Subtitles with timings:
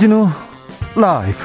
[0.00, 0.30] 주진우
[0.96, 1.36] 라이브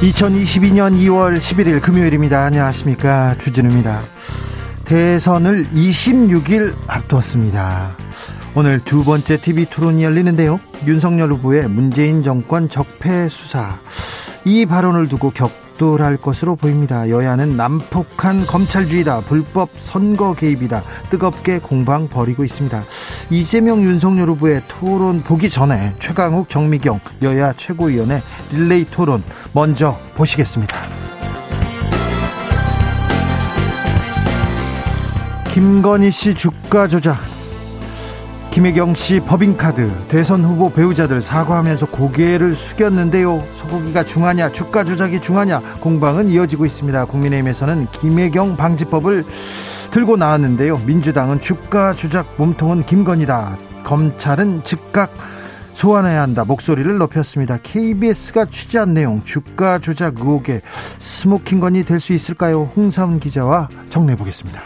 [0.00, 2.46] (2022년 2월 11일) 금요일입니다.
[2.46, 3.36] 안녕하십니까.
[3.38, 4.00] 주진우입니다.
[4.84, 7.96] 대선을 (26일) 앞두었습니다.
[8.56, 10.58] 오늘 두 번째 TV 토론이 열리는데요.
[10.84, 13.78] 윤석열 후보의 문재인 정권 적폐 수사.
[14.44, 17.08] 이 발언을 두고 격 격돌할 것으로 보입니다.
[17.08, 22.82] 여야는 난폭한 검찰주의다, 불법 선거 개입이다, 뜨겁게 공방 벌이고 있습니다.
[23.30, 29.22] 이재명 윤석열 후보의 토론 보기 전에 최강욱 정미경 여야 최고위원회 릴레이 토론
[29.52, 30.76] 먼저 보시겠습니다.
[35.52, 37.31] 김건희 씨 주가 조작
[38.52, 43.42] 김혜경 씨 법인카드 대선 후보 배우자들 사과하면서 고개를 숙였는데요.
[43.54, 47.06] 소고기가 중하냐 주가 조작이 중하냐 공방은 이어지고 있습니다.
[47.06, 49.24] 국민의힘에서는 김혜경 방지법을
[49.90, 50.76] 들고 나왔는데요.
[50.84, 53.56] 민주당은 주가 조작 몸통은 김건희다.
[53.84, 55.10] 검찰은 즉각
[55.72, 56.44] 소환해야 한다.
[56.44, 57.58] 목소리를 높였습니다.
[57.62, 60.60] KBS가 취재한 내용 주가 조작 의혹에
[60.98, 62.70] 스모킹건이 될 수 있을까요?
[62.76, 64.60] 홍사훈 기자와 정리해 보겠습니다.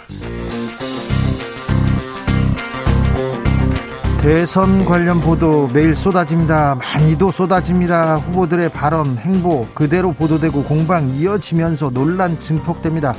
[4.26, 6.74] 대선 관련 보도 매일 쏟아집니다.
[6.74, 8.16] 많이도 쏟아집니다.
[8.16, 13.14] 후보들의 발언, 행보 그대로 보도되고 공방 이어지면서 논란 증폭됩니다.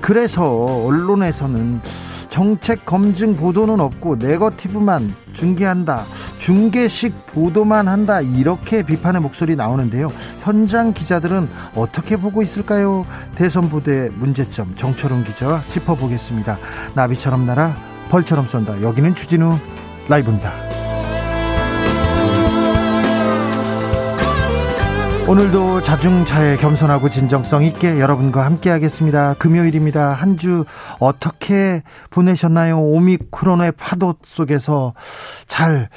[0.00, 0.48] 그래서
[0.86, 1.80] 언론에서는
[2.28, 6.04] 정책 검증 보도는 없고 네거티브만 중계한다.
[6.38, 8.20] 중계식 보도만 한다.
[8.20, 10.12] 이렇게 비판의 목소리 나오는데요.
[10.42, 13.04] 현장 기자들은 어떻게 보고 있을까요?
[13.34, 16.56] 대선 보도의 문제점 정철웅 기자와 짚어보겠습니다.
[16.94, 17.74] 나비처럼 날아
[18.10, 18.80] 벌처럼 쏜다.
[18.80, 19.58] 여기는 주진우
[20.08, 20.52] 라이브입니다.
[25.28, 29.34] 오늘도 자중차에 겸손하고 진정성 있게 여러분과 함께 하겠습니다.
[29.34, 30.12] 금요일입니다.
[30.12, 30.64] 한 주
[30.98, 32.80] 어떻게 보내셨나요?
[32.80, 34.94] 오미크론의 파도 속에서
[35.46, 35.88] 잘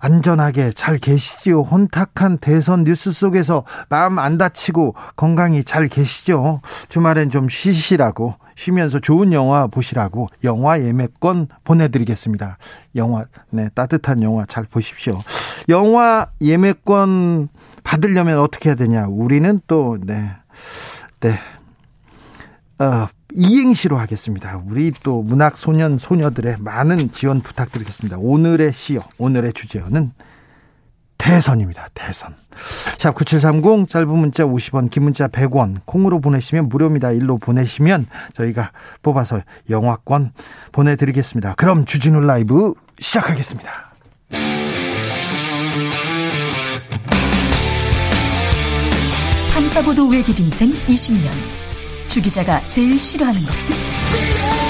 [0.00, 1.60] 안전하게 잘 계시지요.
[1.60, 6.62] 혼탁한 대선 뉴스 속에서 마음 안 다치고 건강히 잘 계시죠.
[6.88, 12.58] 주말엔 좀 쉬시라고 쉬면서 좋은 영화 보시라고 영화 예매권 보내드리겠습니다.
[12.94, 15.18] 영화, 네, 따뜻한 영화 잘 보십시오.
[15.70, 17.48] 영화 예매권
[17.82, 19.06] 받으려면 어떻게 해야 되냐?
[19.06, 20.30] 우리는 또, 네,
[21.20, 21.38] 네,
[22.78, 24.62] 어, 이행시로 하겠습니다.
[24.66, 28.18] 우리 또 문학 소년 소녀들의 많은 지원 부탁드리겠습니다.
[28.18, 30.12] 오늘의 시어, 오늘의 주제어는
[31.20, 31.88] 대선입니다.
[31.94, 32.34] 대선.
[32.98, 35.80] 샵 9730 짧은 문자 50원, 긴 문자 100원.
[35.84, 37.12] 콩으로 보내시면 무료입니다.
[37.12, 38.72] 일로 보내시면 저희가
[39.02, 40.32] 뽑아서 영화권
[40.72, 41.54] 보내 드리겠습니다.
[41.54, 43.90] 그럼 주진우 라이브 시작하겠습니다.
[49.52, 51.30] 탐사보도 외길 인생 20년.
[52.08, 54.69] 주 기자가 제일 싫어하는 것은?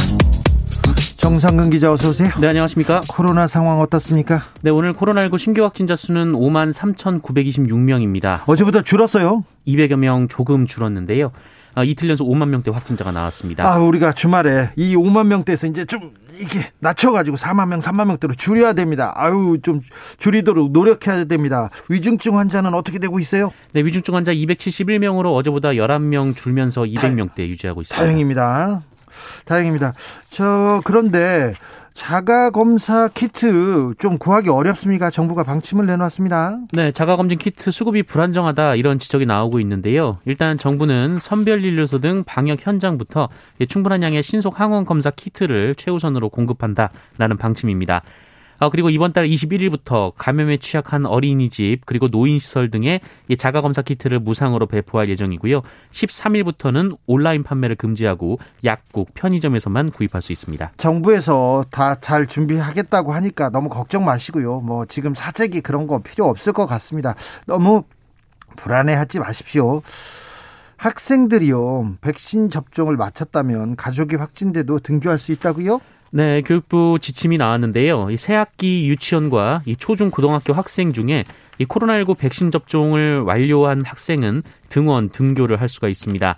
[1.21, 2.29] 정상근 기자 어서 오세요.
[2.41, 3.01] 네, 안녕하십니까?
[3.07, 4.41] 코로나 상황 어떻습니까?
[4.61, 8.41] 네, 오늘 코로나19 신규 확진자 수는 5만 3,926명입니다.
[8.47, 9.43] 어제보다 줄었어요?
[9.67, 11.31] 200여 명 조금 줄었는데요.
[11.75, 13.71] 아, 이틀 연속 5만 명대 확진자가 나왔습니다.
[13.71, 18.73] 아, 우리가 주말에 이 5만 명대에서 이제 좀 이게 낮춰가지고 4만 명, 3만 명대로 줄여야
[18.73, 19.13] 됩니다.
[19.15, 19.81] 아유, 좀
[20.17, 21.69] 줄이도록 노력해야 됩니다.
[21.87, 23.51] 위중증 환자는 어떻게 되고 있어요?
[23.73, 28.03] 네, 위중증 환자 271명으로 어제보다 11명 줄면서 200명대 유지하고 있습니다.
[28.03, 28.81] 다행입니다.
[29.45, 29.93] 다행입니다.
[30.29, 31.53] 저 그런데
[31.93, 35.09] 자가 검사 키트 좀 구하기 어렵습니까?
[35.09, 36.59] 정부가 방침을 내놨습니다.
[36.73, 40.17] 네, 자가 검진 키트 수급이 불안정하다 이런 지적이 나오고 있는데요.
[40.25, 43.29] 일단 정부는 선별 진료소 등 방역 현장부터
[43.67, 48.01] 충분한 양의 신속 항원 검사 키트를 최우선으로 공급한다라는 방침입니다.
[48.61, 53.01] 아, 그리고 이번 달 21일부터 감염에 취약한 어린이집 그리고 노인시설 등의
[53.35, 55.63] 자가 검사 키트를 무상으로 배포할 예정이고요.
[55.91, 60.73] 13일부터는 온라인 판매를 금지하고 약국, 편의점에서만 구입할 수 있습니다.
[60.77, 64.59] 정부에서 다 잘 준비하겠다고 하니까 너무 걱정 마시고요.
[64.61, 67.15] 뭐 지금 사재기 그런 거 필요 없을 것 같습니다.
[67.45, 67.83] 너무
[68.57, 69.81] 불안해하지 마십시오.
[70.77, 75.79] 학생들이요, 백신 접종을 마쳤다면 가족이 확진돼도 등교할 수 있다고요?
[76.13, 78.09] 네, 교육부 지침이 나왔는데요.
[78.11, 81.23] 이 새학기 유치원과 이 초중 고등학교 학생 중에
[81.57, 86.35] 이 코로나19 백신 접종을 완료한 학생은 등원 등교를 할 수가 있습니다.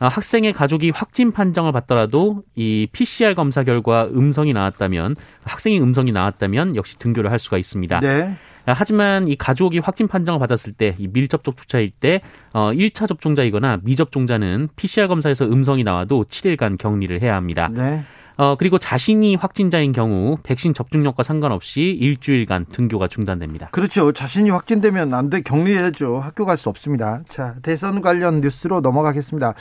[0.00, 6.76] 어, 학생의 가족이 확진 판정을 받더라도 이 PCR 검사 결과 음성이 나왔다면 학생이 음성이 나왔다면
[6.76, 8.00] 역시 등교를 할 수가 있습니다.
[8.00, 8.34] 네.
[8.66, 12.20] 아, 하지만 이 가족이 확진 판정을 받았을 때 이 밀접촉 조차일 때
[12.52, 17.68] 어, 1차 접종자이거나 미접종자는 PCR 검사에서 음성이 나와도 7일간 격리를 해야 합니다.
[17.72, 18.02] 네.
[18.40, 23.68] 어, 그리고 자신이 확진자인 경우 백신 접종력과 상관없이 일주일간 등교가 중단됩니다.
[23.68, 24.12] 그렇죠.
[24.12, 25.42] 자신이 확진되면 안 돼.
[25.42, 26.18] 격리해야죠.
[26.20, 27.22] 학교 갈 수 없습니다.
[27.28, 29.52] 자, 대선 관련 뉴스로 넘어가겠습니다.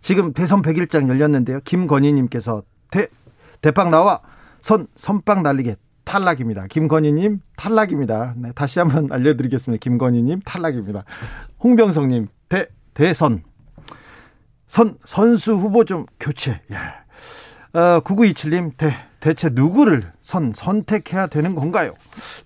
[0.00, 1.60] 지금 대선 100일장 열렸는데요.
[1.64, 3.08] 김건희님께서 대,
[3.60, 4.20] 대빵 나와!
[4.62, 6.68] 선, 선빵 날리게 탈락입니다.
[6.68, 8.32] 김건희님 탈락입니다.
[8.38, 9.78] 네, 다시 한번 알려드리겠습니다.
[9.78, 11.04] 김건희님 탈락입니다.
[11.62, 13.42] 홍병성님 대 대선
[14.66, 16.62] 선 선수 후보 좀 교체.
[16.72, 17.01] 야.
[17.74, 21.94] 어, 9927님 대 대체 누구를 선 선택해야 되는 건가요?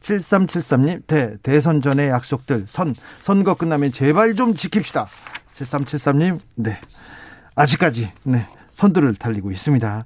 [0.01, 5.07] 7373님 대 대선 전의 약속들 선 선거 끝나면 제발 좀 지킵시다.
[5.55, 6.79] 7373님 네
[7.55, 10.05] 아직까지 네 선두를 달리고 있습니다.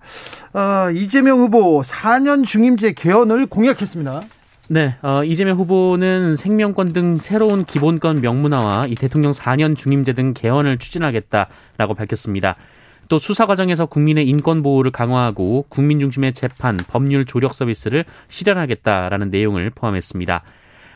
[0.54, 4.22] 어, 이재명 후보 4년 중임제 개헌을 공약했습니다.
[4.68, 10.78] 네, 어, 이재명 후보는 생명권 등 새로운 기본권 명문화와 이 대통령 4년 중임제 등 개헌을
[10.78, 12.54] 추진하겠다라고 밝혔습니다.
[13.10, 19.70] 또 수사 과정에서 국민의 인권 보호를 강화하고 국민 중심의 재판, 법률 조력 서비스를 실현하겠다라는 내용을
[19.74, 20.42] 포함했습니다.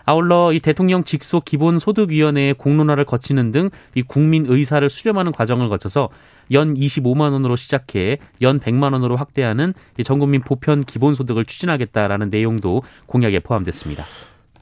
[0.06, 5.68] 아울러 이 대통령 직속 기본 소득 위원회의 공론화를 거치는 등 이 국민 의사를 수렴하는 과정을
[5.68, 6.08] 거쳐서
[6.52, 9.72] 연 25만 원으로 시작해 연 100만 원으로 확대하는
[10.04, 14.04] 전 국민 보편 기본 소득을 추진하겠다라는 내용도 공약에 포함됐습니다.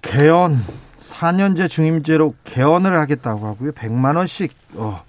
[0.01, 0.65] 개헌
[1.11, 3.73] 4년제 중임제로 개헌을 하겠다고 하고요.
[3.73, 5.03] 100만 원씩 어.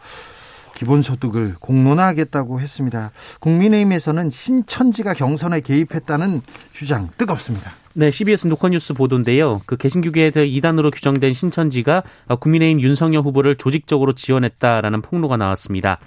[0.76, 3.12] 기본소득을 공론화하겠다고 했습니다.
[3.40, 6.42] 국민의힘에서는 신천지가 경선에 개입했다는
[6.72, 7.72] 주장 뜨겁습니다.
[7.94, 9.62] 네, CBS 노컷뉴스 보도인데요.
[9.66, 12.04] 그 개신교계에 대해 이단으로 규정된 신천지가
[12.40, 16.00] 국민의힘 윤석열 후보를 조직적으로 지원했다라는 폭로가 나왔습니다.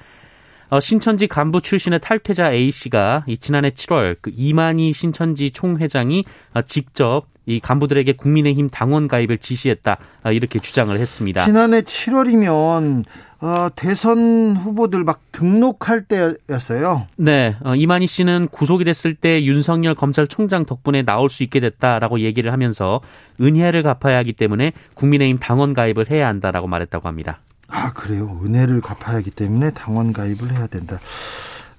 [0.68, 6.24] 어, 신천지 간부 출신의 탈퇴자 A 씨가 이 지난해 7월 그 이만희 신천지 총회장이
[6.54, 11.44] 어, 직접 이 간부들에게 국민의힘 당원 가입을 지시했다 어, 이렇게 주장을 했습니다.
[11.44, 13.04] 지난해 7월이면
[13.40, 17.06] 어, 대선 후보들 막 등록할 때였어요.
[17.16, 22.52] 네, 어, 이만희 씨는 구속이 됐을 때 윤석열 검찰총장 덕분에 나올 수 있게 됐다라고 얘기를
[22.52, 23.00] 하면서
[23.40, 27.40] 은혜를 갚아야 하기 때문에 국민의힘 당원 가입을 해야 한다라고 말했다고 합니다.
[27.68, 28.40] 아, 그래요.
[28.44, 30.98] 은혜를 갚아야 하기 때문에 당원 가입을 해야 된다.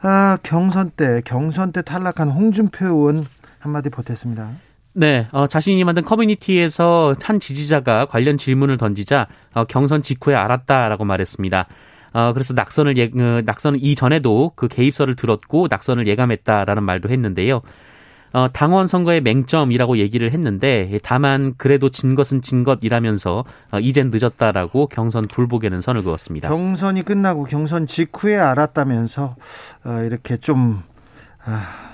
[0.01, 3.25] 아, 경선 때, 경선 때 탈락한 홍준표 의원
[3.59, 4.67] 한마디 보탰습니다.
[5.00, 11.68] 네, 어, 자신이 만든 커뮤니티에서 한 지지자가 관련 질문을 던지자 어, 경선 직후에 알았다라고 말했습니다.
[12.14, 17.62] 어, 그래서 낙선을 예, 어, 낙선을 이전에도 그 개입설을 들었고 낙선을 예감했다라는 말도 했는데요.
[18.34, 24.88] 어, 당원 선거의 맹점이라고 얘기를 했는데 다만 그래도 진 것은 진 것이라면서 어, 이젠 늦었다라고
[24.88, 26.50] 경선 불복에는 선을 그었습니다.
[26.50, 29.36] 경선이 끝나고 경선 직후에 알았다면서
[29.86, 30.82] 어, 이렇게 좀
[31.46, 31.87] 아,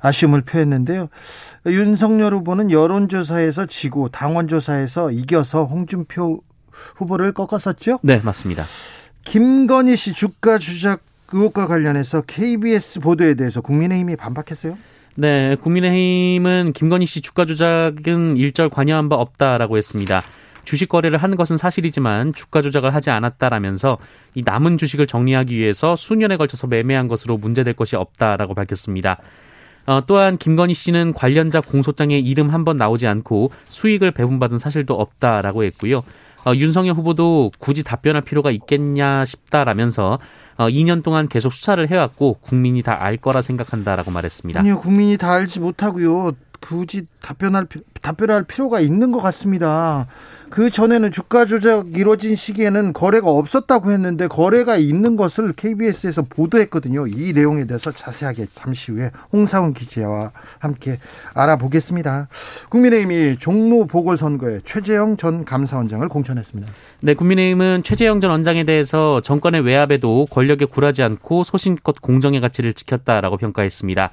[0.00, 1.08] 아쉬움을 표했는데요.
[1.66, 6.42] 윤석열 후보는 여론조사에서 지고 당원조사에서 이겨서 홍준표
[6.96, 8.00] 후보를 꺾었었죠?
[8.02, 8.64] 네, 맞습니다.
[9.24, 11.02] 김건희 씨 주가 주작
[11.32, 14.76] 의혹과 관련해서 KBS 보도에 대해서 국민의힘이 반박했어요?
[15.14, 20.22] 네, 국민의힘은 김건희 씨 주가 조작은 일절 관여한 바 없다라고 했습니다.
[20.64, 23.98] 주식 거래를 한 것은 사실이지만 주가 조작을 하지 않았다라면서
[24.34, 29.18] 이 남은 주식을 정리하기 위해서 수년에 걸쳐서 매매한 것으로 문제될 것이 없다라고 밝혔습니다.
[29.86, 35.64] 어, 또한 김건희 씨는 관련자 공소장에 이름 한 번 나오지 않고 수익을 배분받은 사실도 없다라고
[35.64, 36.02] 했고요.
[36.46, 40.18] 어, 윤석열 후보도 굳이 답변할 필요가 있겠냐 싶다라면서
[40.56, 44.60] 어, 2년 동안 계속 수사를 해왔고 국민이 다 알 거라 생각한다라고 말했습니다.
[44.60, 46.32] 아니요, 국민이 다 알지 못하고요.
[46.60, 47.66] 굳이 답변할
[48.00, 50.06] 답변할 필요가 있는 것 같습니다.
[50.50, 57.06] 그 전에는 주가 조작 이루어진 시기에는 거래가 없었다고 했는데 거래가 있는 것을 KBS에서 보도했거든요.
[57.06, 60.98] 이 내용에 대해서 자세하게 잠시 후에 홍사훈 기자와 함께
[61.34, 62.28] 알아보겠습니다.
[62.68, 66.72] 국민의힘이 종로 보궐선거에 최재형 전 감사원장을 공천했습니다.
[67.02, 73.36] 네, 국민의힘은 최재형 전 원장에 대해서 정권의 외압에도 권력에 굴하지 않고 소신껏 공정의 가치를 지켰다라고
[73.36, 74.10] 평가했습니다.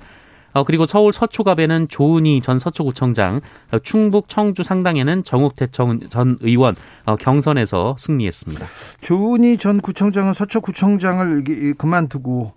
[0.53, 6.75] 어, 그리고 서울 서초갑에는 조은희 전 서초구청장, 어, 충북 청주 상당에는 정욱태 전 의원
[7.05, 8.65] 어, 경선에서 승리했습니다.
[9.01, 11.43] 조은희 전 구청장은 서초구청장을
[11.77, 12.53] 그만두고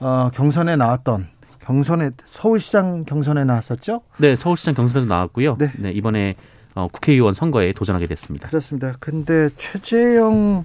[0.00, 1.28] 어, 경선에 나왔던
[1.60, 4.02] 경선에 서울시장 경선에 나왔었죠?
[4.18, 5.56] 네, 서울시장 경선에도 나왔고요.
[5.58, 6.34] 네, 네 이번에
[6.74, 8.48] 어, 국회의원 선거에 도전하게 됐습니다.
[8.48, 8.94] 그렇습니다.
[9.00, 10.64] 근데 최재형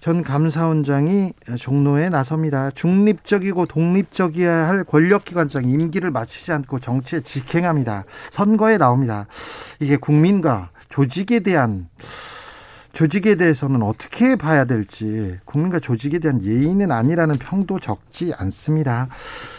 [0.00, 2.70] 전 감사원장이 종로에 나섭니다.
[2.72, 8.04] 중립적이고 독립적이어야 할 권력기관장 임기를 마치지 않고 정치에 직행합니다.
[8.30, 9.26] 선거에 나옵니다.
[9.80, 11.88] 이게 국민과 조직에 대한
[12.92, 19.08] 조직에 대해서는 어떻게 봐야 될지 국민과 조직에 대한 예의는 아니라는 평도 적지 않습니다.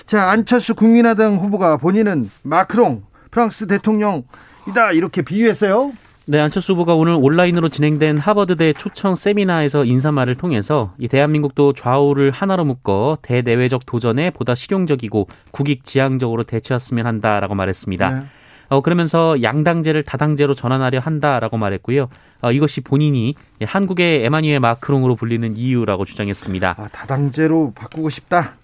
[0.05, 4.23] 자, 안철수 국민의당 후보가 본인은 마크롱 프랑스 대통령
[4.69, 5.91] 이다 이렇게 비유했어요.
[6.27, 12.65] 네, 안철수 후보가 오늘 온라인으로 진행된 하버드대 초청 세미나에서 인사말을 통해서 이 대한민국도 좌우를 하나로
[12.65, 18.09] 묶어 대내외적 도전에 보다 실용적이고 국익 지향적으로 대처했으면 한다라고 말했습니다.
[18.09, 18.25] 네.
[18.69, 22.09] 어, 그러면서 양당제를 다당제로 전환하려 한다라고 말했고요.
[22.41, 26.75] 어, 이것이 본인이 한국의 에마뉴엘 마크롱으로 불리는 이유라고 주장했습니다.
[26.75, 28.55] 아, 다당제로 바꾸고 싶다.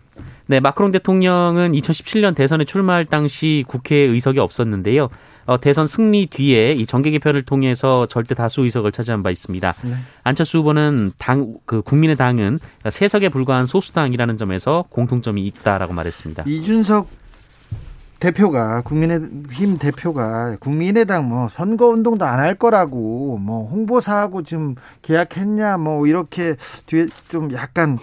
[0.47, 5.09] 네, 마크롱 대통령은 2017년 대선에 출마할 당시 국회에 의석이 없었는데요.
[5.51, 9.73] 어, 대선 승리 뒤에 이 정계 개편을 통해서 절대 다수 의석을 차지한 바 있습니다.
[9.83, 9.93] 네.
[10.23, 16.43] 안철수 후보는 당, 그 국민의 당은 세석에 불과한 소수당이라는 점에서 공통점이 있다라고 말했습니다.
[16.47, 17.07] 이준석
[18.21, 26.07] 대표가 국민의힘 대표가 국민의당 뭐 선거 운동도 안 할 거라고 뭐 홍보사하고 지금 계약했냐 뭐
[26.07, 26.55] 이렇게
[26.85, 27.97] 뒤에 좀 약간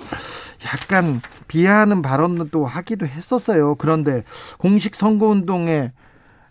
[0.66, 3.76] 약간 비하하는 발언도 하기도 했었어요.
[3.76, 4.24] 그런데
[4.58, 5.92] 공식 선거 운동에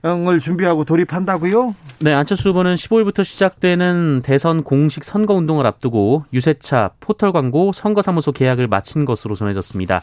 [0.06, 1.76] 을 준비하고 돌입한다고요?
[2.00, 8.68] 네, 안철수 후보는 15일부터 시작되는 대선 공식 선거 운동을 앞두고 유세차, 포털 광고, 선거사무소 계약을
[8.68, 10.02] 마친 것으로 전해졌습니다.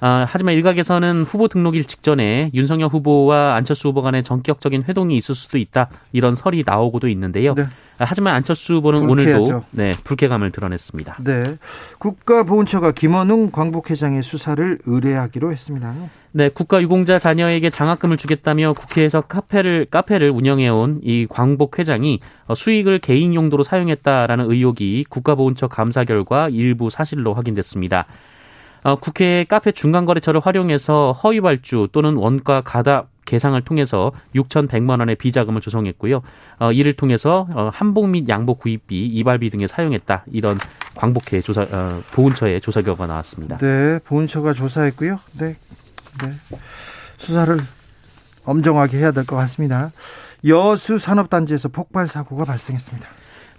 [0.00, 5.58] 아, 하지만 일각에서는 후보 등록일 직전에 윤석열 후보와 안철수 후보 간의 전격적인 회동이 있을 수도
[5.58, 7.54] 있다 이런 설이 나오고도 있는데요.
[7.54, 7.62] 네.
[7.62, 9.42] 아, 하지만 안철수 후보는 불쾌하죠.
[9.42, 11.16] 오늘도 네, 불쾌감을 드러냈습니다.
[11.24, 11.56] 네.
[11.98, 15.94] 국가보훈처가 김원웅 광복회장의 수사를 의뢰하기로 했습니다.
[16.32, 22.20] 네, 국가유공자 자녀에게 장학금을 주겠다며 국회에서 카페를 카페를 운영해온 이 광복 회장이
[22.54, 28.04] 수익을 개인 용도로 사용했다라는 의혹이 국가보훈처 감사 결과 일부 사실로 확인됐습니다.
[28.86, 35.60] 어, 국회 카페 중간거래처를 활용해서 허위 발주 또는 원가 가다 계상을 통해서 6,100만 원의 비자금을
[35.60, 36.22] 조성했고요.
[36.60, 40.26] 어, 이를 통해서 어, 한복 및 양복 구입비, 이발비 등에 사용했다.
[40.30, 40.60] 이런
[40.94, 43.58] 광복회 조사 어, 보훈처의 조사 결과가 나왔습니다.
[43.58, 45.18] 네, 보훈처가 조사했고요.
[45.40, 45.56] 네,
[46.22, 46.32] 네.
[47.16, 47.56] 수사를
[48.44, 49.90] 엄정하게 해야 될 것 같습니다.
[50.46, 53.08] 여수 산업단지에서 폭발 사고가 발생했습니다.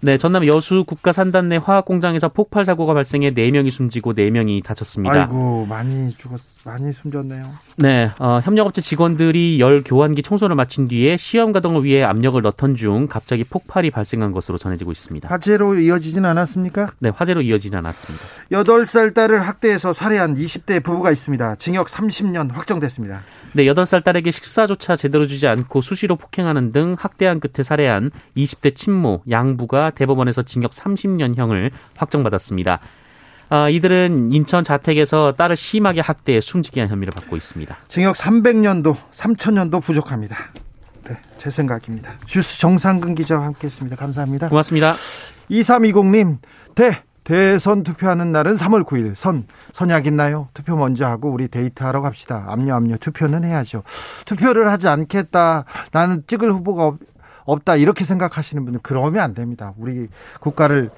[0.01, 5.23] 네, 전남 여수 국가 산단 내 화학 공장에서 폭발 사고가 발생해 4명이 숨지고 4명이 다쳤습니다.
[5.23, 7.45] 아이고, 많이 죽었 많이 숨졌네요.
[7.77, 13.07] 네, 어, 협력업체 직원들이 열 교환기 청소를 마친 뒤에 시험 가동을 위해 압력을 넣던 중
[13.07, 15.29] 갑자기 폭발이 발생한 것으로 전해지고 있습니다.
[15.29, 16.91] 화재로 이어지진 않았습니까?
[16.99, 18.25] 네, 화재로 이어지진 않았습니다.
[18.51, 21.55] 8살 딸을 학대해서 살해한 20대 부부가 있습니다.
[21.55, 23.21] 징역 30년 확정됐습니다.
[23.53, 29.23] 네, 8살 딸에게 식사조차 제대로 주지 않고 수시로 폭행하는 등 학대한 끝에 살해한 20대 친모
[29.31, 32.81] 양부가 대법원에서 징역 30년형을 확정받았습니다.
[33.49, 37.77] 어, 이들은 인천 자택에서 딸을 심하게 학대해 숨지게 한 혐의를 받고 있습니다.
[37.87, 40.35] 징역 300년도, 3천년도 부족합니다.
[41.05, 42.13] 네, 제 생각입니다.
[42.25, 43.95] 주스 정상근 기자와 함께했습니다.
[43.95, 44.49] 감사합니다.
[44.49, 44.95] 고맙습니다.
[45.49, 46.39] 2320님,
[46.75, 49.13] 대 대선 투표하는 날은 3월 9일.
[49.13, 50.47] 선 선약 있나요?
[50.53, 52.45] 투표 먼저 하고 우리 데이트하러 갑시다.
[52.47, 53.83] 압류 압류 투표는 해야죠.
[54.25, 55.65] 투표를 하지 않겠다.
[55.91, 56.93] 나는 찍을 후보가
[57.43, 57.75] 없다.
[57.75, 59.73] 이렇게 생각하시는 분은 그러면 안 됩니다.
[59.77, 60.07] 우리
[60.39, 60.89] 국가를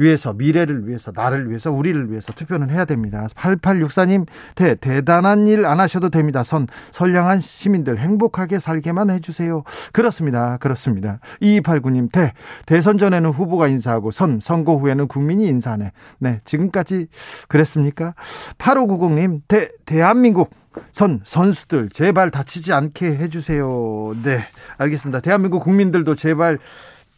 [0.00, 3.28] 위해서 미래를 위해서 나를 위해서 우리를 위해서 투표는 해야 됩니다.
[3.36, 6.42] 8864님 대 대단한 일 안 하셔도 됩니다.
[6.42, 9.62] 선 선량한 시민들 행복하게 살게만 해주세요.
[9.92, 10.56] 그렇습니다.
[10.56, 11.20] 그렇습니다.
[11.42, 12.32] 2289님 대
[12.66, 15.92] 대선 전에는 후보가 인사하고 선 선거 후에는 국민이 인사하네.
[16.18, 17.08] 네 지금까지
[17.48, 18.14] 그랬습니까?
[18.58, 20.50] 8590님 대 대한민국
[20.92, 24.14] 선 선수들 제발 다치지 않게 해주세요.
[24.22, 24.40] 네
[24.78, 25.20] 알겠습니다.
[25.20, 26.58] 대한민국 국민들도 제발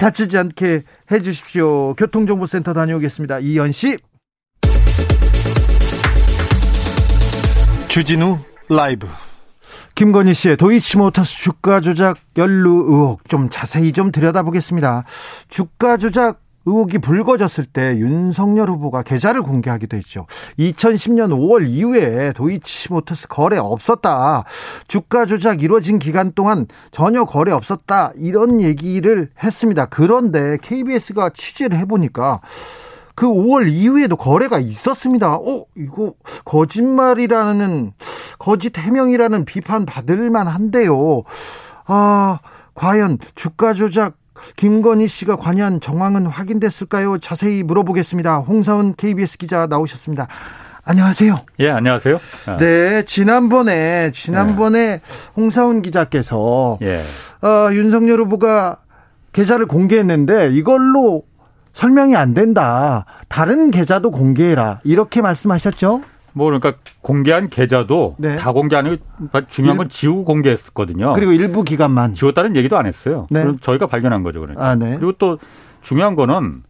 [0.02, 0.82] 다치지 않게
[1.12, 1.94] 해 주십시오.
[1.94, 3.38] 교통정보센터 다녀오겠습니다.
[3.38, 3.96] 이현 씨.
[7.86, 9.06] 주진우 라이브.
[9.94, 15.04] 김건희 씨의 도이치모터스 주가 조작 연루 의혹 좀 자세히 좀 들여다보겠습니다.
[15.48, 20.26] 주가 조작 의혹이 불거졌을 때 윤석열 후보가 계좌를 공개하기도 했죠.
[20.58, 24.44] 2010년 5월 이후에 도이치모터스 거래 없었다.
[24.86, 28.12] 주가 조작 이루어진 기간 동안 전혀 거래 없었다.
[28.16, 29.86] 이런 얘기를 했습니다.
[29.86, 32.40] 그런데 KBS가 취재를 해보니까
[33.14, 35.34] 그 5월 이후에도 거래가 있었습니다.
[35.34, 36.14] 어, 이거
[36.44, 37.92] 거짓말이라는,
[38.38, 41.22] 거짓 해명이라는 비판 받을 만한데요.
[41.86, 42.38] 아,
[42.74, 44.14] 과연 주가 조작
[44.56, 47.18] 김건희 씨가 관여한 정황은 확인됐을까요?
[47.18, 48.38] 자세히 물어보겠습니다.
[48.38, 50.28] 홍사훈 KBS 기자 나오셨습니다.
[50.84, 51.38] 안녕하세요.
[51.60, 52.20] 예, 안녕하세요.
[52.48, 52.56] 아.
[52.56, 55.00] 네, 지난번에 지난번에 네.
[55.36, 57.00] 홍사훈 기자께서 예.
[57.46, 58.78] 어, 윤석열 후보가
[59.32, 61.22] 계좌를 공개했는데 이걸로
[61.72, 63.06] 설명이 안 된다.
[63.28, 64.80] 다른 계좌도 공개해라.
[64.84, 66.02] 이렇게 말씀하셨죠?
[66.32, 68.36] 뭐 그러니까 공개한 계좌도 네.
[68.36, 68.98] 다 공개하는
[69.48, 71.12] 중요한 건 지우고 공개했었거든요.
[71.12, 73.26] 그리고 일부 기간만 지웠다는 얘기도 안 했어요.
[73.30, 73.42] 네.
[73.42, 74.66] 그럼 저희가 발견한 거죠, 그러니까.
[74.66, 74.96] 아, 네.
[74.96, 75.38] 그리고 또
[75.82, 76.62] 중요한 거는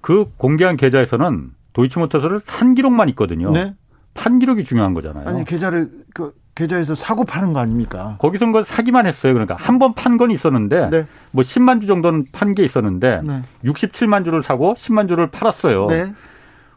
[0.00, 3.50] 그 공개한 계좌에서는 도이치모터스를 산 기록만 있거든요.
[3.52, 3.74] 네.
[4.14, 5.26] 판 기록이 중요한 거잖아요.
[5.28, 8.16] 아니 계좌를 그 계좌에서 사고 파는 거 아닙니까?
[8.18, 9.32] 거기서 건 사기만 했어요.
[9.32, 11.06] 그러니까 한 번 판 건 있었는데 네.
[11.30, 13.42] 뭐 10만 주 정도는 판 게 있었는데 네.
[13.64, 15.86] 67만 주를 사고 10만 주를 팔았어요.
[15.86, 16.12] 네.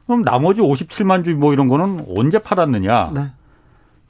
[0.07, 3.12] 그럼 나머지 57만 주 뭐 이런 거는 언제 팔았느냐?
[3.13, 3.27] 네.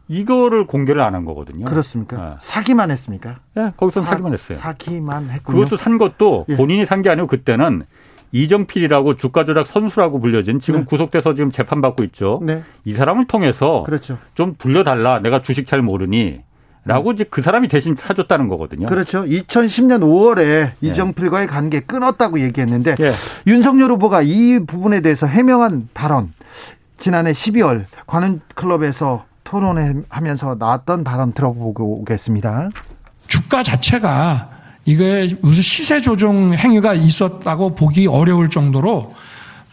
[0.08, 1.66] 이거를 공개를 안 한 거거든요.
[1.66, 2.18] 그렇습니까?
[2.18, 2.36] 네.
[2.40, 3.40] 사기만 했습니까?
[3.56, 4.58] 네, 거기서 사, 기만 했어요.
[4.58, 5.58] 사기만 했군요.
[5.60, 6.56] 그것도 산 것도 예.
[6.56, 7.84] 본인이 산 게 아니고 그때는
[8.32, 10.86] 이정필이라고 주가 조작 선수라고 불려진 지금 네.
[10.86, 12.40] 구속돼서 지금 재판받고 있죠.
[12.44, 12.64] 네.
[12.84, 14.18] 이 사람을 통해서 그렇죠.
[14.36, 15.20] 좀 불려달라.
[15.20, 16.42] 내가 주식 잘 모르니.
[16.86, 18.86] 라고 이제 그 사람이 대신 사줬다는 거거든요.
[18.86, 19.26] 그렇죠.
[19.26, 20.74] 2010년 5월에 네.
[20.82, 23.12] 이정필과의 관계 끊었다고 얘기했는데 네.
[23.48, 26.32] 윤석열 후보가 이 부분에 대해서 해명한 발언
[27.00, 32.70] 지난해 12월 관훈 클럽에서 토론하면서 나왔던 발언 들어보고 오겠습니다.
[33.28, 34.50] 주가 자체가
[34.86, 39.14] 이게 무슨 시세 조정 행위가 있었다고 보기 어려울 정도로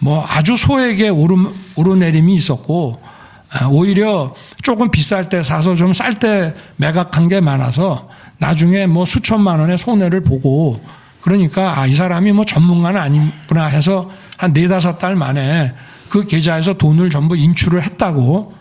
[0.01, 3.22] 뭐 아주 소액의 오름, 오르내림이 있었고 아,
[3.71, 9.79] 오히려 조금 비쌀 때 사서 좀 쌀 때 매각한 게 많아서 나중에 뭐 수천만 원의
[9.79, 10.81] 손해를 보고
[11.21, 15.73] 그러니까 아, 이 사람이 뭐 전문가는 아니구나 해서 한 네다섯 달 만에
[16.09, 18.53] 그 계좌에서 돈을 전부 인출을 했다고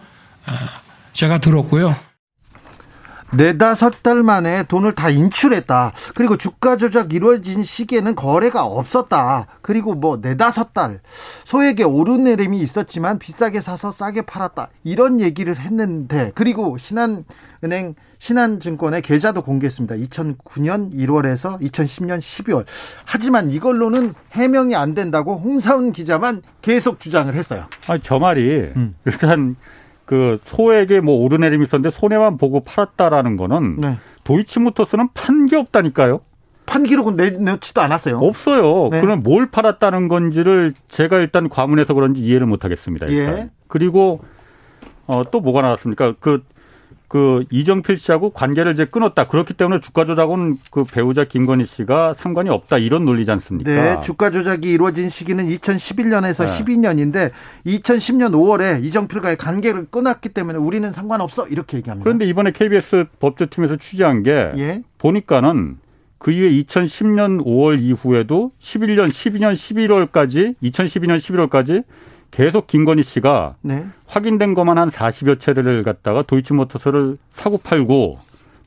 [0.45, 0.51] 아,
[1.13, 1.95] 제가 들었고요.
[3.33, 5.93] 네다섯 달 만에 돈을 다 인출했다.
[6.15, 9.47] 그리고 주가 조작 이루어진 시기에는 거래가 없었다.
[9.61, 10.99] 그리고 뭐 네다섯 달
[11.45, 14.69] 소액의 오르내림이 있었지만 비싸게 사서 싸게 팔았다.
[14.83, 19.95] 이런 얘기를 했는데 그리고 신한은행 신한증권의 계좌도 공개했습니다.
[19.95, 22.65] 2009년 1월에서 2010년 12월.
[23.03, 27.65] 하지만 이걸로는 해명이 안 된다고 홍사훈 기자만 계속 주장을 했어요.
[27.87, 28.95] 아니, 저 말이 음.
[29.05, 29.55] 일단
[30.11, 33.97] 그 소액의 뭐 오르내림이 있었는데 손해만 보고 팔았다라는 거는 네.
[34.25, 36.19] 도이치모터스는 판 게 없다니까요.
[36.65, 38.17] 판 기록은 내놓지도 않았어요.
[38.17, 38.89] 없어요.
[38.91, 38.99] 네.
[38.99, 43.05] 그럼 뭘 팔았다는 건지를 제가 일단 과문해서 그런지 이해를 못 하겠습니다.
[43.05, 43.37] 일단.
[43.37, 43.49] 예.
[43.69, 44.19] 그리고
[45.07, 46.15] 어, 또 뭐가 나왔습니까?
[46.19, 46.43] 그
[47.11, 49.27] 그 이정필 씨하고 관계를 이제 끊었다.
[49.27, 52.77] 그렇기 때문에 주가 조작은 그 배우자 김건희 씨가 상관이 없다.
[52.77, 53.69] 이런 논리지 않습니까?
[53.69, 56.63] 네, 주가 조작이 이루어진 시기는 2011년에서 네.
[56.63, 57.31] 12년인데
[57.65, 61.49] 2010년 5월에 이정필과의 관계를 끊었기 때문에 우리는 상관없어.
[61.49, 62.01] 이렇게 얘기합니다.
[62.01, 64.81] 그런데 이번에 KBS 법조팀에서 취재한 게 예?
[64.97, 65.79] 보니까는
[66.17, 71.83] 그 이후에 2010년 5월 이후에도 11년, 12년 11월까지 2012년 11월까지
[72.31, 73.85] 계속 김건희 씨가 네.
[74.07, 78.19] 확인된 것만 한 40여 차례를 갖다가 도이치모터스를 사고 팔고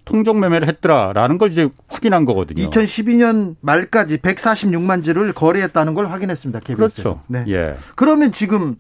[0.04, 2.62] 통정 매매를 했더라라는 걸 이제 확인한 거거든요.
[2.68, 6.60] 2012년 말까지 146만 주를 거래했다는 걸 확인했습니다.
[6.60, 6.76] KBS.
[6.76, 7.22] 그렇죠.
[7.26, 7.44] 네.
[7.48, 7.74] 예.
[7.96, 8.76] 그러면 지금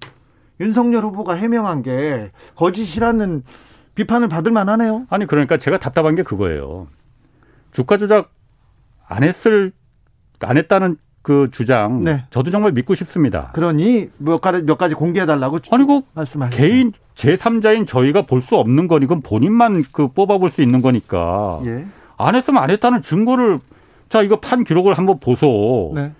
[0.60, 3.42] 윤석열 후보가 해명한 게 거짓이라는
[3.94, 5.06] 비판을 받을 만하네요.
[5.08, 6.88] 아니 그러니까 제가 답답한 게 그거예요.
[7.72, 8.30] 주가 조작
[9.06, 9.72] 안 했을
[10.40, 12.24] 안 했다는 그 주장 네.
[12.28, 13.50] 저도 정말 믿고 싶습니다.
[13.54, 16.54] 그러니 몇 가지 몇 가지 공개해 달라고 아니 그 말씀하셨죠.
[16.62, 21.60] 개인 제3자인 저희가 볼 수 없는 건 이건 본인만 그 뽑아 볼 수 있는 거니까.
[21.64, 21.86] 예.
[22.18, 23.58] 안 했으면 안 했다는 증거를
[24.10, 25.92] 자 이거 판 기록을 한번 보소.
[25.94, 26.12] 네.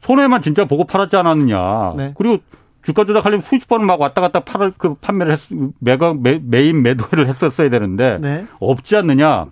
[0.00, 1.94] 손해만 진짜 보고 팔았지 않았느냐.
[1.96, 2.12] 네.
[2.14, 2.36] 그리고
[2.82, 5.40] 주가 조작하려면 수십 번은 막 왔다 갔다 팔을 그 판매를 했
[5.78, 8.46] 매각 매, 매입 매도를 했었어야 되는데 네.
[8.60, 9.46] 없지 않느냐.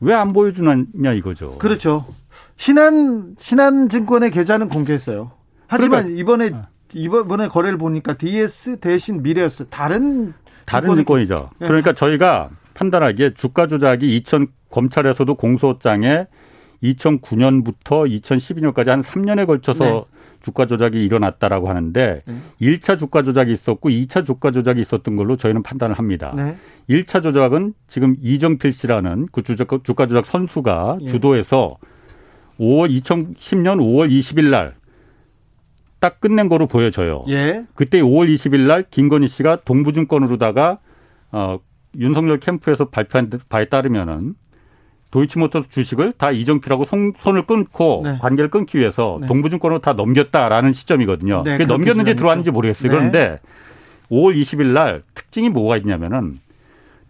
[0.00, 1.58] 왜 안 보여주느냐 이거죠.
[1.58, 2.06] 그렇죠.
[2.60, 5.30] 신한 신한증권의 계좌는 공개했어요.
[5.66, 6.68] 하지만 그러니까, 이번에 아.
[6.92, 9.68] 이번에 거래를 보니까 DS 대신 미래였어요.
[9.70, 10.34] 다른
[10.66, 11.48] 다른 증권이죠.
[11.58, 11.68] 네.
[11.68, 16.26] 그러니까 저희가 판단하기에 주가 조작이 2000 검찰에서도 공소장에
[16.82, 20.02] 2009년부터 2012년까지 한 3년에 걸쳐서 네.
[20.40, 22.34] 주가 조작이 일어났다라고 하는데 네.
[22.60, 26.34] 1차 주가 조작이 있었고 2차 주가 조작이 있었던 걸로 저희는 판단을 합니다.
[26.36, 26.58] 네.
[26.90, 31.06] 1차 조작은 지금 이정필 씨라는 그 주가 조작 선수가 예.
[31.06, 31.78] 주도해서
[32.60, 34.80] 5월 2010년 5월 20일 날
[36.00, 37.22] 딱 끝낸 거로 보여져요.
[37.28, 37.66] 예.
[37.74, 40.78] 그때 5월 20일 날 김건희 씨가 동부증권으로다가
[41.30, 41.58] 어
[41.98, 44.34] 윤석열 캠프에서 발표한 바에 따르면은
[45.10, 48.16] 도이치모터스 주식을 다 이정필하고 손, 을 끊고 네.
[48.20, 49.26] 관계를 끊기 위해서 네.
[49.26, 51.42] 동부증권으로 다 넘겼다라는 시점이거든요.
[51.44, 52.90] 네, 그게 넘겼는지 들어왔는지 모르겠어요.
[52.90, 52.96] 네.
[52.96, 53.40] 그런데
[54.10, 56.38] 5월 20일 날 특징이 뭐가 있냐면은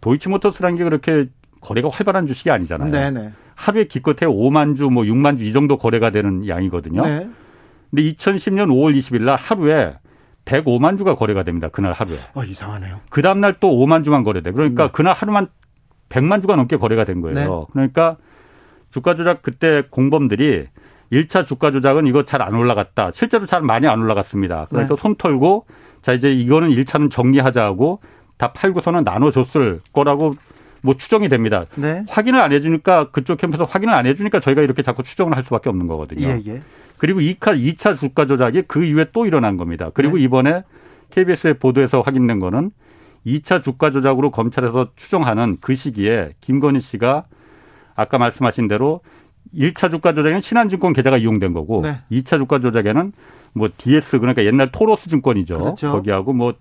[0.00, 1.26] 도이치모터스라는 게 그렇게
[1.60, 2.90] 거래가 활발한 주식이 아니잖아요.
[3.60, 7.04] 하루에 기껏해 5만 주, 뭐 6만 주 이 정도 거래가 되는 양이거든요.
[7.04, 7.28] 네.
[7.90, 9.94] 근데 2010년 5월 20일 날 하루에
[10.46, 11.68] 105만 주가 거래가 됩니다.
[11.68, 12.16] 그날 하루에.
[12.34, 13.00] 아, 이상하네요.
[13.10, 14.52] 그 다음날 또 5만 주만 거래돼.
[14.52, 14.90] 그러니까 네.
[14.92, 15.48] 그날 하루만
[16.08, 17.34] 100만 주가 넘게 거래가 된 거예요.
[17.34, 17.66] 네.
[17.72, 18.16] 그러니까
[18.90, 20.66] 주가 조작 그때 공범들이
[21.12, 23.10] 1차 주가 조작은 이거 잘 안 올라갔다.
[23.12, 24.68] 실제로 잘 많이 안 올라갔습니다.
[24.70, 25.00] 그러니까 네.
[25.00, 25.66] 손 털고
[26.00, 28.00] 자 이제 이거는 1차는 정리하자 하고
[28.38, 30.34] 다 팔고서는 나눠줬을 거라고
[30.82, 31.66] 뭐 추정이 됩니다.
[31.76, 32.04] 네.
[32.08, 35.86] 확인을 안 해주니까 그쪽 캠프에서 확인을 안 해주니까 저희가 이렇게 자꾸 추정을 할 수밖에 없는
[35.86, 36.26] 거거든요.
[36.26, 36.60] 예, 예.
[36.96, 39.90] 그리고 2차, 2차 주가 조작이 그 이후에 또 일어난 겁니다.
[39.94, 40.24] 그리고 네.
[40.24, 40.64] 이번에
[41.10, 42.70] KBS의 보도에서 확인된 거는
[43.26, 47.24] 2차 주가 조작으로 검찰에서 추정하는 그 시기에 김건희 씨가
[47.94, 49.00] 아까 말씀하신 대로
[49.54, 52.00] 1차 주가 조작에는 신한증권 계좌가 이용된 거고 네.
[52.10, 53.12] 2차 주가 조작에는
[53.52, 55.58] 뭐 DS 그러니까 옛날 토로스 증권이죠.
[55.58, 55.92] 그렇죠.
[55.92, 56.54] 거기하고 뭐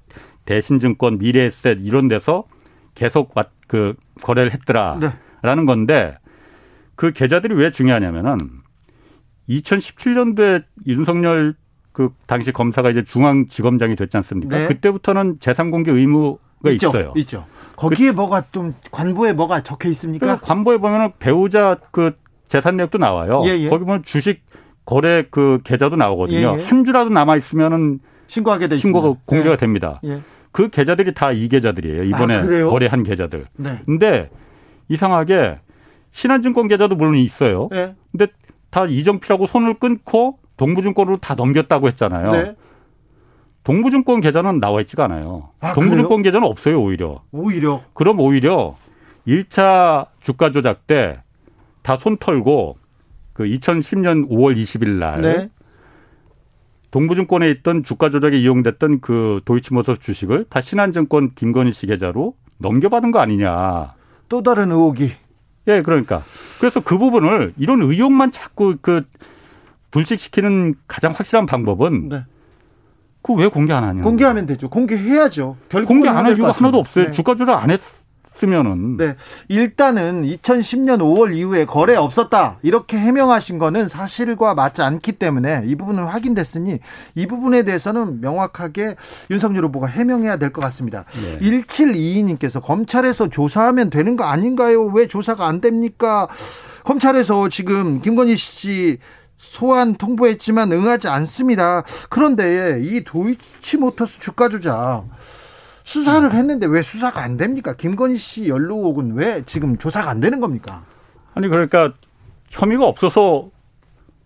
[0.45, 2.45] 대신증권, 미래에셋 이런 데서
[2.95, 3.35] 계속
[3.69, 5.09] 그 거래를 했더라라는
[5.41, 5.65] 네.
[5.65, 6.17] 건데
[6.95, 8.37] 그 계좌들이 왜 중요하냐면은
[9.47, 11.53] 2017년도에 윤석열
[11.93, 14.57] 그 당시 검사가 이제 중앙지검장이 됐지 않습니까?
[14.57, 14.67] 네.
[14.67, 17.13] 그때부터는 재산 공개 의무가 있죠, 있어요.
[17.15, 17.45] 있죠.
[17.75, 20.39] 거기에 그, 뭐가 좀 관보에 뭐가 적혀 있습니까?
[20.39, 23.41] 관보에 보면은 배우자 그 재산 내역도 나와요.
[23.45, 23.69] 예, 예.
[23.69, 24.41] 거기 보면 주식
[24.83, 26.55] 거래 그 계좌도 나오거든요.
[26.57, 26.63] 예, 예.
[26.63, 29.57] 한 주라도 남아 있으면은 신고하게 돼 신고가 공개가 예.
[29.57, 30.01] 됩니다.
[30.49, 30.51] 예.
[30.51, 32.03] 그 계좌들이 다 이 계좌들이에요.
[32.03, 33.45] 이번에 아, 거래한 계좌들.
[33.57, 33.81] 네.
[33.85, 34.29] 근데
[34.89, 35.59] 이상하게
[36.11, 37.67] 신한증권 계좌도 물론 있어요.
[37.71, 37.95] 네.
[38.11, 38.27] 근데
[38.69, 42.31] 다 이정필하고 손을 끊고 동부증권으로 다 넘겼다고 했잖아요.
[42.31, 42.55] 네.
[43.63, 45.49] 동부증권 계좌는 나와 있지가 않아요.
[45.59, 47.21] 아, 동부증권 계좌는 없어요, 오히려.
[47.31, 47.81] 오히려.
[47.93, 48.75] 그럼 오히려
[49.27, 51.19] 1차 주가 조작 때
[51.83, 52.77] 다 손 털고
[53.33, 55.49] 그 2010년 5월 20일 날 네.
[56.91, 63.19] 동부증권에 있던 주가 조작에 이용됐던 그 도이치모터스 주식을 다 신한증권 김건희 씨 계좌로 넘겨받은 거
[63.19, 63.93] 아니냐.
[64.27, 65.11] 또 다른 의혹이.
[65.67, 66.23] 예, 그러니까.
[66.59, 69.03] 그래서 그 부분을 이런 의혹만 자꾸 그
[69.91, 72.23] 불식시키는 가장 확실한 방법은 네.
[73.21, 74.01] 그왜 공개 안 하냐?
[74.01, 74.69] 공개하면 되죠.
[74.69, 75.57] 공개해야죠.
[75.85, 77.05] 공개 안 할 이유가 하나도 없어요.
[77.05, 77.11] 네.
[77.11, 77.81] 주가 조작 안 했.
[78.39, 79.15] 쓰면은 네.
[79.49, 82.57] 일단은 2010년 5월 이후에 거래 없었다.
[82.61, 86.79] 이렇게 해명하신 거는 사실과 맞지 않기 때문에 이 부분은 확인됐으니
[87.15, 88.95] 이 부분에 대해서는 명확하게
[89.29, 91.05] 윤석열 후보가 해명해야 될 것 같습니다.
[91.21, 91.39] 네.
[91.39, 94.85] 1722님께서 검찰에서 조사하면 되는 거 아닌가요?
[94.85, 96.27] 왜 조사가 안 됩니까?
[96.85, 98.97] 검찰에서 지금 김건희 씨
[99.37, 101.83] 소환 통보했지만 응하지 않습니다.
[102.09, 105.03] 그런데 이 도이치모터스 주가 조작
[105.89, 107.73] 수사를 했는데 왜 수사가 안 됩니까?
[107.73, 110.83] 김건희 씨 연루혹은 왜 지금 조사가 안 되는 겁니까?
[111.33, 111.93] 아니 그러니까
[112.51, 113.49] 혐의가 없어서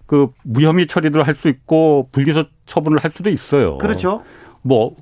[0.05, 3.77] 그 무혐의 처리를 할 수 있고 불기소 처분을 할 수도 있어요.
[3.77, 4.23] 그렇죠.
[4.61, 4.97] 뭐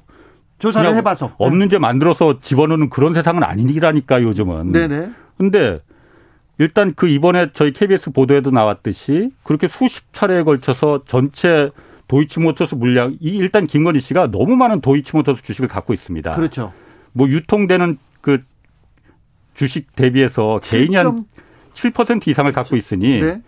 [0.60, 4.72] 조사를 해봐서 없는 죄 만들어서 집어넣는 그런 세상은 아니라니까 요즘은.
[4.72, 5.10] 네네.
[5.40, 5.80] 근데
[6.60, 11.72] 일단 그 이번에 저희 KBS 보도에도 나왔듯이 그렇게 수십 차례에 걸쳐서 전체
[12.12, 16.32] 도이치모터스 물량 이 일단 김건희 씨가 너무 많은 도이치모터스 주식을 갖고 있습니다.
[16.32, 16.74] 그렇죠.
[17.14, 18.44] 뭐 유통되는 그
[19.54, 21.24] 주식 대비해서 개인이 한
[21.74, 23.42] 7% 이상을 갖고 있으니 네.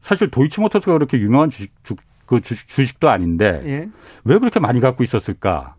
[0.00, 3.90] 사실 도이치모터스가 그렇게 유명한 주식 주, 그 주식, 주식 도 아닌데 예.
[4.24, 5.74] 왜 그렇게 많이 갖고 있었을까라는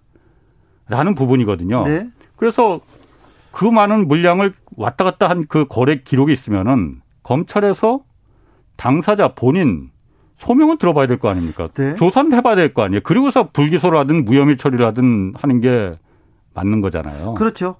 [1.15, 1.83] 부분이거든요.
[1.85, 2.07] 네.
[2.35, 2.79] 그래서
[3.51, 8.03] 그 많은 물량을 왔다 갔다 한 그 거래 기록이 있으면은 검찰에서
[8.75, 9.89] 당사자 본인
[10.37, 11.69] 소명은 들어봐야 될 거 아닙니까?
[11.73, 11.95] 네.
[11.95, 13.01] 조사는 해봐야 될 거 아니에요.
[13.03, 15.93] 그리고서 불기소를 하든 무혐의 처리를 하든 하는 게
[16.53, 17.33] 맞는 거잖아요.
[17.35, 17.75] 그렇죠.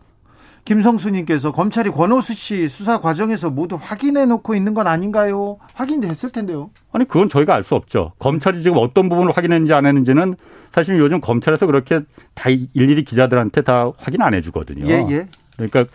[0.66, 5.58] 김성수님께서 검찰이 권오수 씨 수사 과정에서 모두 확인해 놓고 있는 건 아닌가요?
[5.74, 6.72] 확인됐을 텐데요.
[6.92, 8.14] 아니 그건 저희가 알 수 없죠.
[8.18, 10.36] 검찰이 지금 어떤 부분을 확인했는지 안 했는지는
[10.74, 12.02] 사실 요즘 검찰에서 그렇게
[12.34, 14.88] 다 일일이 기자들한테 다 확인 안 해주거든요.
[14.88, 15.28] 예, 예.
[15.56, 15.86] 그러니까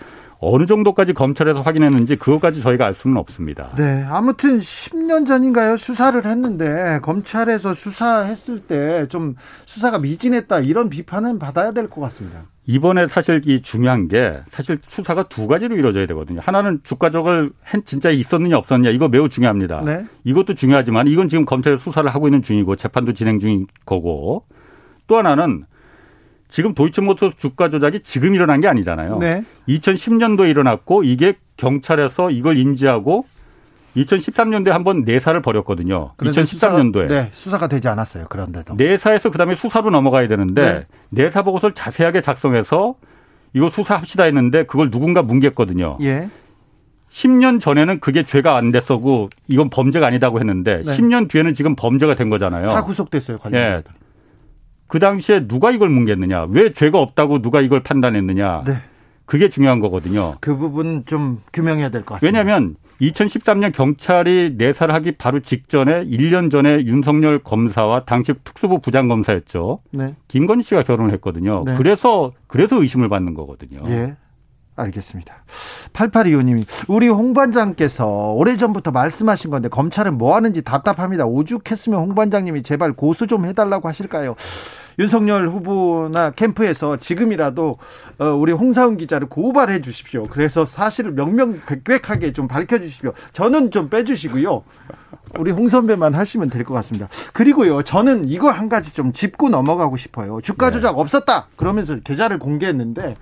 [0.42, 3.70] 어느 정도까지 검찰에서 확인했는지 그것까지 저희가 알 수는 없습니다.
[3.76, 4.05] 네.
[4.09, 5.76] 아무튼 10년 전인가요?
[5.76, 9.35] 수사를 했는데 검찰에서 수사했을 때 좀
[9.66, 12.40] 수사가 미진했다 이런 비판은 받아야 될 것 같습니다.
[12.66, 16.40] 이번에 사실 이 중요한 게 사실 수사가 두 가지로 이루어져야 되거든요.
[16.42, 17.50] 하나는 주가적을
[17.85, 19.83] 진짜 있었느냐 없었느냐 이거 매우 중요합니다.
[19.85, 20.07] 네.
[20.24, 24.44] 이것도 중요하지만 이건 지금 검찰 수사를 하고 있는 중이고 재판도 진행 중인 거고
[25.07, 25.64] 또 하나는
[26.50, 29.18] 지금 도이치모터스 주가 조작이 지금 일어난 게 아니잖아요.
[29.18, 29.44] 네.
[29.68, 33.24] 2010년도에 일어났고 이게 경찰에서 이걸 인지하고
[33.96, 36.12] 2013년도에 한 번 내사를 벌였거든요.
[36.18, 36.46] 2013년도에.
[36.46, 38.26] 수사가, 네, 수사가 되지 않았어요.
[38.28, 38.74] 그런데도.
[38.74, 40.86] 내사에서 그다음에 수사로 넘어가야 되는데 네.
[41.24, 42.94] 내사 보고서를 자세하게 작성해서
[43.52, 45.98] 이거 수사합시다 했는데 그걸 누군가 뭉갰거든요.
[46.02, 46.28] 예.
[47.10, 50.92] 10년 전에는 그게 죄가 안 됐었고 이건 범죄가 아니다고 했는데 네.
[50.92, 52.68] 10년 뒤에는 지금 범죄가 된 거잖아요.
[52.68, 53.38] 다 구속됐어요.
[53.38, 53.82] 관련 예.
[54.90, 58.64] 그 당시에 누가 이걸 뭉갰느냐, 왜 죄가 없다고 누가 이걸 판단했느냐.
[58.66, 58.74] 네.
[59.24, 60.35] 그게 중요한 거거든요.
[60.40, 62.38] 그 부분 좀 규명해야 될 것 같습니다.
[62.40, 69.79] 왜냐하면 2013년 경찰이 내사를 하기 바로 직전에 1년 전에 윤석열 검사와 당시 특수부 부장검사였죠.
[69.92, 70.16] 네.
[70.26, 71.62] 김건희 씨가 결혼을 했거든요.
[71.64, 71.76] 네.
[71.76, 73.79] 그래서 그래서 의심을 받는 거거든요.
[73.87, 74.16] 예.
[74.76, 75.44] 알겠습니다.
[75.92, 81.26] 8825님이 우리 홍 반장께서 오래전부터 말씀하신 건데 검찰은 뭐 하는지 답답합니다.
[81.26, 84.37] 오죽했으면 홍 반장님이 제발 고수 좀 해달라고 하실까요?
[84.98, 87.78] 윤석열 후보나 캠프에서 지금이라도
[88.18, 90.24] 어, 우리 홍사훈 기자를 고발해 주십시오.
[90.24, 93.12] 그래서 사실을 명명백백하게 좀 밝혀 주십시오.
[93.33, 94.62] 저는 좀 빼주시고요.
[95.38, 97.09] 우리 홍 선배만 하시면 될 것 같습니다.
[97.33, 100.40] 그리고요, 저는 이거 한 가지 좀 짚고 넘어가고 싶어요.
[100.42, 101.00] 주가 조작 네.
[101.00, 101.46] 없었다.
[101.56, 103.14] 그러면서 계좌를 공개했는데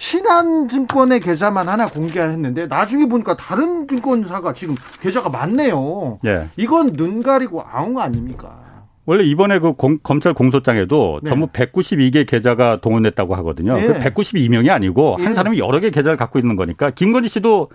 [0.00, 6.18] 신한증권의 계좌만 하나 공개했는데 나중에 보니까 다른 증권사가 지금 계좌가 많네요.
[6.24, 6.48] 예.
[6.56, 8.58] 이건 눈 가리고 아웅 아닙니까?
[9.04, 11.28] 원래 이번에 그 공, 검찰 공소장에도 네.
[11.28, 13.74] 전부 192개 계좌가 동원됐다고 하거든요.
[13.74, 13.86] 네.
[13.88, 15.34] 그 192명이 아니고 한 예.
[15.34, 17.68] 사람이 여러 개 계좌를 갖고 있는 거니까 김건희 씨도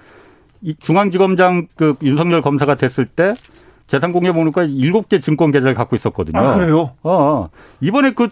[0.61, 3.35] 이 중앙지검장 그 윤석열 검사가 됐을 때
[3.85, 6.39] 재산 공개 보니까 7개 증권 계좌를 갖고 있었거든요.
[6.39, 6.93] 아, 그래요?
[7.03, 7.13] 어.
[7.13, 7.49] 어.
[7.81, 8.29] 이번에 그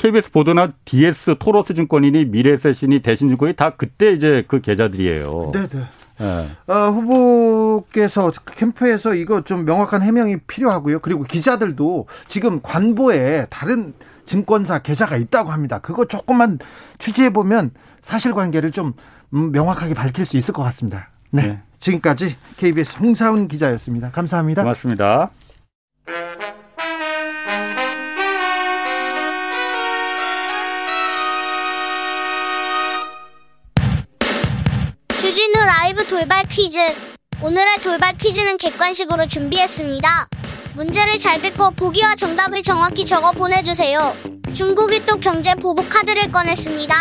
[0.00, 5.52] KBS 보도나 DS 토로스 증권이니 미래세신이 대신증권이 다 그때 이제 그 계좌들이에요.
[5.52, 5.68] 네네.
[6.18, 6.72] 네.
[6.72, 11.00] 어, 후보께서 캠프에서 이거 좀 명확한 해명이 필요하고요.
[11.00, 13.92] 그리고 기자들도 지금 관보에 다른
[14.24, 15.80] 증권사 계좌가 있다고 합니다.
[15.80, 16.58] 그거 조금만
[16.98, 18.94] 취재해 보면 사실관계를 좀
[19.34, 21.10] 음, 명확하게 밝힐 수 있을 것 같습니다.
[21.30, 21.42] 네.
[21.42, 21.60] 네.
[21.78, 24.10] 지금까지 KBS 홍사훈 기자였습니다.
[24.10, 24.62] 감사합니다.
[24.62, 25.30] 고맙습니다.
[36.20, 36.76] 돌발 퀴즈.
[37.40, 40.28] 오늘의 돌발 퀴즈는 객관식으로 준비했습니다.
[40.74, 44.14] 문제를 잘 듣고 보기와 정답을 정확히 적어 보내주세요.
[44.54, 46.94] 중국이 또 경제 보복 카드를 꺼냈습니다.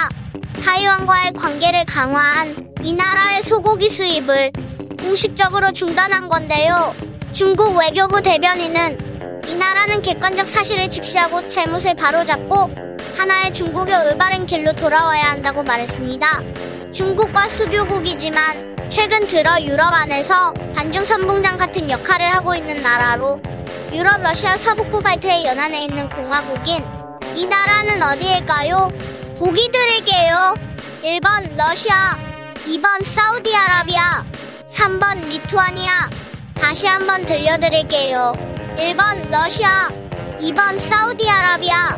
[0.64, 4.54] 타이완과의 관계를 강화한 이 나라의 소고기 수입을
[5.02, 6.96] 공식적으로 중단한 건데요.
[7.34, 12.72] 중국 외교부 대변인은 이 나라는 객관적 사실을 직시하고 잘못을 바로잡고
[13.18, 16.42] 하나의 중국의 올바른 길로 돌아와야 한다고 말했습니다.
[16.94, 23.40] 중국과 수교국이지만 최근 들어 유럽 안에서 반중 선봉장 같은 역할을 하고 있는 나라로
[23.94, 26.84] 유럽 러시아 서북부 발트의 연안에 있는 공화국인
[27.36, 28.90] 이 나라는 어디일까요?
[29.38, 30.56] 보기 드릴게요.
[31.04, 32.18] 1번 러시아,
[32.66, 34.26] 2번 사우디아라비아,
[34.70, 36.10] 3번 리투아니아.
[36.56, 38.34] 다시 한번 들려드릴게요.
[38.78, 39.88] 1번 러시아,
[40.42, 41.98] 2번 사우디아라비아,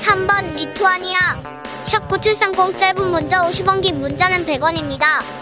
[0.00, 1.52] 3번 리투아니아.
[1.84, 5.41] 샵 9730 짧은 문자 50원 긴 문자는 100원입니다.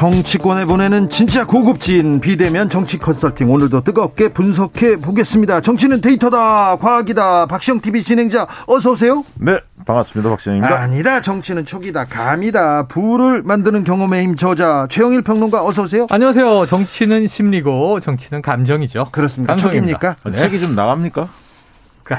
[0.00, 5.60] 정치권에 보내는 진짜 고급진 비대면 정치 컨설팅 오늘도 뜨겁게 분석해 보겠습니다.
[5.60, 9.26] 정치는 데이터다 과학이다 박시영 TV 진행자 어서 오세요.
[9.34, 10.74] 네 반갑습니다 박시영입니다.
[10.74, 16.06] 아니다 정치는 촉이다 감이다 부를 만드는 경험의 힘 저자 최영일 평론가 어서 오세요.
[16.08, 16.64] 안녕하세요.
[16.64, 19.08] 정치는 심리고 정치는 감정이죠.
[19.12, 19.56] 그렇습니까?
[19.56, 20.16] 촉입니까?
[20.24, 20.36] 네.
[20.36, 21.28] 책이 좀 나갑니까?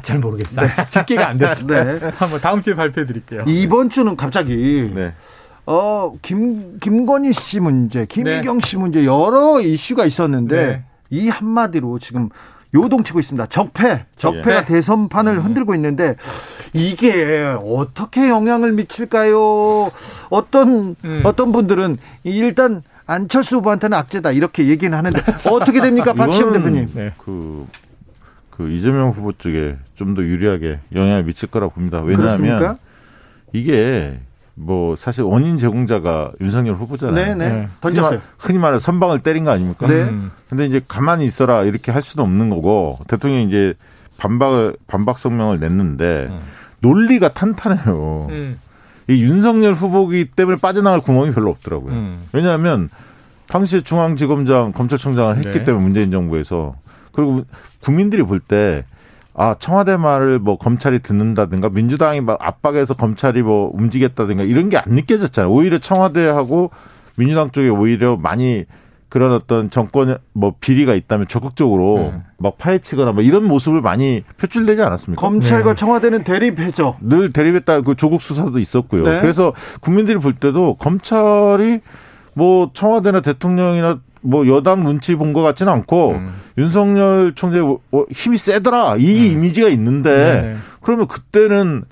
[0.04, 0.68] 잘 모르겠어요.
[0.68, 0.86] 네.
[0.88, 1.66] 집계가 안 됐어요.
[2.00, 2.12] 네.
[2.16, 3.44] 한번 다음 주에 발표해 드릴게요.
[3.48, 5.14] 이번 주는 갑자기 네.
[5.66, 8.68] 어, 김, 김건희 씨 문제, 김희경 네.
[8.68, 10.84] 씨 문제 여러 이슈가 있었는데 네.
[11.10, 12.30] 이 한마디로 지금
[12.74, 13.48] 요동치고 있습니다.
[13.48, 14.66] 적폐, 적폐가 네.
[14.66, 15.42] 대선판을 음.
[15.42, 16.16] 흔들고 있는데
[16.74, 19.92] 이게 어떻게 영향을 미칠까요?
[20.30, 21.22] 어떤 음.
[21.26, 25.20] 어떤 분들은 일단 안철수 후보한테는 악재다 이렇게 얘기는 하는데
[25.50, 26.88] 어떻게 됩니까, 박시영 대표님?
[26.94, 27.12] 네.
[27.18, 27.68] 그,
[28.50, 32.00] 그 이재명 후보 쪽에 좀 더 유리하게 영향을 미칠 거라고 봅니다.
[32.02, 32.78] 왜냐하면 그렇습니까?
[33.54, 34.18] 이게
[34.56, 37.16] 뭐 사실 원인 제공자가 윤석열 후보잖아요.
[37.16, 37.50] 네네.
[37.50, 37.68] 네.
[37.82, 38.22] 던졌어요.
[38.38, 39.88] 흔히, 말, 해 선방을 때린 거 아닙니까?
[39.88, 40.04] 네.
[40.04, 40.32] 음.
[40.50, 43.74] 근데 이제 가만히 있어라 이렇게 할 수는 없는 거고 대통령이 이제
[44.18, 46.42] 반박을 반박 성명을 냈는데 음.
[46.82, 48.28] 논리가 탄탄해요.
[48.30, 48.60] 음.
[49.10, 51.94] 이 윤석열 후보기 때문에 빠져나갈 구멍이 별로 없더라고요.
[51.94, 52.28] 음.
[52.32, 52.90] 왜냐하면
[53.48, 55.64] 당시에 중앙지검장 검찰총장을 했기 네.
[55.64, 56.76] 때문에 문재인 정부에서
[57.12, 57.44] 그리고
[57.82, 58.86] 국민들이 볼 때
[59.34, 64.84] 아, 청와대 말을 뭐 검찰이 듣는다든가 민주당이 막 압박해서 검찰이 뭐 움직였다든가 이런 게 안
[64.88, 65.52] 느껴졌잖아요.
[65.52, 66.72] 오히려 청와대하고
[67.16, 68.66] 민주당 쪽에 오히려 많이
[69.10, 72.22] 그런 어떤 정권 뭐 비리가 있다면 적극적으로 네.
[72.38, 75.20] 막 파헤치거나 뭐 이런 모습을 많이 표출되지 않았습니까?
[75.22, 75.76] 검찰과 네.
[75.76, 76.98] 청와대는 대립했죠.
[77.02, 79.04] 늘 대립했다 그 조국 수사도 있었고요.
[79.04, 79.20] 네.
[79.20, 81.82] 그래서 국민들이 볼 때도 검찰이
[82.34, 86.34] 뭐 청와대나 대통령이나 뭐 여당 눈치 본 것 같지는 않고 음.
[86.58, 87.60] 윤석열 총재
[88.12, 89.38] 힘이 세더라 이 음.
[89.38, 90.56] 이미지가 있는데 네.
[90.82, 91.84] 그러면 그때는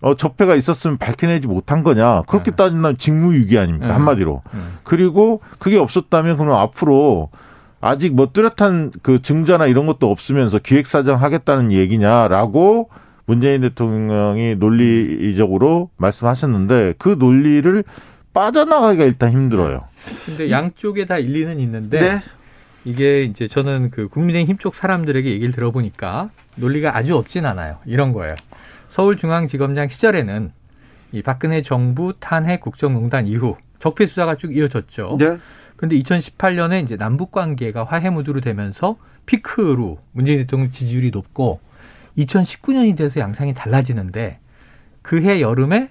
[0.00, 2.56] 어, 적폐가 있었으면 밝혀내지 못한 거냐 그렇게 네.
[2.56, 3.92] 따진다면 직무유기 아닙니까 네.
[3.94, 4.60] 한마디로 네.
[4.84, 7.30] 그리고 그게 없었다면 그럼 앞으로
[7.80, 12.90] 아직 뭐 뚜렷한 그 증자나 이런 것도 없으면서 기획사정 하겠다는 얘기냐라고
[13.26, 17.84] 문재인 대통령이 논리적으로 말씀하셨는데 그 논리를
[18.32, 19.82] 빠져나가기가 일단 힘들어요.
[20.26, 22.20] 근데 양쪽에 다 일리는 있는데 네.
[22.84, 27.78] 이게 이제 저는 그 국민의힘 쪽 사람들에게 얘기를 들어보니까 논리가 아주 없진 않아요.
[27.86, 28.34] 이런 거예요.
[28.88, 30.52] 서울중앙지검장 시절에는
[31.12, 35.16] 이 박근혜 정부 탄핵 국정농단 이후 적폐 수사가 쭉 이어졌죠.
[35.18, 35.38] 네.
[35.76, 41.60] 근데 2018년에 이제 남북 관계가 화해 무드로 되면서 피크로 문재인 대통령 지지율이 높고
[42.18, 44.40] 2019년이 돼서 양상이 달라지는데
[45.02, 45.88] 그해 여름에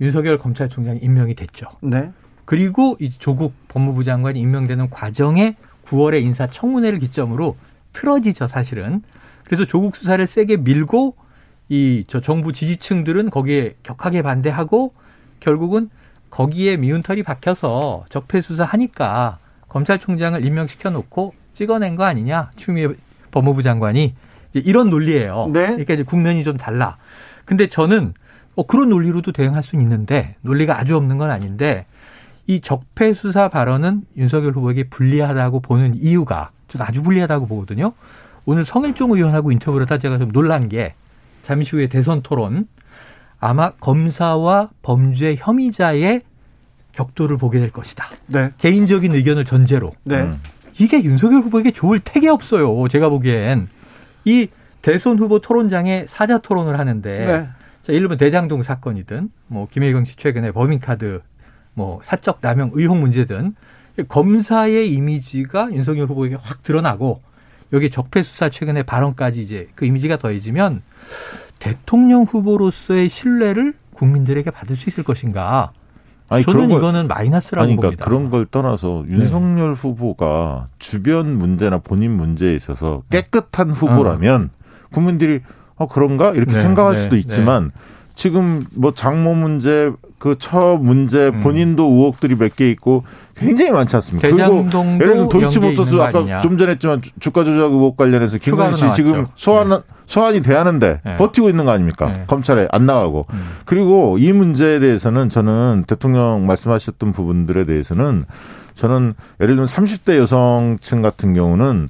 [0.00, 1.66] 윤석열 검찰총장이 임명이 됐죠.
[1.82, 2.12] 네.
[2.46, 7.56] 그리고 이 조국 법무부 장관이 임명되는 과정에 9월에 인사 청문회를 기점으로
[7.92, 9.02] 틀어지죠, 사실은.
[9.44, 11.14] 그래서 조국 수사를 세게 밀고
[11.68, 14.94] 이 저 정부 지지층들은 거기에 격하게 반대하고
[15.40, 15.90] 결국은
[16.30, 22.88] 거기에 미운털이 박혀서 적폐 수사하니까 검찰총장을 임명시켜 놓고 찍어낸 거 아니냐 추미애
[23.32, 24.14] 법무부 장관이
[24.50, 25.50] 이제 이런 논리예요.
[25.52, 25.66] 네.
[25.66, 26.98] 그러니까 이제 국면이 좀 달라.
[27.44, 28.14] 근데 저는
[28.54, 31.84] 어, 그런 논리로도 대응할 수는 있는데 논리가 아주 없는 건 아닌데
[32.46, 37.92] 이 적폐 수사 발언은 윤석열 후보에게 불리하다고 보는 이유가 저는 아주 불리하다고 보거든요.
[38.44, 40.94] 오늘 성일종 의원하고 인터뷰를 하다 제가 좀 놀란 게
[41.42, 42.68] 잠시 후에 대선 토론
[43.40, 46.22] 아마 검사와 범죄 혐의자의
[46.92, 48.06] 격도를 보게 될 것이다.
[48.26, 48.50] 네.
[48.58, 49.92] 개인적인 의견을 전제로.
[50.04, 50.22] 네.
[50.22, 50.40] 음.
[50.78, 52.88] 이게 윤석열 후보에게 좋을 택이 없어요.
[52.88, 53.68] 제가 보기엔
[54.24, 54.48] 이
[54.82, 57.48] 대선 후보 토론장에 사자 토론을 하는데 네.
[57.82, 61.20] 자, 일본 대장동 사건이든 뭐 김혜경 씨 최근에 법인카드
[61.76, 63.54] 뭐 사적 남용 의혹 문제든
[64.08, 67.20] 검사의 이미지가 윤석열 후보에게 확 드러나고
[67.72, 70.82] 여기 적폐 수사 최근에 발언까지 이제 그 이미지가 더해지면
[71.58, 75.72] 대통령 후보로서의 신뢰를 국민들에게 받을 수 있을 것인가?
[76.28, 78.04] 아니, 저는 걸, 이거는 마이너스라고 아니, 그러니까 봅니다.
[78.04, 79.14] 그런 걸 떠나서 네.
[79.14, 79.80] 윤석열 네.
[79.80, 84.88] 후보가 주변 문제나 본인 문제에 있어서 깨끗한 후보라면 어.
[84.92, 85.40] 국민들이
[85.76, 87.80] 어 그런가 이렇게 네, 생각할 네, 수도 있지만 네.
[88.16, 91.40] 지금 뭐 장모 문제 그 처 문제 음.
[91.40, 93.04] 본인도 의혹들이 몇 개 있고
[93.36, 94.26] 굉장히 많지 않습니까?
[94.28, 99.26] 그리고 예를 들면 도이치모터스 아까 좀 전에 했지만 주가 조작 의혹 관련해서 김건희 씨 지금
[99.36, 99.78] 소환 네.
[100.06, 101.16] 소환이 돼야하는데 네.
[101.16, 102.06] 버티고 있는 거 아닙니까?
[102.06, 102.24] 네.
[102.26, 103.26] 검찰에 안 나가고.
[103.30, 103.46] 음.
[103.66, 108.24] 그리고 이 문제에 대해서는 저는 대통령 말씀하셨던 부분들에 대해서는
[108.74, 111.88] 저는 예를 들면 30대 여성층 같은 경우는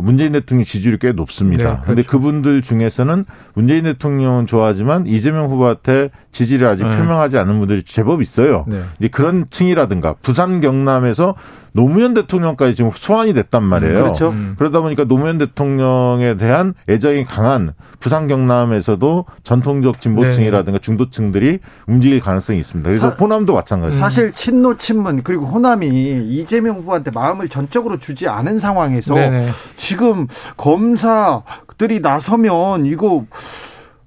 [0.00, 1.64] 문재인 대통령 지지율이 꽤 높습니다.
[1.64, 2.18] 네, 그런데 그렇죠.
[2.18, 6.96] 그분들 중에서는 문재인 대통령은 좋아하지만 이재명 후보한테 지지를 아직 네.
[6.96, 8.64] 표명하지 않은 분들이 제법 있어요.
[8.68, 8.82] 네.
[8.98, 11.34] 이제 그런 층이라든가 부산 경남에서
[11.78, 13.94] 노무현 대통령까지 지금 소환이 됐단 말이에요.
[13.94, 14.30] 음, 그렇죠.
[14.30, 14.56] 음.
[14.58, 20.82] 그러다 보니까 노무현 대통령에 대한 애정이 강한 부산 경남에서도 전통적 진보층이라든가 네.
[20.82, 22.88] 중도층들이 움직일 가능성이 있습니다.
[22.88, 24.04] 그래서 사, 호남도 마찬가지입니다.
[24.04, 29.46] 사실 친노 친문 그리고 호남이 이재명 후보한테 마음을 전적으로 주지 않은 상황에서 네네.
[29.76, 33.24] 지금 검사들이 나서면 이거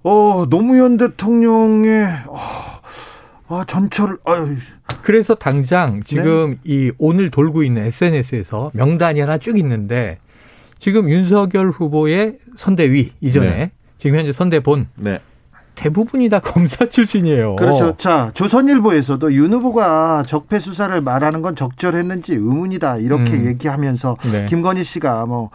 [0.03, 2.81] 어 노무현 대통령의 어,
[3.52, 4.58] 아, 전철 아유
[5.04, 6.58] 그래서 당장 지금 네.
[6.64, 10.18] 이 오늘 돌고 있는 SNS에서 명단이 하나 쭉 있는데
[10.80, 13.72] 지금 윤석열 후보의 선대위 이전에 네.
[13.98, 15.20] 지금 현재 선대본 네.
[15.76, 17.56] 대부분이 다 검사 출신이에요.
[17.56, 17.96] 그렇죠.
[17.98, 22.98] 자, 조선일보에서도 윤 후보가 적폐 수사를 말하는 건 적절했는지 의문이다.
[22.98, 23.46] 이렇게 음.
[23.48, 24.46] 얘기하면서 네.
[24.48, 25.50] 김건희 씨가 뭐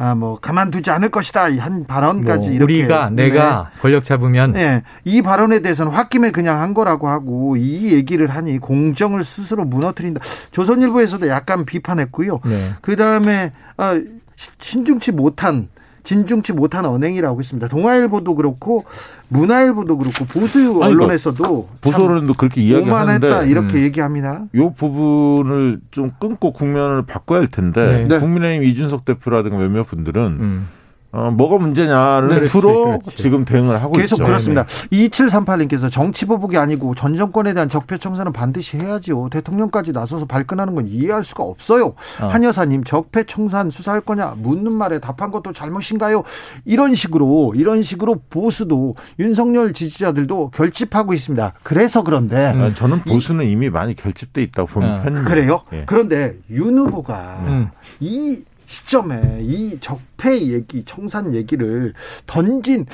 [0.00, 3.80] 아, 뭐 가만두지 않을 것이다 한 발언까지 뭐 이렇게 우리가 내가 네.
[3.82, 4.84] 권력 잡으면 네.
[5.04, 10.20] 이 발언에 대해서는 홧김에 그냥 한 거라고 하고 이 얘기를 하니 공정을 스스로 무너뜨린다.
[10.52, 12.40] 조선일보에서도 약간 비판했고요.
[12.44, 12.70] 네.
[12.80, 14.00] 그 다음에 아,
[14.36, 15.68] 신중치 못한
[16.04, 17.66] 진중치 못한 언행이라고 했습니다.
[17.66, 18.84] 동아일보도 그렇고
[19.28, 23.82] 문화일보도 그렇고 보수 언론에서도 그러니까 보수 언론도 그렇게 이야기하는데 이렇게 음.
[23.82, 24.44] 얘기합니다.
[24.54, 28.18] 이 부분을 좀 끊고 국면을 바꿔야 할 텐데 네.
[28.18, 30.68] 국민의힘 이준석 대표라든가 몇몇 분들은 음.
[31.10, 34.24] 어, 뭐가 문제냐를 주로 지금 대응을 하고 계속 있죠.
[34.24, 34.64] 그렇습니다.
[34.64, 35.08] 네.
[35.08, 39.30] 2738님께서 정치 보복이 아니고 전 정권에 대한 적폐 청산은 반드시 해야지요.
[39.30, 41.94] 대통령까지 나서서 발끈하는 건 이해할 수가 없어요.
[42.20, 42.26] 어.
[42.26, 46.24] 한 여사님 적폐 청산 수사할 거냐 묻는 말에 답한 것도 잘못인가요?
[46.66, 51.54] 이런 식으로 이런 식으로 보수도 윤석열 지지자들도 결집하고 있습니다.
[51.62, 52.74] 그래서 그런데 음.
[52.76, 55.02] 저는 보수는 이, 미 많이 결집돼 있다고 보는 어.
[55.02, 55.30] 편입니다.
[55.30, 55.62] 그래요?
[55.72, 55.84] 예.
[55.86, 57.70] 그런데 윤 후보가 음.
[58.00, 61.94] 이 시점에 이 적폐 얘기, 청산 얘기를
[62.26, 62.84] 던진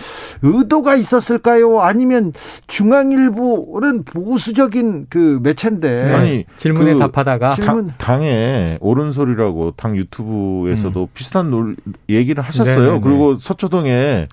[0.43, 1.81] 의도가 있었을까요?
[1.81, 2.33] 아니면
[2.69, 6.13] 중앙일보는 보수적인 그 매체인데 네.
[6.15, 7.91] 아니 질문에 그 답하다가 질문.
[7.99, 11.07] 당, 에 옳은 소리라고 당 유튜브에서도 음.
[11.13, 11.77] 비슷한 논,
[12.09, 12.77] 얘기를 하셨어요.
[12.77, 12.91] 네네네.
[12.91, 13.01] 네, 네.
[13.03, 14.29] 그리고 서초동에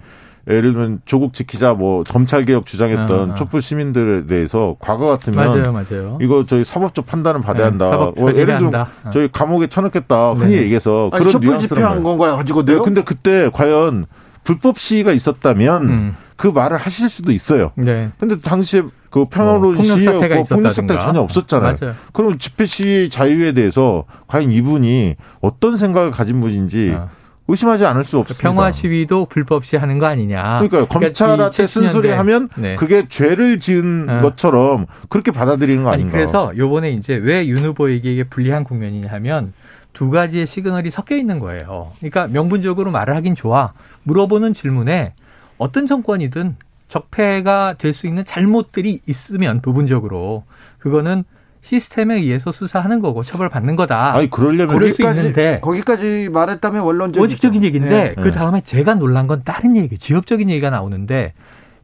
[0.48, 3.36] 예를 들면 조국 지키자 뭐 검찰 개혁 주장했던 아, 아.
[3.36, 6.18] 촛불 시민들에 대해서 과거 같으면 맞아요, 맞아요.
[6.22, 7.90] 이거 저희 사법적 판단을 받아야 네, 한다.
[7.90, 8.88] 어, 예를 들면 아.
[9.12, 10.64] 저희 감옥에 쳐넣겠다 흔히 네.
[10.64, 14.08] 얘기해서 그런 촛불 집회한 건가요 가지고 네, 근데 그때 과연
[14.44, 16.16] 불법 시위가 있었다면 음.
[16.36, 17.72] 그 말을 하실 수도 있어요.
[17.76, 18.10] 네.
[18.18, 18.82] 근데 당시에
[19.12, 21.76] 그 평화로운 어, 시위였고 폭력 사태가 전혀 없었잖아요.
[21.80, 21.96] 맞아요.
[22.14, 27.10] 그럼 집회 시위 자유에 대해서 과연 이분이 어떤 생각을 가진 분인지 어.
[27.48, 28.42] 의심하지 않을 수 없습니다.
[28.42, 30.60] 평화 시위도 불법 시하는 거 아니냐.
[30.62, 32.76] 그러니까 검찰한테 쓴소리 하면 네.
[32.76, 34.22] 그게 죄를 지은 어.
[34.22, 36.14] 것처럼 그렇게 받아들이는 거 아닌가.
[36.14, 39.54] 아니, 그래서 요번에 이제 왜 윤 후보에게 이게 불리한 국면이냐 하면
[39.94, 41.92] 두 가지의 시그널이 섞여 있는 거예요.
[41.98, 43.74] 그러니까 명분적으로 말을 하긴 좋아.
[44.04, 45.14] 물어보는 질문에
[45.58, 46.56] 어떤 정권이든
[46.88, 50.44] 적폐가 될 수 있는 잘못들이 있으면 부분적으로
[50.80, 51.24] 그거는
[51.62, 54.16] 시스템에 의해서 수사하는 거고 처벌받는 거다.
[54.16, 58.22] 아니 그러려면 그럴 수 있는데 거기까지 말했다면 원론적 원칙적인 얘기인데 네.
[58.22, 61.34] 그 다음에 제가 놀란 건 다른 얘기, 지역적인 얘기가 나오는데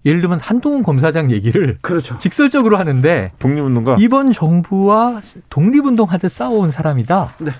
[0.05, 2.17] 예를 들면 한동훈 검사장 얘기를 그렇죠.
[2.17, 7.35] 직설적으로 하는데 독립운동가 이번 정부와 독립운동 하듯 싸워온 사람이다.
[7.39, 7.51] 네.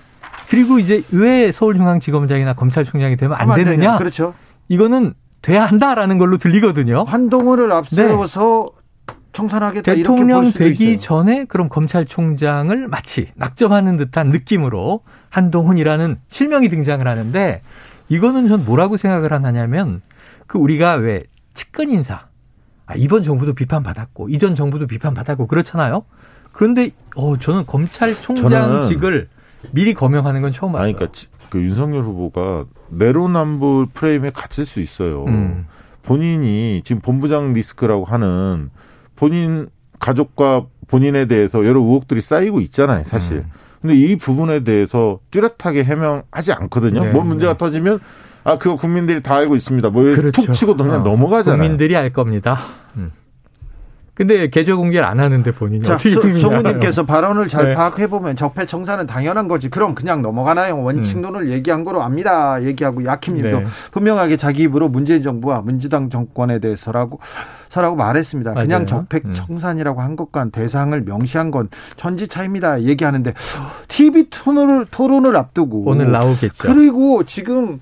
[0.49, 3.97] 그리고 이제 왜 서울중앙지검장이나 검찰총장이 되면 안 되느냐?
[3.97, 4.33] 그렇죠.
[4.69, 7.03] 이거는 돼야 한다라는 걸로 들리거든요.
[7.03, 8.76] 한동훈을 앞세워서 네.
[9.37, 10.99] 청산하겠다 대통령 되기 있어요.
[10.99, 17.61] 전에 그럼 검찰총장을 마치 낙점하는 듯한 느낌으로 한동훈이라는 실명이 등장을 하는데
[18.09, 20.01] 이거는 전 뭐라고 생각을 하냐면
[20.47, 21.23] 그 우리가 왜
[21.53, 22.27] 측근 인사
[22.87, 26.03] 아, 이번 정부도 비판받았고 이전 정부도 비판받았고 그렇잖아요.
[26.51, 29.29] 그런데 어 저는 검찰총장직을
[29.71, 30.85] 미리 거명하는 건 처음 봤어요.
[30.85, 31.19] 아니, 그러니까
[31.49, 35.25] 그 윤석열 후보가 내로남불 프레임에 갇힐 수 있어요.
[35.25, 35.67] 음.
[36.01, 38.69] 본인이 지금 본부장 리스크라고 하는
[39.17, 39.67] 본인
[39.99, 43.37] 가족과 본인에 대해서 여러 의혹들이 쌓이고 있잖아요, 사실.
[43.37, 43.51] 음.
[43.81, 47.03] 근데 이 부분에 대해서 뚜렷하게 해명하지 않거든요.
[47.03, 47.57] 네, 뭔 문제가 네.
[47.57, 47.99] 터지면
[48.43, 49.89] 아 그거 국민들이 다 알고 있습니다.
[49.89, 50.31] 뭐 그렇죠.
[50.31, 51.61] 툭 치고 그냥 어, 넘어가잖아요.
[51.61, 52.59] 국민들이 알 겁니다.
[52.95, 53.11] 음.
[54.17, 56.09] 근데 계좌 공개를 안 하는데 본인이 자, 어떻게
[56.39, 57.75] 소무님께서 발언을 잘 네.
[57.75, 59.69] 파악해 보면 적폐 청산은 당연한 거지.
[59.69, 60.81] 그럼 그냥 넘어가나요?
[60.81, 61.51] 원칙론을 음.
[61.51, 62.63] 얘기한 거로 압니다.
[62.63, 63.65] 얘기하고 약힘님도 네.
[63.91, 67.19] 분명하게 자기 입으로 문재인 정부와 민주당 정권에 대해서라고
[67.69, 68.53] 서라고 말했습니다.
[68.53, 68.65] 맞아요.
[68.65, 69.33] 그냥 적폐 음.
[69.35, 72.81] 청산이라고 한 것과 대상을 명시한 건 천지 차입니다.
[72.81, 73.35] 얘기하는데
[73.87, 76.55] TV 토론을 토론을 앞두고 오늘 나오겠죠.
[76.57, 77.81] 그리고 지금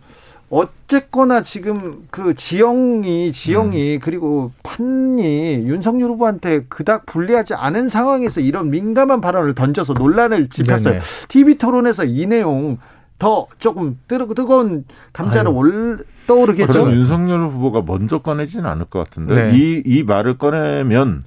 [0.49, 3.99] 어쨌거나 지금 그 지영이 지영이 음.
[4.01, 10.99] 그리고 판이 윤석열 후보한테 그닥 불리하지 않은 상황에서 이런 민감한 발언을 던져서 논란을 짚었어요.
[11.29, 12.77] TV 토론에서 이 내용
[13.17, 16.71] 더 조금 뜨거, 뜨거운 감자를 올 떠오르겠죠.
[16.71, 19.57] 그럼 윤석열 후보가 먼저 꺼내지는 않을 것 같은데 네.
[19.57, 21.23] 이, 이 말을 꺼내면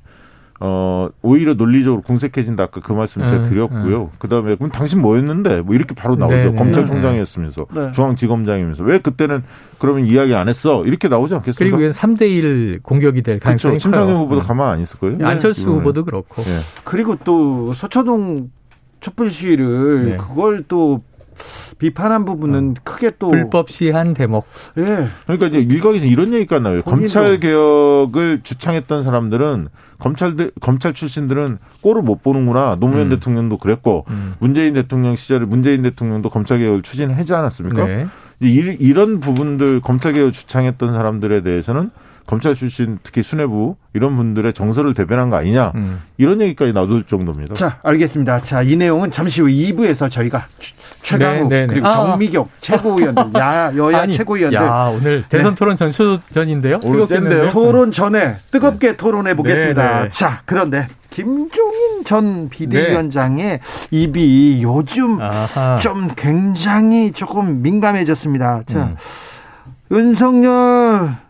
[0.61, 2.65] 어, 오히려 논리적으로 궁색해진다.
[2.65, 4.03] 아까 그 말씀 제가 음, 드렸고요.
[4.03, 4.09] 음.
[4.19, 5.61] 그 다음에, 그럼 당신 뭐 했는데?
[5.61, 6.37] 뭐 이렇게 바로 나오죠.
[6.37, 6.57] 네네.
[6.57, 7.67] 검찰총장이었으면서.
[7.73, 7.93] 네.
[7.93, 8.83] 중앙지검장이면서.
[8.83, 9.45] 왜 그때는
[9.79, 10.85] 그러면 이야기 안 했어?
[10.85, 11.77] 이렇게 나오지 않겠습니까?
[11.77, 13.83] 그리고 3대1 공격이 될 가능성이 그렇죠.
[13.83, 14.47] 심상정 후보도 음.
[14.47, 15.25] 가만 안 있을 거예요.
[15.27, 15.75] 안철수 네.
[15.75, 16.43] 후보도 그렇고.
[16.43, 16.59] 네.
[16.85, 18.51] 그리고 또 서초동
[19.01, 20.17] 촛불 시위를 네.
[20.17, 21.03] 그걸 또
[21.79, 22.81] 비판한 부분은 어.
[22.85, 24.47] 크게 또 불법 시한 대목.
[24.79, 25.09] 예.
[25.27, 26.83] 그러니까 이제 일각에서 이런 얘기가 나와요.
[26.83, 29.69] 검찰 개혁을 주창했던 사람들은
[29.99, 32.77] 검찰들 검찰 출신들은 꼴을 못 보는구나.
[32.79, 33.11] 노무현 음.
[33.11, 34.35] 대통령도 그랬고 음.
[34.39, 37.85] 문재인 대통령 시절에 문재인 대통령도 검찰 개혁을 추진하지 않았습니까?
[37.85, 38.07] 네.
[38.41, 41.91] 이런 부분들 검찰 개혁을 주창했던 사람들에 대해서는
[42.29, 46.03] 검찰 출신 특히 수뇌부 이런 분들의 정서를 대변한 거 아니냐 음.
[46.19, 47.55] 이런 얘기까지 나올 정도입니다.
[47.55, 48.43] 자 알겠습니다.
[48.43, 50.47] 자이 내용은 잠시 후 2부에서 저희가
[51.01, 51.67] 최강욱 네, 네, 네.
[51.67, 51.93] 그리고 아.
[51.93, 55.59] 정미경 최고위원 야 여야 아니, 최고위원들 야 오늘 대선 네.
[55.59, 56.81] 토론 전초전인데요.
[56.85, 57.49] 오늘 센데요.
[57.49, 58.97] 토론 전에 뜨겁게 네.
[58.99, 60.03] 토론해 보겠습니다.
[60.03, 63.61] 네, 자 그런데 김종인 전 비대위원장의
[63.91, 65.79] 입이 요즘 아하.
[65.79, 68.65] 좀 굉장히 조금 민감해졌습니다.
[68.67, 68.97] 자 음.
[69.91, 71.28] 윤석열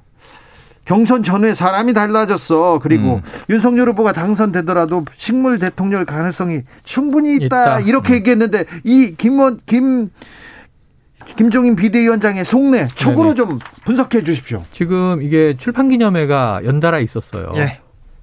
[0.89, 2.78] 경선 전에 사람이 달라졌어.
[2.82, 3.22] 그리고 음.
[3.51, 7.45] 윤석열 후보가 당선되더라도 식물 대통령 가능성이 충분히 있다.
[7.45, 7.80] 있다.
[7.80, 8.16] 이렇게 음.
[8.16, 10.11] 얘기했는데 이 김원 김
[11.36, 14.64] 김종인 비대위원장의 속내 촉으로 좀 분석해 주십시오.
[14.72, 17.53] 지금 이게 출판 기념회가 연달아 있었어요.
[17.57, 17.80] 예.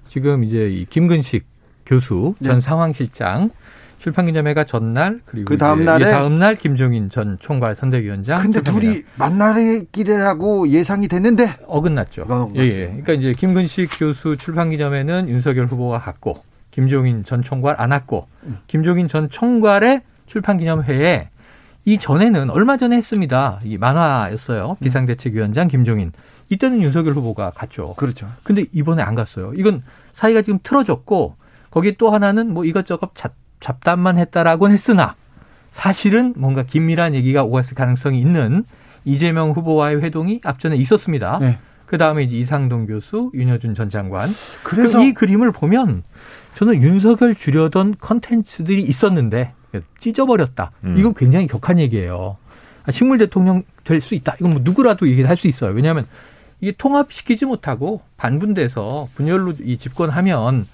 [0.08, 1.46] 지금 이제 이 김근식
[1.86, 2.62] 교수 전 네.
[2.62, 3.52] 상황실장
[3.98, 8.42] 출판기념회가 전날 그리고 그 다음 날에 다음 날 김종인 전 총괄 선대위원장.
[8.42, 12.52] 근데 둘이 만나기라고 예상이 됐는데 어긋났죠.
[12.56, 12.86] 예, 예.
[12.88, 18.58] 그러니까 이제 김근식 교수 출판기념회는 윤석열 후보가 갔고 김종인 전 총괄 안 왔고 음.
[18.68, 21.30] 김종인 전 총괄의 출판기념회에
[21.86, 23.60] 이 전에는 얼마 전에 했습니다.
[23.64, 24.72] 이 만화였어요.
[24.72, 24.84] 음.
[24.84, 26.12] 비상대책위원장 김종인.
[26.50, 27.94] 이때는 윤석열 후보가 갔죠.
[27.96, 28.28] 그렇죠.
[28.44, 29.54] 근데 이번에 안 갔어요.
[29.56, 29.84] 이건
[30.14, 31.36] 사이가 지금 틀어졌고
[31.70, 33.12] 거기 또 하나는 뭐 이것저것
[33.60, 35.16] 잡담만 했다라고는 했으나
[35.72, 38.64] 사실은 뭔가 긴밀한 얘기가 오갔을 가능성이 있는
[39.04, 41.38] 이재명 후보와의 회동이 앞전에 있었습니다.
[41.40, 41.58] 네.
[41.86, 44.30] 그 다음에 이제 이상동 교수, 윤여준 전 장관.
[44.64, 46.04] 그래서 이 그림을 보면
[46.56, 49.54] 저는 윤석열 주려던 컨텐츠들이 있었는데
[50.00, 50.72] 찢어버렸다.
[50.86, 50.96] 음.
[50.98, 52.38] 이건 굉장히 격한 얘기예요.
[52.86, 54.36] 아, 식물 대통령 될 수 있다.
[54.40, 55.72] 이건 뭐 누구라도 얘기를 할 수 있어요.
[55.74, 56.06] 왜냐하면
[56.62, 60.66] 이게 통합시키지 못하고 반분돼서 분열로 이 집권하면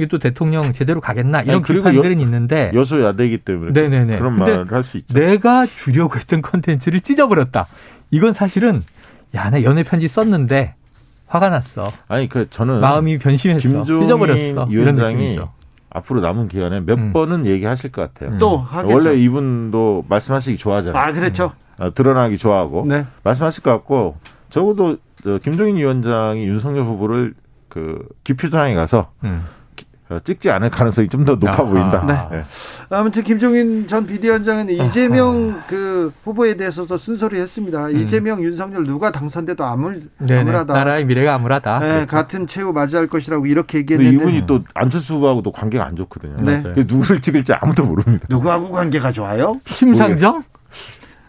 [0.00, 4.18] 이게 또 대통령 제대로 가겠나 이런 아니, 비판들은 여, 있는데 여소야대이기 때문에 네네네.
[4.18, 5.12] 그런 말을 할 수 있죠.
[5.12, 7.66] 내가 주려고 했던 컨텐츠를 찢어버렸다.
[8.10, 8.80] 이건 사실은
[9.34, 10.74] 야, 내 연애 편지 썼는데
[11.26, 11.92] 화가 났어.
[12.08, 13.84] 아니 그 저는 마음이 변심했어.
[13.84, 14.68] 찢어버렸어.
[14.70, 15.38] 위원장이
[15.90, 17.12] 앞으로 남은 기간에 몇 음.
[17.12, 18.38] 번은 얘기하실 것 같아요.
[18.38, 18.94] 또 하겠죠.
[18.94, 21.02] 원래 이분도 말씀하시기 좋아하잖아요.
[21.02, 21.52] 아 그렇죠.
[21.82, 21.90] 음.
[21.94, 23.04] 드러나기 좋아하고 네.
[23.22, 24.16] 말씀하실 것 같고
[24.48, 24.96] 적어도
[25.42, 27.34] 김종인 위원장이 윤석열 후보를
[27.68, 29.44] 그 기표장에 가서 음.
[30.10, 31.64] 어, 찍지 않을 가능성이 좀 더 높아.
[31.64, 32.04] 보인다.
[32.06, 32.38] 네.
[32.38, 32.44] 네.
[32.88, 37.86] 아무튼 김종인 전 비대위원장은 이재명 그 후보에 대해서도 쓴소리했습니다.
[37.88, 37.96] 음.
[37.98, 40.72] 이재명, 윤석열 누가 당선돼도 암울, 암울하다.
[40.72, 41.78] 나라의 미래가 암울하다.
[41.80, 42.06] 네, 그렇죠.
[42.06, 46.36] 같은 최후 맞이할 것이라고 이렇게 얘기했는데 이분이 또 안철수 후보하고도 관계가 안 좋거든요.
[46.40, 46.62] 네.
[46.76, 48.26] 누구를 찍을지 아무도 모릅니다.
[48.28, 49.60] 누구하고 관계가 좋아요?
[49.66, 50.42] 심상정?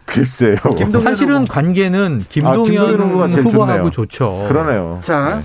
[0.05, 0.55] 글쎄요.
[1.03, 4.45] 사실은 관계는 김동연, 아, 후보하고 좋죠.
[4.47, 4.99] 그러네요.
[5.01, 5.41] 자, 네.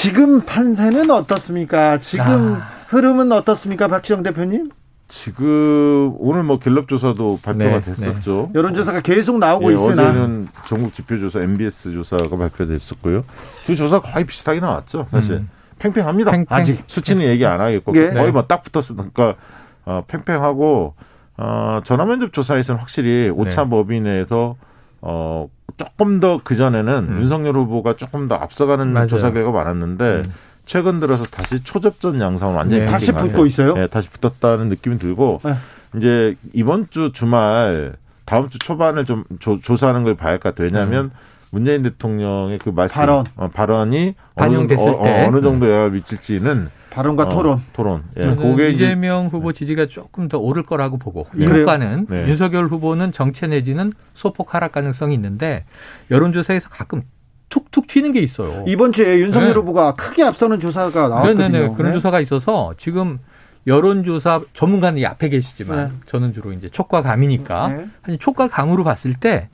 [0.00, 1.98] 지금 판세는 어떻습니까?
[1.98, 2.70] 지금 아.
[2.88, 4.66] 흐름은 어떻습니까, 박지영 대표님?
[5.08, 7.94] 지금 오늘 뭐 갤럽 조사도 발표가 네, 네.
[7.94, 8.50] 됐었죠.
[8.52, 8.58] 네.
[8.58, 13.24] 여론조사가 계속 나오고 예, 있으나 어제는 전국 지표조사 MBS 조사가 발표됐었고요.
[13.64, 15.06] 두 조사 거의 비슷하게 나왔죠.
[15.10, 15.50] 사실 음.
[15.80, 16.30] 팽팽합니다.
[16.30, 16.46] 팽팽.
[16.56, 18.10] 아직 수치는 얘기 안 하겠고 예.
[18.10, 19.08] 거의 뭐 딱 붙었습니다.
[19.12, 19.40] 그러니까
[19.84, 20.94] 어, 팽팽하고
[21.36, 23.70] 어, 전화면접 조사에서는 확실히 오차 네.
[23.70, 24.54] 범위 내에서
[25.02, 27.20] 어, 조금 더 그 전에는 음.
[27.22, 29.06] 윤석열 후보가 조금 더 앞서가는 맞아요.
[29.06, 30.32] 조사 결과가 많았는데 음.
[30.66, 32.86] 최근 들어서 다시 초접전 양상을 완전히 네.
[32.86, 33.74] 다시 붙고 있어요.
[33.74, 35.54] 네, 다시 붙었다는 느낌이 들고 네.
[35.96, 37.94] 이제 이번 주 주말
[38.24, 40.66] 다음 주 초반을 좀 조, 사하는 걸 봐야 할 것 같아요.
[40.70, 41.10] 왜냐하면 음.
[41.50, 46.70] 문재인 대통령의 그 말씀 발언 어, 발언이 반영됐을 어느, 때 어, 어느 정도 영향을 미칠지는
[46.90, 47.62] 발언과 어, 토론.
[47.72, 48.02] 토론.
[48.18, 48.34] 예.
[48.34, 52.28] 그게 이재명 후보 지지가 조금 더 오를 거라고 보고 이 효과는 네.
[52.28, 55.64] 윤석열 후보는 정체 내지는 소폭 하락 가능성이 있는데
[56.10, 57.02] 여론조사에서 가끔
[57.48, 58.64] 툭툭 튀는 게 있어요.
[58.66, 59.54] 이번 주에 윤석열 네.
[59.54, 61.48] 후보가 크게 앞서는 조사가 나왔거든요.
[61.48, 61.74] 네네네.
[61.74, 61.94] 그런 네.
[61.94, 63.18] 조사가 있어서 지금
[63.66, 66.00] 여론조사 전문가는 앞에 계시지만 네.
[66.06, 68.16] 저는 주로 이제 촉과 감이니까 네.
[68.18, 69.48] 촉과 감으로 봤을 때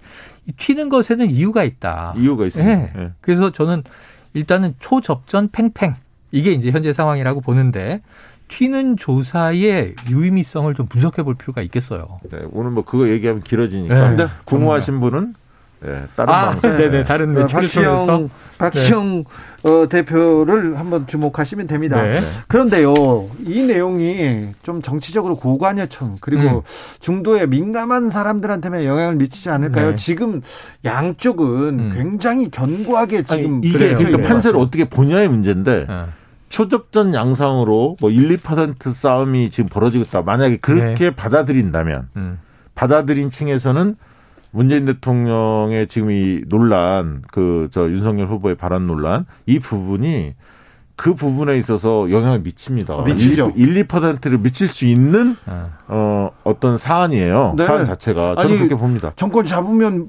[0.56, 2.14] 튀는 것에는 이유가 있다.
[2.16, 2.76] 이유가 있습니다.
[2.76, 2.92] 네.
[2.94, 3.10] 네.
[3.20, 3.82] 그래서 저는
[4.32, 5.94] 일단은 초접전 팽팽
[6.32, 8.00] 이게 이제 현재 상황이라고 보는데
[8.48, 12.20] 튀는 조사의 유의미성을 좀 분석해 볼 필요가 있겠어요.
[12.30, 15.34] 네, 오늘 뭐 그거 얘기하면 길어지니까 네, 궁금하신 분은
[15.80, 16.76] 네, 다른 아, 방송.
[16.76, 19.22] 네네, 다른 네, 박시영, 박시영
[19.62, 19.70] 네.
[19.70, 22.00] 어, 대표를 한번 주목하시면 됩니다.
[22.00, 22.20] 네.
[22.48, 26.62] 그런데요, 이 내용이 좀 정치적으로 고관여청 그리고 음.
[27.00, 29.90] 중도에 민감한 사람들한테만 영향을 미치지 않을까요?
[29.90, 29.96] 네.
[29.96, 30.40] 지금
[30.84, 31.92] 양쪽은 음.
[31.94, 35.86] 굉장히 견고하게 지금 아니, 이게 그러니까 판세를 어떻게 보냐의 문제인데.
[35.88, 36.04] 네.
[36.48, 40.22] 초접전 양상으로 뭐 1, 2% 싸움이 지금 벌어지고 있다.
[40.22, 41.10] 만약에 그렇게 네.
[41.10, 42.38] 받아들인다면 음.
[42.76, 43.96] 받아들인 층에서는
[44.56, 50.34] 문재인 대통령의 지금 이 논란, 그 저 윤석열 후보의 발언 논란 이 부분이
[50.96, 53.02] 그 부분에 있어서 영향을 미칩니다.
[53.02, 53.52] 미치죠.
[53.54, 55.52] 1, 2%를 미칠 수 있는 네.
[55.88, 57.54] 어 어떤 사안이에요.
[57.56, 57.64] 네.
[57.66, 59.12] 사안 자체가 저는 아니, 그렇게 봅니다.
[59.16, 60.08] 정권 잡으면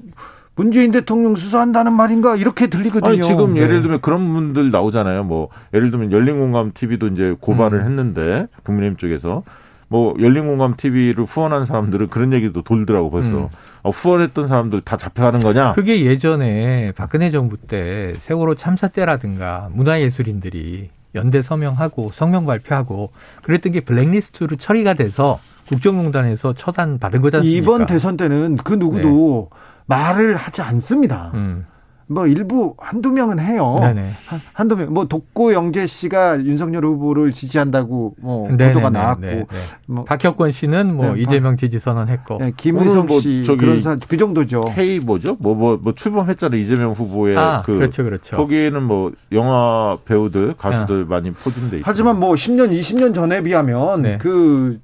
[0.54, 3.10] 문재인 대통령 수사한다는 말인가 이렇게 들리거든요.
[3.12, 3.60] 아니, 지금 네.
[3.60, 5.24] 예를 들면 그런 분들 나오잖아요.
[5.24, 7.84] 뭐 예를 들면 열린공감 TV도 이제 고발을 음.
[7.84, 9.42] 했는데 국민의힘 쪽에서
[9.88, 13.48] 뭐 열린공감 TV를 후원한 사람들은 그런 얘기도 돌더라고 벌써 음.
[13.82, 15.72] 어, 후원했던 사람들 다 잡혀가는 거냐?
[15.72, 23.10] 그게 예전에 박근혜 정부 때 세월호 참사 때라든가 문화예술인들이 연대 서명하고 성명 발표하고
[23.42, 27.62] 그랬던 게 블랙리스트로 처리가 돼서 국정농단에서 처단 받은 거지 않습니까?
[27.62, 29.58] 이번 대선 때는 그 누구도 네.
[29.86, 31.30] 말을 하지 않습니다.
[31.34, 31.66] 음.
[32.10, 33.76] 뭐 일부 한두 명은 해요.
[33.80, 34.12] 네네.
[34.54, 34.92] 한, 두 명.
[34.94, 38.72] 뭐 독고 영재 씨가 윤석열 후보를 지지한다고 뭐 네네네.
[38.72, 39.46] 보도가 나왔고 네네.
[39.86, 44.16] 뭐 박혁권 씨는 뭐 네, 이재명 지지 선언했고 네, 김의성 뭐 씨 그런 사, 그
[44.16, 44.72] 정도죠.
[44.74, 45.36] K 뭐죠?
[45.40, 46.60] 뭐 뭐 뭐, 뭐 출범했잖아요.
[46.60, 48.36] 이재명 후보의 아, 그 그렇죠, 그렇죠.
[48.36, 51.10] 거기에는 뭐 영화 배우들 가수들 아.
[51.10, 51.84] 많이 포진돼 있죠.
[51.86, 54.18] 하지만 뭐 10년 20년 전에 비하면 네.
[54.18, 54.78] 그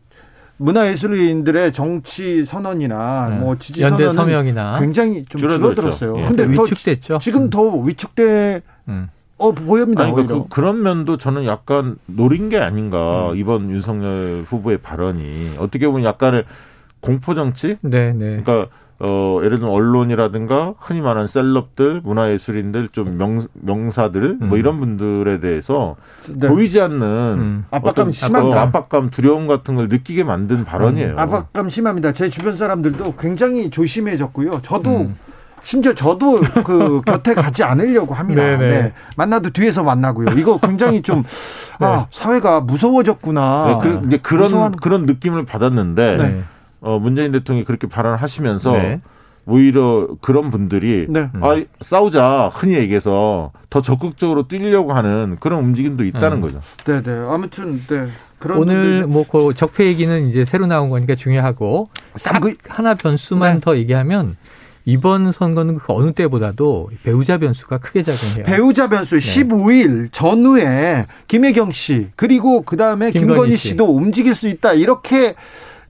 [0.57, 3.37] 문화예술인들의 정치 선언이나 네.
[3.37, 6.19] 뭐 지지 연대 서명이나 굉장히 좀 줄어들었어요.
[6.19, 6.25] 예.
[6.27, 7.19] 근데 위축됐죠.
[7.19, 9.09] 지금 더 위축돼 음.
[9.37, 10.05] 어 보입니다.
[10.05, 13.37] 아니, 그러니까 그, 런 면도 저는 약간 노린 게 아닌가 음.
[13.37, 16.45] 이번 윤석열 후보의 발언이 어떻게 보면 약간의
[17.01, 17.77] 공포 정치.
[17.81, 18.41] 네, 네.
[18.43, 18.69] 그러니까
[19.01, 24.49] 어, 예를 들면 언론이라든가 흔히 말하는 셀럽들, 문화예술인들, 좀 명, 명사들, 뭐 음.
[24.51, 25.97] 뭐 이런 분들에 대해서
[26.29, 26.49] 네.
[26.49, 27.65] 보이지 않는 음.
[27.71, 28.57] 압박감 심합니다.
[28.57, 31.15] 어, 압박감, 두려움 같은 걸 느끼게 만든 발언이에요.
[31.15, 31.19] 음.
[31.19, 32.13] 압박감 심합니다.
[32.13, 34.61] 제 주변 사람들도 굉장히 조심해졌고요.
[34.63, 35.17] 저도 음.
[35.65, 38.43] 심지어 저도 그 곁에 가지 않으려고 합니다.
[38.57, 38.93] 네.
[39.17, 40.39] 만나도 뒤에서 만나고요.
[40.39, 41.25] 이거 굉장히 좀
[41.81, 41.87] 네.
[41.87, 43.67] 아, 사회가 무서워졌구나.
[43.67, 44.79] 네, 그, 이제 그런 무서워하는...
[44.79, 46.43] 그런 느낌을 받았는데 네.
[46.85, 49.01] 어, 문재인 대통령이 그렇게 발언을 하시면서 네.
[49.47, 51.29] 오히려 그런 분들이 네.
[51.41, 56.41] 아 싸우자 흔히 얘기해서 더 적극적으로 뛰려고 하는 그런 움직임도 있다는 음.
[56.41, 56.61] 거죠.
[56.87, 57.11] 네, 네.
[57.29, 58.07] 아무튼 네.
[58.57, 61.89] 오늘 뭐그 적폐 얘기는 이제 새로 나온 거니까 중요하고
[62.23, 63.61] 딱 하나 변수만 네.
[63.61, 64.37] 더 얘기하면
[64.87, 68.45] 이번 선거는 그 어느 때보다도 배우자 변수가 크게 작용해요.
[68.45, 69.43] 배우자 변수 네.
[69.45, 75.35] 15일 전후에 김혜경 씨 그리고 그 다음에 김건희 씨도 움직일 수 있다 이렇게 어,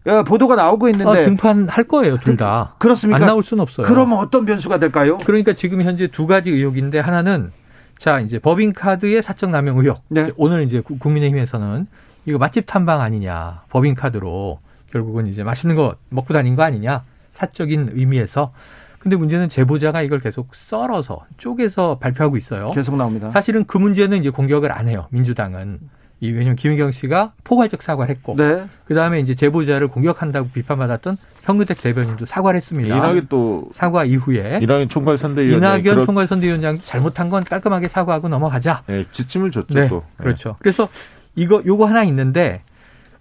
[0.04, 2.74] 보도가 나오고 있는데 어, 등판할 거예요 둘 다.
[2.78, 3.22] 그렇습니까?
[3.22, 3.86] 안 나올 수는 없어요.
[3.86, 5.18] 그러면 어떤 변수가 될까요?
[5.24, 7.52] 그러니까 지금 현재 두 가지 의혹인데 하나는
[7.98, 10.02] 자 이제 법인카드의 사적 남용 의혹.
[10.08, 10.30] 네.
[10.36, 11.86] 오늘 이제 국민의힘에서는
[12.26, 14.58] 이거 맛집 탐방 아니냐 법인카드로
[14.92, 18.52] 결국은 이제 맛있는 거 먹고 다닌 거 아니냐 사적인 의미에서
[18.98, 22.70] 근데 문제는 제보자가 이걸 계속 썰어서 쪼개서 발표하고 있어요.
[22.70, 23.28] 계속 나옵니다.
[23.28, 25.08] 사실은 그 문제는 이제 공격을 안 해요.
[25.10, 25.78] 민주당은.
[26.24, 28.64] 이 왜냐면 김혜경 씨가 포괄적 사과를 했고 네.
[28.86, 32.96] 그다음에 이제 제보자를 공격한다고 비판받았던 현근택 대변인도 사과를 했습니다.
[32.96, 36.06] 이낙연 또 사과 이후에 이낙연 총괄 선대위원장 이낙연 그렇...
[36.06, 38.82] 총괄 선대위원장 잘못한 건 깔끔하게 사과하고 넘어가자.
[38.86, 39.74] 네, 지침을 줬죠.
[39.74, 40.02] 네, 또.
[40.16, 40.50] 그렇죠.
[40.50, 40.54] 네.
[40.60, 40.88] 그래서
[41.34, 42.62] 이거 요거 하나 있는데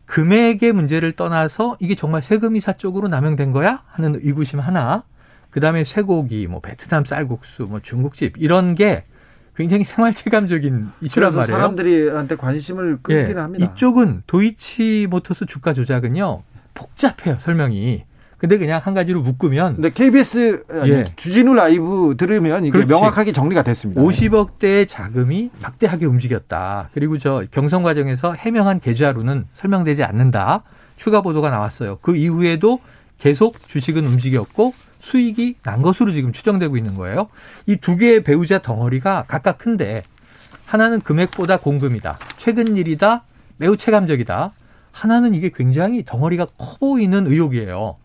[0.06, 5.04] 금액의 문제를 떠나서 이게 정말 세금 이 사적으로 남용된 거야 하는 의구심 하나.
[5.50, 9.04] 그다음에 쇠고기, 뭐 베트남 쌀국수, 뭐 중국집 이런 게
[9.56, 11.58] 굉장히 생활체감적인 이슈란 말이에요.
[11.58, 13.66] 사람들이한테 관심을 끌기는 예, 합니다.
[13.66, 16.44] 이쪽은 도이치모터스 주가 조작은요
[16.74, 18.06] 복잡해요 설명이.
[18.40, 19.76] 근데 그냥 한 가지로 묶으면.
[19.76, 21.06] 근데 KBS 아니, 예.
[21.16, 22.90] 주진우 라이브 들으면 이게 그렇지.
[22.92, 24.02] 명확하게 정리가 됐습니다.
[24.02, 26.90] 50억대의 자금이 막대하게 움직였다.
[26.94, 30.64] 그리고 저 경선 과정에서 해명한 계좌로는 설명되지 않는다.
[30.98, 32.00] 추가 보도가 나왔어요.
[32.02, 32.80] 그 이후에도
[33.18, 34.74] 계속 주식은 움직였고
[35.14, 37.28] 수익이 난 것으로 지금 추정되고 있는 거예요.
[37.68, 40.04] 이 두 개의 배우자 덩어리가 각각 큰데
[40.66, 42.18] 하나는 금액보다 공금이다.
[42.38, 43.24] 최근 일이다.
[43.58, 44.54] 매우 체감적이다.
[44.94, 47.98] 하나는 이게 굉장히 덩어리가 커 보이는 의혹이에요.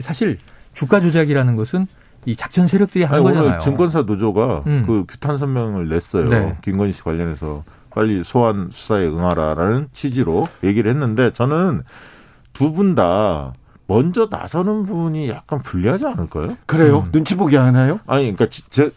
[0.00, 0.38] 사실
[0.74, 1.88] 주가 조작이라는 것은
[2.24, 3.48] 이 작전 세력들이 하는 아니, 거잖아요.
[3.48, 4.84] 오늘 증권사 노조가 음.
[4.86, 6.28] 그 규탄 선명을 냈어요.
[6.28, 6.56] 네.
[6.62, 11.82] 김건희 씨 관련해서 빨리 소환 수사에 응하라라는 취지로 얘기를 했는데 저는
[12.52, 13.52] 두 분 다
[13.86, 16.56] 먼저 나서는 부분이 약간 불리하지 않을까요?
[16.66, 17.04] 그래요?
[17.06, 17.12] 음.
[17.12, 18.00] 눈치 보기 하나요?
[18.06, 18.90] 아니, 그러니까 제,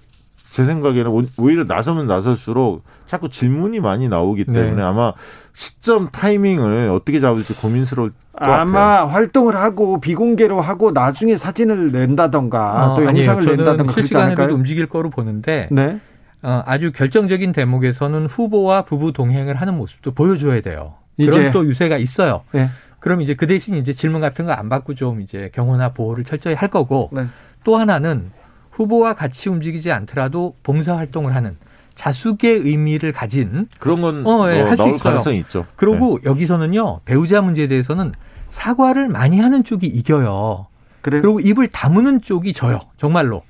[0.50, 4.54] 제 생각에는 오히려 나서면 나설수록 자꾸 질문이 많이 나오기 네.
[4.54, 4.82] 때문에 네.
[4.82, 5.14] 아마
[5.54, 9.08] 시점 타이밍을 어떻게 잡을지 고민스러울 것 아마 같아요.
[9.08, 13.56] 활동을 하고 비공개로 하고 나중에 사진을 낸다던가 어, 또 영상을 아니에요.
[13.58, 16.00] 낸다던가 실시간으로도 움직일 거로 보는데 네?
[16.44, 20.96] 어, 아주 결정적인 대목에서는 후보와 부부 동행을 하는 모습도 보여줘야 돼요.
[21.18, 22.44] 그런 또 유세가 있어요.
[22.52, 22.70] 네.
[23.08, 26.56] 그럼 이제 그 대신 이제 질문 같은 거 안 받고 좀 이제 경호나 보호를 철저히
[26.56, 27.26] 할 거고 네.
[27.64, 28.32] 또 하나는
[28.72, 31.56] 후보와 같이 움직이지 않더라도 봉사 활동을 하는
[31.96, 34.98] 자숙의 의미를 가진 그런 건 어, 예, 어, 할수 있어요.
[35.00, 35.66] 가능성이 있죠.
[35.78, 36.30] 그리고 네.
[36.30, 38.12] 여기서는요 배우자 문제에 대해서는
[38.50, 40.68] 사과를 많이 하는 쪽이 이겨요.
[41.02, 42.80] 그래 그리고 입을 다무는 쪽이 져요.
[42.98, 43.44] 정말로.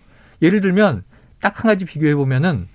[0.44, 1.04] 예를 들면
[1.42, 2.68] 딱 한 가지 비교해 보면은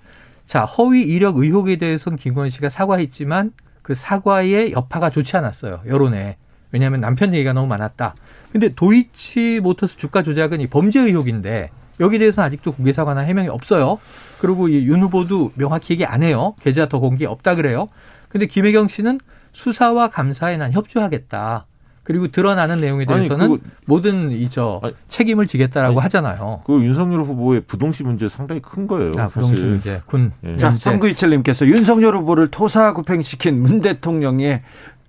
[0.47, 6.35] 자 허위 이력 의혹에 대해서는 김건희 씨가 사과했지만 그 사과의 여파가 좋지 않았어요 여론에.
[6.73, 8.15] 왜냐하면 남편 얘기가 너무 많았다.
[8.51, 11.69] 근데 도이치 모터스 주가 조작은 이 범죄 의혹인데
[12.01, 13.99] 여기 대해서는 아직도 공개 사과나 해명이 없어요.
[14.41, 16.55] 그리고 이 윤 후보도 명확히 얘기 안 해요.
[16.61, 17.87] 계좌 더 공개 없다 그래요.
[18.27, 19.19] 근데 김혜경 씨는
[19.53, 21.67] 수사와 감사에 난 협조하겠다.
[22.03, 26.61] 그리고 드러나는 내용에 대해서는 아니, 모든 이저 책임을 지겠다라고 아니, 하잖아요.
[26.65, 29.13] 그 윤석열 후보의 부동시 문제 상당히 큰 거예요.
[29.17, 30.01] 아, 부동시 문제.
[30.05, 30.33] 군.
[30.43, 30.57] 예.
[30.57, 34.63] 자, 3927님께서 윤석열 후보를 토사구팽시킨 문 대통령의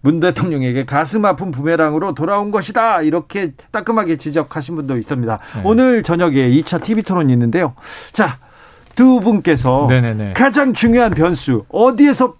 [0.04, 3.00] 문 대통령에게 가슴 아픈 부메랑으로 돌아온 것이다.
[3.00, 5.38] 이렇게 따끔하게 지적하신 분도 있습니다.
[5.56, 5.62] 네.
[5.64, 7.74] 오늘 저녁에 2차 TV 토론이 있는데요.
[8.12, 8.38] 자,
[8.94, 10.34] 두 분께서 네네네.
[10.34, 12.34] 가장 중요한 변수 어디에서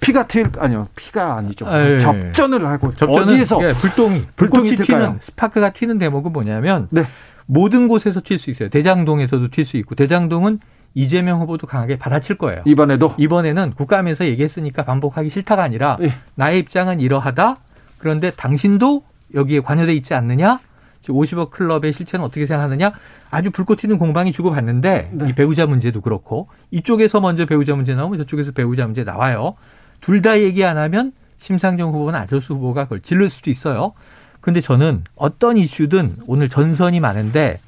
[0.00, 1.94] 피가 튈 아니요 피가 아니죠 에이.
[1.94, 7.06] 아, 접전을 하고 접전은 어디에서 예, 불똥이 불똥이 튀는 스파크가 튀는 대목은 뭐냐면 네.
[7.46, 10.58] 모든 곳에서 튈 수 있어요 대장동에서도 튈 수 있고 대장동은
[10.94, 12.62] 이재명 후보도 강하게 받아칠 거예요.
[12.64, 16.12] 이번에도 이번에는 국감에서 얘기했으니까 반복하기 싫다가 아니라 예.
[16.36, 17.56] 나의 입장은 이러하다.
[17.98, 19.02] 그런데 당신도
[19.34, 20.60] 여기에 관여돼 있지 않느냐?
[21.06, 22.92] 50억 클럽의 실체는 어떻게 생각하느냐?
[23.30, 25.28] 아주 불꽃 튀는 공방이 주고받는데 네.
[25.28, 29.52] 이 배우자 문제도 그렇고 이쪽에서 먼저 배우자 문제 나오면 저쪽에서 배우자 문제 나와요.
[30.00, 33.92] 둘 다 얘기 안 하면 심상정 후보나 안철수 후보가 그걸 질를 수도 있어요.
[34.40, 37.58] 근데 저는 어떤 이슈든 오늘 전선이 많은데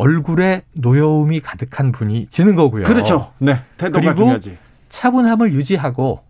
[0.00, 2.84] 얼굴에 노여움이 가득한 분이 지는 거고요.
[2.84, 3.32] 그렇죠.
[3.38, 3.60] 네.
[3.76, 4.58] 태도가 그리고 중요하지.
[4.88, 6.20] 차분함을 유지하고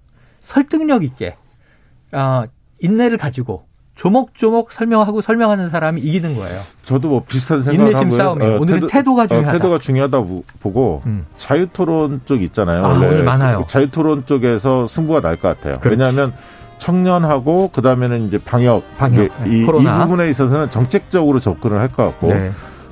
[0.42, 1.36] 설득력 있게
[2.12, 2.42] 어,
[2.80, 6.58] 인내를 가지고 조목조목 설명하고 설명하는 사람이 이기는 거예요.
[6.82, 8.16] 저도 뭐 비슷한 생각을 하고요.
[8.16, 9.50] 싸움이 어, 오늘은 태도, 가 어, 중요하다.
[9.50, 10.24] 어, 태도가 중요하다
[10.60, 11.26] 보고 음.
[11.36, 12.84] 자유토론 쪽 있잖아요.
[12.84, 13.60] 아, 오늘 많아요.
[13.66, 15.78] 자유토론 쪽에서 승부가 날 것 같아요.
[15.78, 15.90] 그렇지.
[15.98, 16.32] 왜냐하면
[16.78, 22.28] 청년하고 그다음에는 이제 방역, 방역 이, 네, 이, 부분에 있어서는 정책적으로 접근을 할 것 같고
[22.28, 22.50] 네.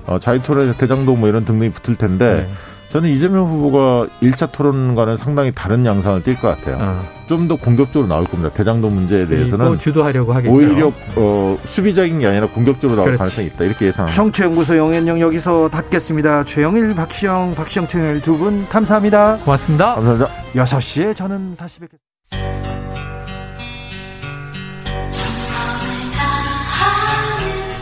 [0.08, 2.54] 어, 자유 토론 대장동 뭐 이런 등등이 붙을 텐데 네.
[2.90, 6.78] 저는 이재명 후보가 1차 토론과는 상당히 다른 양상을 띌 것 같아요.
[6.80, 7.04] 어.
[7.26, 8.50] 좀더 공격적으로 나올 겁니다.
[8.54, 10.54] 대장동 문제에 대해서는 주도하려고 하겠죠.
[10.54, 13.18] 오히려 어, 수비적인 게 아니라 공격적으로 나올 그렇지.
[13.18, 13.64] 가능성이 있다.
[13.64, 14.16] 이렇게 예상합니다.
[14.16, 16.44] 정치연구소 영앤영 여기서 닫겠습니다.
[16.44, 19.36] 최영일, 박시영, 박시영, 최영일 두분 감사합니다.
[19.44, 19.94] 고맙습니다.
[19.96, 20.30] 감사합니다.
[20.54, 22.08] 6시에 저는 다시 뵙겠습니다.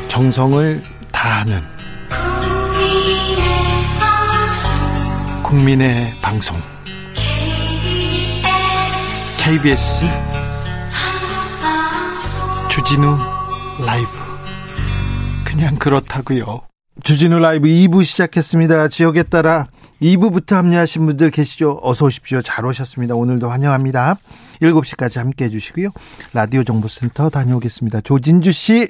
[0.08, 1.75] 정성을 다하는
[5.42, 6.56] 국민의 방송
[9.38, 10.06] KBS
[12.68, 13.16] 주진우
[13.86, 14.08] 라이브
[15.44, 16.62] 그냥 그렇다고요.
[17.02, 18.88] 주진우 라이브 2부 시작했습니다.
[18.88, 19.68] 지역에 따라
[20.02, 21.78] 2부부터 합류하신 분들 계시죠?
[21.82, 22.42] 어서 오십시오.
[22.42, 23.14] 잘 오셨습니다.
[23.14, 24.16] 오늘도 환영합니다.
[24.60, 25.90] 7시까지 함께 해주시고요.
[26.32, 28.00] 라디오 정보센터 다녀오겠습니다.
[28.02, 28.88] 조진주 씨.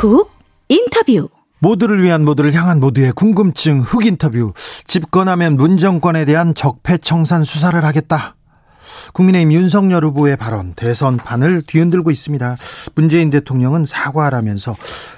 [0.00, 0.30] 훅
[0.70, 1.28] 인터뷰
[1.58, 4.54] 모두를 위한 모두를 향한 모두의 궁금증 흑 인터뷰
[4.86, 8.34] 집권하면 문정권에 대한 적폐청산 수사를 하겠다.
[9.12, 12.56] 국민의힘 윤석열 후보의 발언 대선판을 뒤흔들고 있습니다.
[12.94, 14.74] 문재인 대통령은 사과하라면서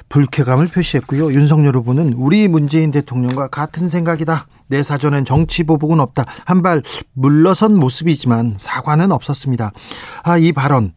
[0.09, 1.33] 불쾌감을 표시했고요.
[1.33, 4.49] 윤석열 후보는 우리 문재인 대통령과 같은 생각이다.
[4.73, 6.25] 내 사전엔 정치 보복은 없다.
[6.47, 9.71] 한발 물러선 모습이지만 사과는 없었습니다.
[10.25, 10.95] 아, 이 발언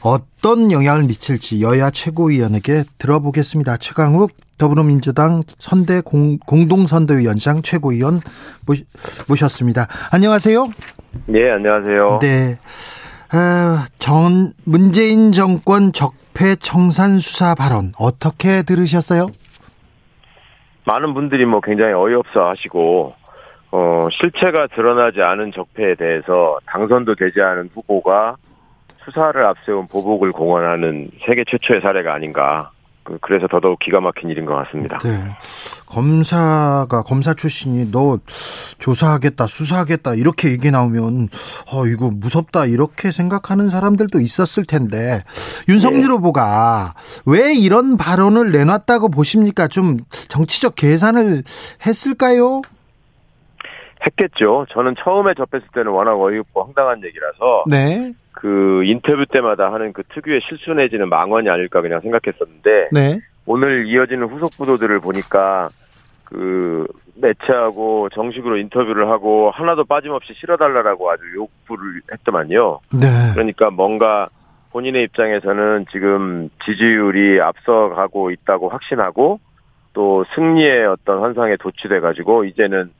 [0.00, 3.78] 어떤 영향을 미칠지 여야 최고위원에게 들어보겠습니다.
[3.78, 8.20] 최강욱 더불어민주당 선대 공, 동선대위원장 최고위원
[9.26, 9.88] 모셨습니다.
[10.12, 10.68] 안녕하세요.
[11.26, 12.20] 네, 안녕하세요.
[12.22, 12.58] 네.
[13.32, 19.26] 아, 전 문재인 정권 적폐 청산 수사 발언 어떻게 들으셨어요?
[20.86, 23.14] 많은 분들이 뭐 굉장히 어이없어 하시고
[23.72, 28.36] 어 실체가 드러나지 않은 적폐에 대해서 당선도 되지 않은 후보가
[29.04, 32.70] 수사를 앞세운 보복을 공언하는 세계 최초의 사례가 아닌가.
[33.02, 34.98] 그, 그래서 더더욱 기가 막힌 일인 것 같습니다.
[34.98, 35.10] 네.
[35.96, 38.18] 검사가 검사 출신이 너
[38.78, 41.28] 조사하겠다, 수사하겠다 이렇게 얘기 나오면
[41.72, 45.22] 어 이거 무섭다 이렇게 생각하는 사람들도 있었을 텐데
[45.70, 46.06] 윤석열 네.
[46.08, 46.92] 후보가
[47.24, 49.68] 왜 이런 발언을 내놨다고 보십니까?
[49.68, 49.96] 좀
[50.28, 51.42] 정치적 계산을
[51.86, 52.60] 했을까요?
[54.04, 54.66] 했겠죠.
[54.72, 58.12] 저는 처음에 접했을 때는 워낙 어이없고 황당한 얘기라서 네.
[58.32, 63.18] 그 인터뷰 때마다 하는 그 특유의 실수 내지는 망언이 아닐까 그냥 생각했었는데 네.
[63.46, 65.70] 오늘 이어지는 후속 보도들을 보니까
[66.26, 72.80] 그 매체하고 정식으로 인터뷰를 하고 하나도 빠짐없이 실어달라고 아주 욕구를 했더만요.
[72.92, 73.06] 네.
[73.32, 74.28] 그러니까 뭔가
[74.72, 79.40] 본인의 입장에서는 지금 지지율이 앞서가고 있다고 확신하고
[79.94, 82.90] 또 승리의 어떤 환상에 도취돼 가지고 이제는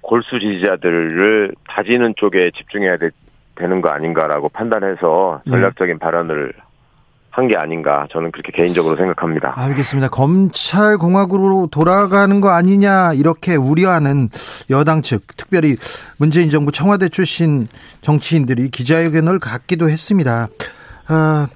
[0.00, 3.10] 골수 지지자들을 다지는 쪽에 집중해야 되,
[3.54, 5.52] 되는 거 아닌가라고 판단해서 네.
[5.52, 5.98] 전략적인 네.
[6.00, 6.52] 발언을
[7.34, 9.54] 한 게 아닌가 저는 그렇게 개인적으로 생각합니다.
[9.56, 10.10] 알겠습니다.
[10.10, 14.28] 검찰 공화국으로 돌아가는 거 아니냐 이렇게 우려하는
[14.70, 15.76] 여당 측, 특별히
[16.18, 17.68] 문재인 정부 청와대 출신
[18.02, 20.48] 정치인들이 기자회견을 갖기도 했습니다.
[21.08, 21.48] 아,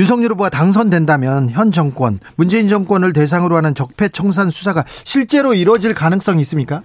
[0.00, 6.82] 윤석열 후보가 당선된다면 현 정권, 문재인 정권을 대상으로 하는 적폐청산 수사가 실제로 이루어질 가능성이 있습니까?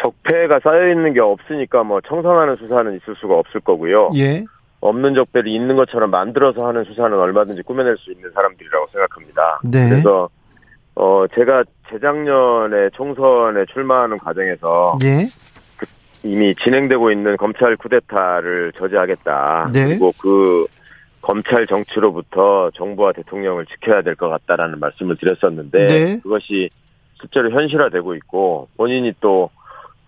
[0.00, 4.10] 적폐가 쌓여 있는 게 없으니까 뭐 청산하는 수사는 있을 수가 없을 거고요.
[4.16, 4.44] 예.
[4.84, 9.60] 없는 적폐를 있는 것처럼 만들어서 하는 수사는 얼마든지 꾸며낼 수 있는 사람들이라고 생각합니다.
[9.64, 9.88] 네.
[9.88, 10.28] 그래서
[10.94, 15.26] 어 제가 재작년에 총선에 출마하는 과정에서 예.
[15.78, 15.86] 그
[16.22, 19.70] 이미 진행되고 있는 검찰 쿠데타를 저지하겠다.
[19.72, 19.86] 네.
[19.86, 20.66] 그리고 그
[21.22, 26.20] 검찰 정치로부터 정부와 대통령을 지켜야 될 것 같다라는 말씀을 드렸었는데 네.
[26.22, 26.68] 그것이
[27.18, 29.48] 실제로 현실화되고 있고 본인이 또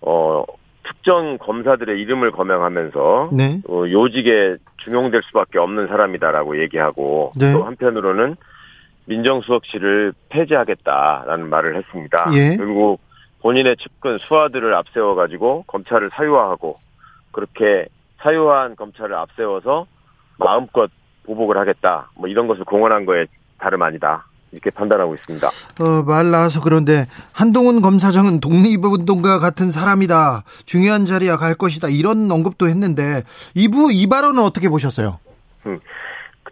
[0.02, 0.44] 어,
[0.86, 3.60] 특정 검사들의 이름을 거명하면서 네.
[3.68, 7.52] 어, 요직에 중용될 수밖에 없는 사람이다라고 얘기하고 네.
[7.52, 8.36] 또 한편으로는
[9.06, 12.26] 민정수석실을 폐지하겠다라는 말을 했습니다.
[12.34, 12.56] 예.
[12.56, 12.98] 그리고
[13.40, 16.78] 본인의 측근 수하들을 앞세워 가지고 검찰을 사유화하고
[17.32, 17.86] 그렇게
[18.18, 19.86] 사유화한 검찰을 앞세워서
[20.38, 20.90] 마음껏
[21.24, 22.10] 보복을 하겠다.
[22.16, 23.26] 뭐 이런 것을 공언한 거에
[23.58, 24.26] 다름 아니다.
[24.52, 25.46] 이렇게 판단하고 있습니다.
[25.80, 30.44] 어, 말 나와서 그런데 한동훈 검사장은 독립운동가 같은 사람이다.
[30.64, 31.88] 중요한 자리에 갈 것이다.
[31.88, 33.22] 이런 언급도 했는데
[33.54, 35.18] 이부 이 발언은 어떻게 보셨어요?
[35.66, 35.80] 음,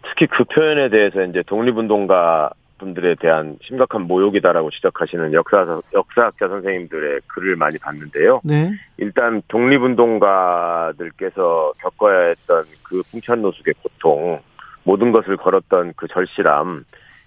[0.03, 7.55] 특히 그 표현에 대해서 이제 독립운동가 분들에 대한 심각한 모욕이다라고 지적하시는 역사 역사학자 선생님들의 글을
[7.55, 8.41] 많이 봤는데요.
[8.43, 8.71] 네.
[8.97, 14.41] 일단 독립운동가들께서 겪어야 했던 그 풍찬노숙의 고통,
[14.83, 16.85] 모든 것을 걸었던 그 절실함,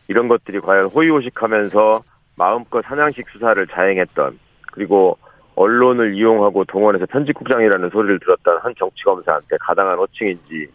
[0.09, 2.03] 이런 것들이 과연 호의호식하면서
[2.37, 4.39] 마음껏 사냥식 수사를 자행했던
[4.73, 5.19] 그리고
[5.55, 10.69] 언론을 이용하고 동원해서 편집국장이라는 소리를 들었던 한 정치검사한테 가당한 호칭인지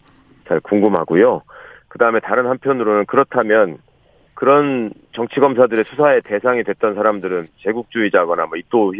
[0.48, 1.42] 잘 궁금하고요.
[1.88, 3.78] 그 다음에 다른 한편으로는 그렇다면
[4.34, 8.94] 그런 정치검사들의 수사의 대상이 됐던 사람들은 제국주의자거나 뭐 이토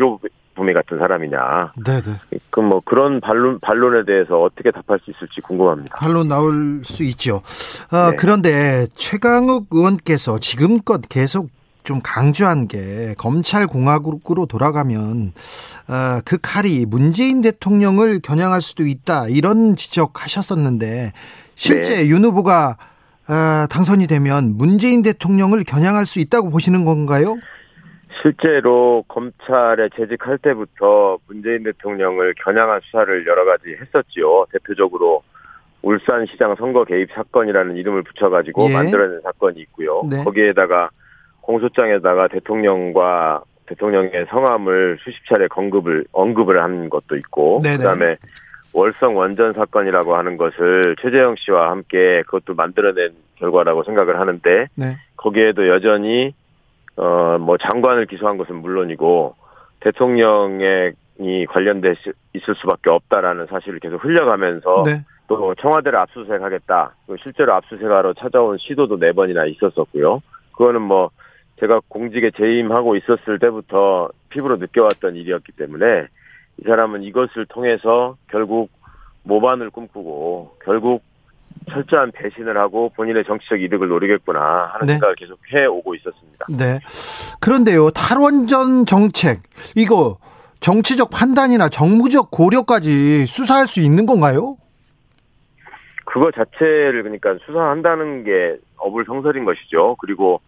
[0.54, 1.74] 히로부미 같은 사람이냐.
[1.86, 2.20] 네네.
[2.50, 5.96] 그럼 뭐 그런 반론, 반론에 대해서 어떻게 답할 수 있을지 궁금합니다.
[6.00, 7.42] 반론 나올 수 있죠.
[7.92, 8.16] 어, 네.
[8.18, 11.50] 그런데 최강욱 의원께서 지금껏 계속
[11.84, 15.34] 좀 강조한 게 검찰 공화국으로 돌아가면
[15.90, 21.12] 어, 그 칼이 문재인 대통령을 겨냥할 수도 있다 이런 지적하셨었는데
[21.56, 22.08] 실제 네.
[22.08, 22.78] 윤 후보가
[23.28, 27.36] 어, 당선이 되면 문재인 대통령을 겨냥할 수 있다고 보시는 건가요?
[28.22, 34.46] 실제로 검찰에 재직할 때부터 문재인 대통령을 겨냥한 수사를 여러 가지 했었지요.
[34.52, 35.24] 대표적으로
[35.82, 38.74] 울산시장 선거 개입 사건이라는 이름을 붙여가지고 예.
[38.74, 40.04] 만들어낸 사건이 있고요.
[40.10, 40.24] 네.
[40.24, 40.90] 거기에다가
[41.42, 47.78] 공소장에다가 대통령과 대통령의 성함을 수십 차례 언급을 언급을 한 것도 있고 네네.
[47.78, 48.18] 그다음에
[48.74, 54.98] 월성 원전 사건이라고 하는 것을 최재형 씨와 함께 그것도 만들어낸 결과라고 생각을 하는데 네.
[55.16, 56.34] 거기에도 여전히
[56.96, 59.36] 어 뭐 장관을 기소한 것은 물론이고
[59.80, 61.96] 대통령의 이 관련돼
[62.34, 65.04] 있을 수밖에 없다라는 사실을 계속 흘려가면서 네.
[65.28, 66.96] 또 청와대를 압수수색하겠다.
[67.22, 70.22] 실제로 압수수색하러 찾아온 시도도 네 번이나 있었었고요.
[70.54, 71.10] 그거는 뭐
[71.60, 76.08] 제가 공직에 재임하고 있었을 때부터 피부로 느껴왔던 일이었기 때문에
[76.58, 78.70] 이 사람은 이것을 통해서 결국
[79.24, 81.04] 모반을 꿈꾸고 결국
[81.70, 84.94] 철저한 배신을 하고 본인의 정치적 이득을 노리겠구나 하는 네.
[84.94, 86.46] 생각을 계속 해오고 있었습니다.
[86.50, 86.80] 네.
[87.40, 89.42] 그런데요, 탈원전 정책,
[89.76, 90.18] 이거
[90.60, 94.58] 정치적 판단이나 정무적 고려까지 수사할 수 있는 건가요?
[96.06, 99.96] 그거 자체를 그러니까 수사한다는 게 어불성설인 것이죠.
[100.00, 100.42] 그리고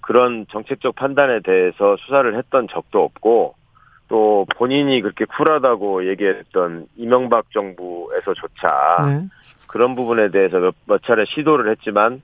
[0.00, 3.54] 그런 정책적 판단에 대해서 수사를 했던 적도 없고
[4.08, 9.28] 또 본인이 그렇게 쿨하다고 얘기했던 이명박 정부에서조차 네.
[9.68, 12.20] 그런 부분에 대해서 몇, 몇 차례 시도를 했지만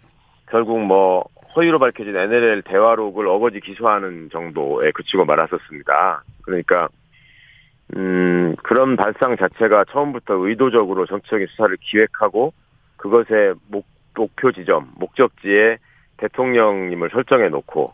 [0.51, 1.25] 결국 뭐
[1.55, 6.25] 허위로 밝혀진 NLL 대화록을 어거지 기소하는 정도에 그치고 말았었습니다.
[6.43, 6.89] 그러니까
[7.95, 12.53] 음 그런 발상 자체가 처음부터 의도적으로 정치적인 수사를 기획하고
[12.97, 13.85] 그것의 목,
[14.15, 15.79] 목표 지점, 목적지에
[16.17, 17.93] 대통령님을 설정해 놓고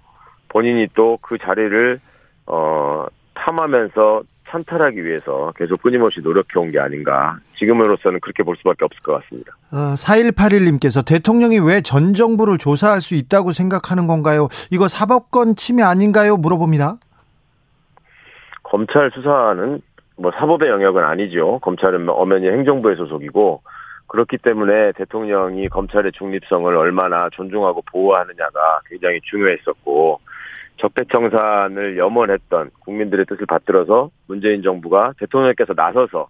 [0.49, 2.01] 본인이 또 그 자리를
[2.47, 3.07] 어
[3.45, 7.39] 탐하면서 찬탈하기 위해서 계속 끊임없이 노력해온 게 아닌가.
[7.57, 9.53] 지금으로서는 그렇게 볼 수밖에 없을 것 같습니다.
[9.73, 14.49] 어, 4181님께서 대통령이 왜 전 정부를 조사할 수 있다고 생각하는 건가요?
[14.71, 16.37] 이거 사법권 침해 아닌가요?
[16.37, 16.97] 물어봅니다.
[18.63, 19.81] 검찰 수사는
[20.17, 21.59] 뭐 사법의 영역은 아니죠.
[21.63, 23.63] 검찰은 엄연히 행정부의 소속이고
[24.09, 30.21] 그렇기 때문에 대통령이 검찰의 중립성을 얼마나 존중하고 보호하느냐가 굉장히 중요했었고
[30.81, 36.29] 적폐청산을 염원했던 국민들의 뜻을 받들어서 문재인 정부가 대통령께서 나서서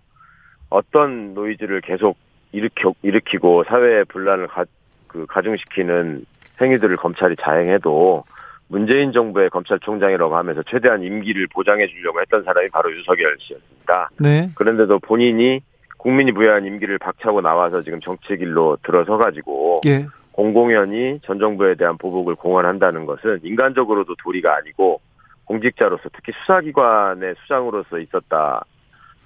[0.68, 2.16] 어떤 노이즈를 계속
[2.52, 4.64] 일으켜, 일으키고 사회의 분란을 가,
[5.06, 6.24] 그 가중시키는
[6.60, 8.24] 행위들을 검찰이 자행해도
[8.68, 14.10] 문재인 정부의 검찰총장이라고 하면서 최대한 임기를 보장해 주려고 했던 사람이 바로 윤석열 씨였습니다.
[14.20, 14.50] 네.
[14.54, 15.60] 그런데도 본인이
[15.96, 20.06] 국민이 부여한 임기를 박차고 나와서 지금 정치 길로 들어서 가지고 예.
[20.40, 25.02] 공공연히 전 정부에 대한 보복을 공언한다는 것은 인간적으로도 도리가 아니고
[25.44, 28.64] 공직자로서 특히 수사기관의 수장으로서 있었다.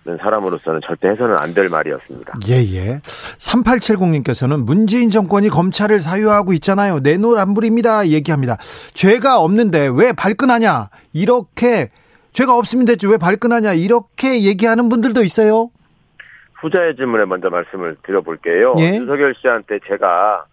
[0.07, 2.35] 는 사람으로서는 절대 해서는 안 될 말이었습니다.
[2.49, 2.99] 예, 예.
[3.39, 6.99] 3870님께서는 문재인 정권이 검찰을 사유하고 있잖아요.
[6.99, 8.09] 내노란불입니다.
[8.09, 8.59] 얘기합니다.
[8.93, 10.91] 죄가 없는데 왜 발끈하냐?
[11.15, 11.89] 이렇게
[12.33, 13.73] 죄가 없으면 됐지 왜 발끈하냐?
[13.73, 15.71] 이렇게 얘기하는 분들도 있어요.
[16.61, 18.75] 후자의 질문에 먼저 말씀을 드려볼게요.
[18.81, 18.97] 예?
[18.97, 20.45] 윤석열 씨한테 제가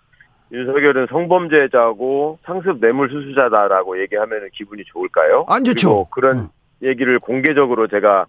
[0.52, 5.46] 윤석열은 성범죄자고 상습 뇌물 수수자다라고 얘기하면 기분이 좋을까요?
[5.48, 6.08] 안 좋죠.
[6.12, 6.48] 그런 음.
[6.84, 8.26] 얘기를 공개적으로 제가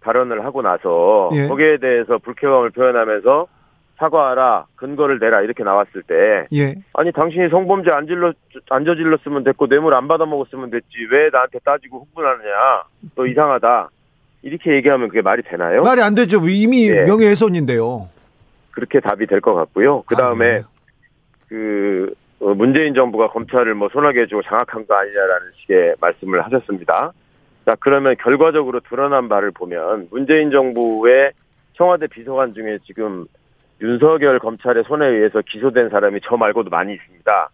[0.00, 1.46] 발언을 하고 나서 예.
[1.48, 3.46] 거기에 대해서 불쾌감을 표현하면서
[3.98, 6.74] 사과하라 근거를 내라 이렇게 나왔을 때 예.
[6.94, 8.32] 아니 당신이 성범죄 안 질러
[8.70, 12.50] 안 저질렀으면 됐고 뇌물 안 받아 먹었으면 됐지 왜 나한테 따지고 흥분하느냐
[13.14, 13.90] 또 이상하다
[14.42, 15.82] 이렇게 얘기하면 그게 말이 되나요?
[15.82, 16.40] 말이 안 되죠.
[16.48, 17.04] 이미 네.
[17.04, 18.08] 명예훼손인데요.
[18.72, 20.02] 그렇게 답이 될 것 같고요.
[20.06, 20.62] 그 다음에 아, 네.
[21.52, 27.12] 그 어, 문재인 정부가 검찰을 뭐 손하게 해주고 장악한 거 아니냐라는 식의 말씀을 하셨습니다.
[27.66, 31.32] 자 그러면 결과적으로 드러난 바를 보면 문재인 정부의
[31.74, 33.26] 청와대 비서관 중에 지금
[33.82, 37.50] 윤석열 검찰의 손에 의해서 기소된 사람이 저 말고도 많이 있습니다.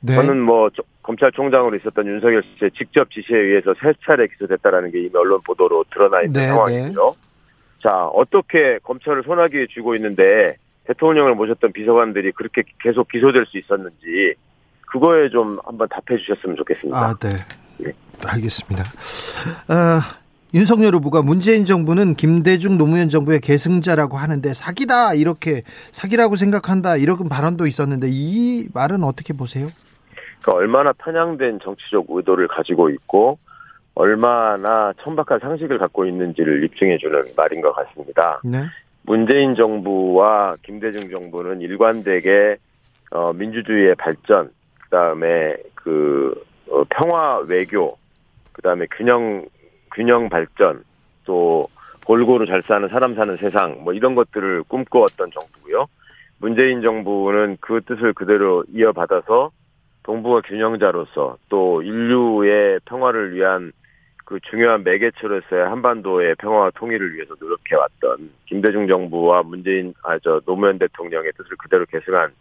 [0.00, 0.14] 네.
[0.14, 0.68] 저는 뭐
[1.02, 6.20] 검찰총장으로 있었던 윤석열 씨의 직접 지시에 의해서 세 차례 기소됐다라는 게 이미 언론 보도로 드러나
[6.20, 7.16] 있는 네, 상황이죠.
[7.16, 7.82] 네.
[7.82, 10.56] 자 어떻게 검찰을 손아귀에 쥐고 있는데
[10.88, 14.34] 대통령을 모셨던 비서관들이 그렇게 계속 기소될 수 있었는지
[14.90, 16.98] 그거에 좀 한번 답해 주셨으면 좋겠습니다.
[16.98, 17.28] 아, 네.
[17.78, 17.92] 네.
[18.26, 18.84] 알겠습니다.
[19.68, 20.00] 어,
[20.54, 25.62] 윤석열 후보가 문재인 정부는 김대중 노무현 정부의 계승자라고 하는데 사기다 이렇게
[25.92, 29.68] 사기라고 생각한다 이런 발언도 있었는데 이 말은 어떻게 보세요?
[30.40, 33.38] 그러니까 얼마나 편향된 정치적 의도를 가지고 있고
[33.94, 38.40] 얼마나 천박한 상식을 갖고 있는지를 입증해 주는 말인 것 같습니다.
[38.42, 38.62] 네.
[39.08, 42.58] 문재인 정부와 김대중 정부는 일관되게
[43.10, 46.34] 어, 민주주의의 발전, 그 다음에 그
[46.70, 47.96] 어, 평화 외교,
[48.52, 49.46] 그 다음에 균형
[49.94, 50.84] 균형 발전,
[51.24, 51.64] 또
[52.04, 55.86] 골고루 잘 사는 사람 사는 세상, 뭐 이런 것들을 꿈꿔왔던 정부고요.
[56.36, 59.50] 문재인 정부는 그 뜻을 그대로 이어받아서
[60.02, 63.72] 동북아 균형자로서 또 인류의 평화를 위한
[64.28, 71.32] 그 중요한 매개체로서의 한반도의 평화와 통일을 위해서 노력해왔던 김대중 정부와 문재인 아 저 노무현 대통령의
[71.32, 72.32] 뜻을 그대로 계승한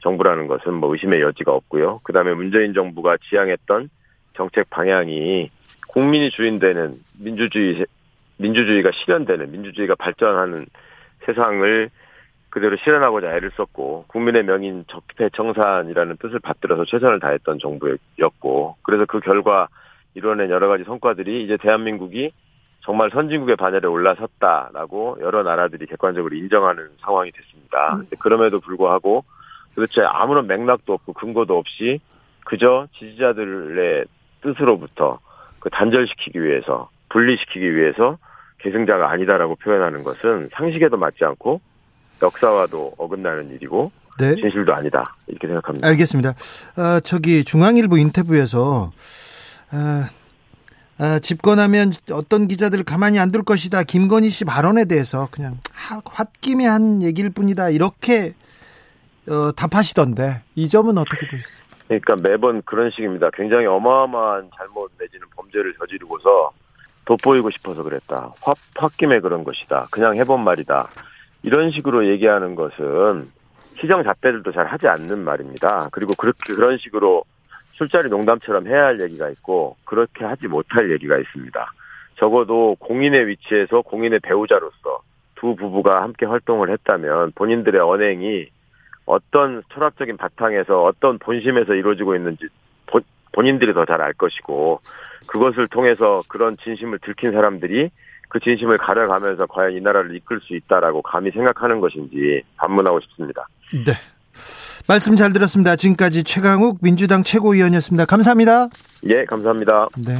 [0.00, 2.00] 정부라는 것은 뭐 의심의 여지가 없고요.
[2.02, 3.90] 그다음에 문재인 정부가 지향했던
[4.34, 5.52] 정책 방향이
[5.86, 7.86] 국민이 주인되는 민주주의
[8.38, 10.66] 민주주의가 실현되는 민주주의가 발전하는
[11.26, 11.90] 세상을
[12.50, 19.20] 그대로 실현하고자 애를 썼고 국민의 명인 적폐 청산이라는 뜻을 받들어서 최선을 다했던 정부였고 그래서 그
[19.20, 19.68] 결과
[20.16, 22.32] 이뤄낸 여러 가지 성과들이 이제 대한민국이
[22.80, 27.96] 정말 선진국의 반열에 올라섰다라고 여러 나라들이 객관적으로 인정하는 상황이 됐습니다.
[27.96, 28.06] 음.
[28.18, 29.24] 그럼에도 불구하고
[29.74, 32.00] 도대체 아무런 맥락도 없고 근거도 없이
[32.46, 34.06] 그저 지지자들의
[34.40, 35.18] 뜻으로부터
[35.58, 38.16] 그 단절시키기 위해서 분리시키기 위해서
[38.58, 41.60] 계승자가 아니다라고 표현하는 것은 상식에도 맞지 않고
[42.22, 44.34] 역사와도 어긋나는 일이고 네.
[44.34, 45.86] 진실도 아니다 이렇게 생각합니다.
[45.88, 46.30] 알겠습니다.
[46.30, 48.92] 어, 저기 중앙일보 인터뷰에서
[49.72, 53.82] 어, 어, 집권하면 어떤 기자들 가만히 안 둘 것이다.
[53.82, 55.58] 김건희 씨 발언에 대해서 그냥
[56.18, 57.70] 홧김에 한 얘기일 뿐이다.
[57.70, 58.34] 이렇게
[59.28, 61.66] 어, 답하시던데 이 점은 어떻게 보셨어요?
[61.88, 63.30] 그러니까 매번 그런 식입니다.
[63.34, 66.50] 굉장히 어마어마한 잘못 내지는 범죄를 저지르고서
[67.04, 68.32] 돋보이고 싶어서 그랬다.
[68.40, 69.86] 화, 홧김에 그런 것이다.
[69.90, 70.88] 그냥 해본 말이다.
[71.42, 73.30] 이런 식으로 얘기하는 것은
[73.80, 75.88] 시정 자폐들도 잘 하지 않는 말입니다.
[75.92, 77.22] 그리고 그렇게 그런 식으로
[77.76, 81.72] 술자리 농담처럼 해야 할 얘기가 있고 그렇게 하지 못할 얘기가 있습니다.
[82.18, 85.00] 적어도 공인의 위치에서 공인의 배우자로서
[85.34, 88.48] 두 부부가 함께 활동을 했다면 본인들의 언행이
[89.04, 92.48] 어떤 철학적인 바탕에서 어떤 본심에서 이루어지고 있는지
[93.32, 94.80] 본인들이 더 잘 알 것이고
[95.28, 97.90] 그것을 통해서 그런 진심을 들킨 사람들이
[98.30, 103.46] 그 진심을 가려가면서 과연 이 나라를 이끌 수 있다라고 감히 생각하는 것인지 반문하고 싶습니다.
[103.72, 103.92] 네.
[104.88, 105.74] 말씀 잘 들었습니다.
[105.74, 108.04] 지금까지 최강욱 민주당 최고위원이었습니다.
[108.04, 108.68] 감사합니다.
[109.08, 109.88] 예, 감사합니다.
[110.06, 110.14] 네.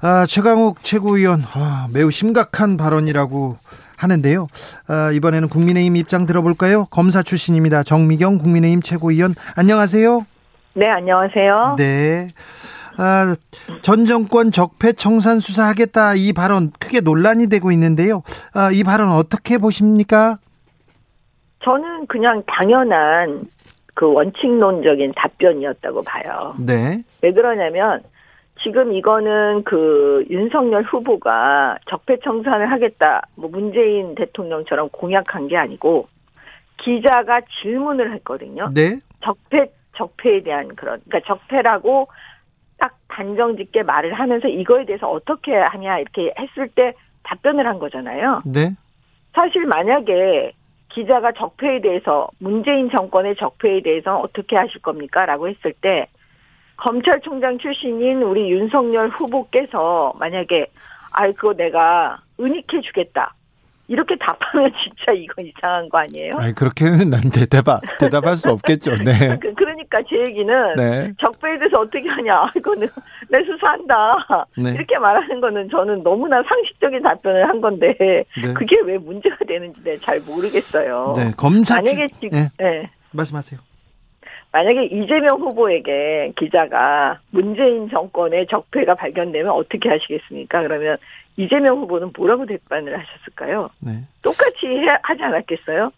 [0.00, 3.56] 아, 최강욱 최고위원, 아, 매우 심각한 발언이라고
[3.96, 4.48] 하는데요.
[4.88, 6.86] 아, 이번에는 국민의힘 입장 들어볼까요?
[6.86, 7.84] 검사 출신입니다.
[7.84, 10.26] 정미경 국민의힘 최고위원, 안녕하세요.
[10.74, 11.76] 네, 안녕하세요.
[11.78, 12.28] 네.
[12.96, 13.36] 아,
[13.82, 18.22] 전 정권 적폐 청산 수사하겠다 이 발언 크게 논란이 되고 있는데요.
[18.52, 20.38] 아, 이 발언 어떻게 보십니까?
[21.60, 23.48] 저는 그냥 당연한
[23.94, 26.54] 그 원칙론적인 답변이었다고 봐요.
[26.58, 27.02] 네.
[27.20, 28.00] 왜 그러냐면
[28.62, 36.08] 지금 이거는 그 윤석열 후보가 적폐 청산을 하겠다, 뭐 문재인 대통령처럼 공약한 게 아니고
[36.78, 38.70] 기자가 질문을 했거든요.
[38.74, 38.96] 네.
[39.22, 42.08] 적폐 적폐에 대한 그런 그러니까 적폐라고
[42.78, 46.94] 딱 단정짓게 말을 하면서 이거에 대해서 어떻게 하냐 이렇게 했을 때
[47.24, 48.42] 답변을 한 거잖아요.
[48.46, 48.70] 네.
[49.34, 50.52] 사실 만약에
[50.88, 55.26] 기자가 적폐에 대해서 문재인 정권의 적폐에 대해서 어떻게 하실 겁니까?
[55.26, 56.06] 라고 했을 때
[56.76, 60.66] 검찰총장 출신인 우리 윤석열 후보께서 만약에
[61.10, 63.34] 아이 그거 내가 은닉해 주겠다.
[63.88, 66.34] 이렇게 답하면 진짜 이건 이상한 거 아니에요?
[66.38, 68.96] 아니 그렇게는 난 대답 대답할 수 없겠죠.
[68.96, 69.36] 네.
[69.40, 71.12] 그, 그러니까 제 얘기는 네.
[71.18, 72.52] 적폐에 대해서 어떻게 하냐?
[72.54, 72.88] 이거는
[73.30, 74.46] 내 수사한다.
[74.58, 74.72] 네.
[74.74, 78.52] 이렇게 말하는 거는 저는 너무나 상식적인 답변을 한 건데 네.
[78.54, 81.14] 그게 왜 문제가 되는지 잘 모르겠어요.
[81.16, 81.30] 네.
[81.36, 82.48] 검사 만약에 지, 네.
[82.58, 82.90] 네.
[83.12, 83.58] 말씀하세요.
[84.52, 90.62] 만약에 이재명 후보에게 기자가 문재인 정권의 적폐가 발견되면 어떻게 하시겠습니까?
[90.62, 90.96] 그러면
[91.38, 93.70] 이재명 후보는 뭐라고 대답을 하셨을까요?
[93.78, 94.02] 네.
[94.22, 95.90] 똑같이 해, 하지 않았겠어요?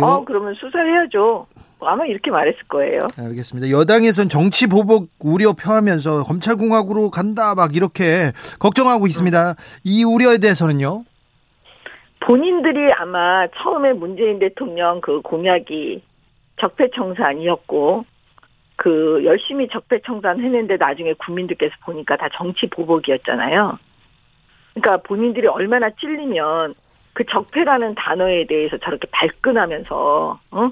[0.00, 0.04] 여...
[0.04, 1.46] 어, 그러면 수사해야죠.
[1.80, 3.00] 아마 이렇게 말했을 거예요.
[3.16, 3.70] 알겠습니다.
[3.70, 9.50] 여당에선 정치 보복 우려 표하면서 검찰공화국으로 간다 막 이렇게 걱정하고 있습니다.
[9.50, 9.54] 음.
[9.84, 11.04] 이 우려에 대해서는요?
[12.20, 16.02] 본인들이 아마 처음에 문재인 대통령 그 공약이
[16.60, 18.04] 적폐청산이었고
[18.76, 23.78] 그 열심히 적폐청산 했는데 나중에 국민들께서 보니까 다 정치 보복이었잖아요.
[24.74, 26.74] 그러니까 본인들이 얼마나 찔리면
[27.12, 30.70] 그 적폐라는 단어에 대해서 저렇게 발끈하면서 어?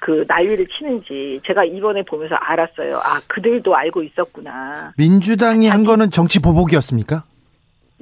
[0.00, 2.96] 그 난리를 치는지 제가 이번에 보면서 알았어요.
[2.96, 4.92] 아 그들도 알고 있었구나.
[4.98, 7.24] 민주당이 한 거는 정치 보복이었습니까?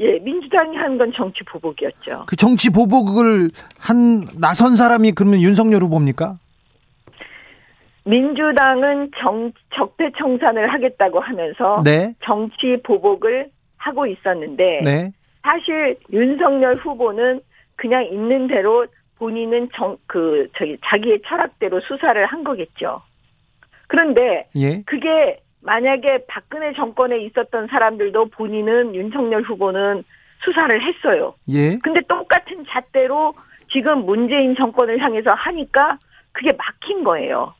[0.01, 2.25] 예, 민주당이 한 건 정치 보복이었죠.
[2.27, 6.37] 그 정치 보복을 한 나선 사람이 그러면 윤석열 후보입니까?
[8.05, 12.15] 민주당은 정, 적폐 청산을 하겠다고 하면서 네.
[12.25, 15.13] 정치 보복을 하고 있었는데 네.
[15.45, 17.41] 사실 윤석열 후보는
[17.77, 18.87] 그냥 있는 대로
[19.19, 23.03] 본인은 정, 그, 저기, 자기의 철학대로 수사를 한 거겠죠.
[23.87, 24.83] 그런데, 예?
[24.87, 30.03] 그게 만약에 박근혜 정권에 있었던 사람들도 본인은 윤석열 후보는
[30.45, 31.35] 수사를 했어요.
[31.51, 31.79] 예.
[31.83, 33.35] 근데 똑같은 잣대로
[33.71, 35.99] 지금 문재인 정권을 향해서 하니까
[36.33, 37.55] 그게 막힌 거예요.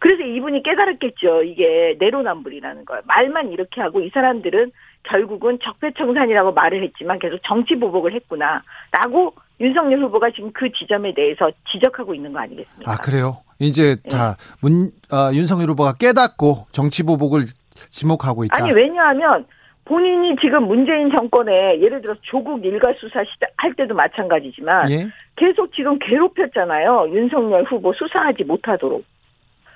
[0.00, 1.42] 그래서 이분이 깨달았겠죠.
[1.44, 3.02] 이게 내로남불이라는 걸.
[3.06, 4.70] 말만 이렇게 하고 이 사람들은
[5.06, 8.62] 결국은 적폐청산이라고 말을 했지만 계속 정치 보복을 했구나.
[8.90, 12.90] 라고 윤석열 후보가 지금 그 지점에 대해서 지적하고 있는 거 아니겠습니까?
[12.90, 13.38] 아, 그래요?
[13.58, 14.08] 이제 네.
[14.08, 17.46] 다 문, 아, 윤석열 후보가 깨닫고 정치 보복을
[17.90, 18.56] 지목하고 있다.
[18.56, 19.46] 아니, 왜냐하면
[19.84, 23.22] 본인이 지금 문재인 정권에 예를 들어서 조국 일가 수사
[23.56, 25.06] 할 때도 마찬가지지만 예?
[25.36, 27.10] 계속 지금 괴롭혔잖아요.
[27.10, 29.04] 윤석열 후보 수사하지 못하도록.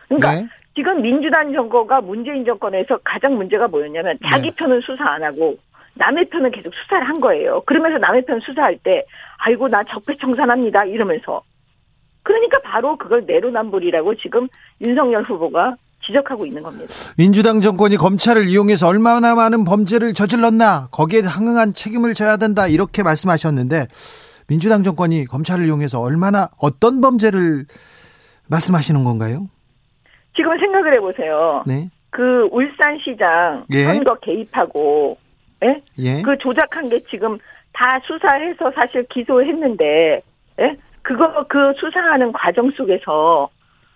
[0.09, 0.49] 그러니까 네?
[0.75, 4.55] 지금 민주당 정권과 문재인 정권에서 가장 문제가 뭐였냐면 자기 네.
[4.57, 5.57] 편은 수사 안 하고
[5.95, 7.63] 남의 편은 계속 수사를 한 거예요.
[7.67, 9.05] 그러면서 남의 편 수사할 때
[9.39, 11.43] 아이고 나 적폐청산합니다 이러면서
[12.23, 14.49] 그러니까 바로 그걸 내로남불이라고 지금
[14.81, 16.93] 윤석열 후보가 지적하고 있는 겁니다.
[17.17, 23.87] 민주당 정권이 검찰을 이용해서 얼마나 많은 범죄를 저질렀나 거기에 항응한 책임을 져야 된다 이렇게 말씀하셨는데
[24.47, 27.67] 민주당 정권이 검찰을 이용해서 얼마나 어떤 범죄를
[28.49, 29.49] 말씀하시는 건가요?
[30.35, 31.63] 지금 생각을 해보세요.
[31.67, 31.89] 네.
[32.11, 33.85] 그 울산시장 예.
[33.85, 35.17] 선거 개입하고
[35.65, 35.83] 예?
[35.99, 36.23] 예?
[36.23, 37.39] 그 조작한 게 지금
[37.73, 40.23] 다 수사해서 사실 기소했는데
[40.61, 40.77] 예?
[41.03, 43.49] 그거 그 수사하는 과정 속에서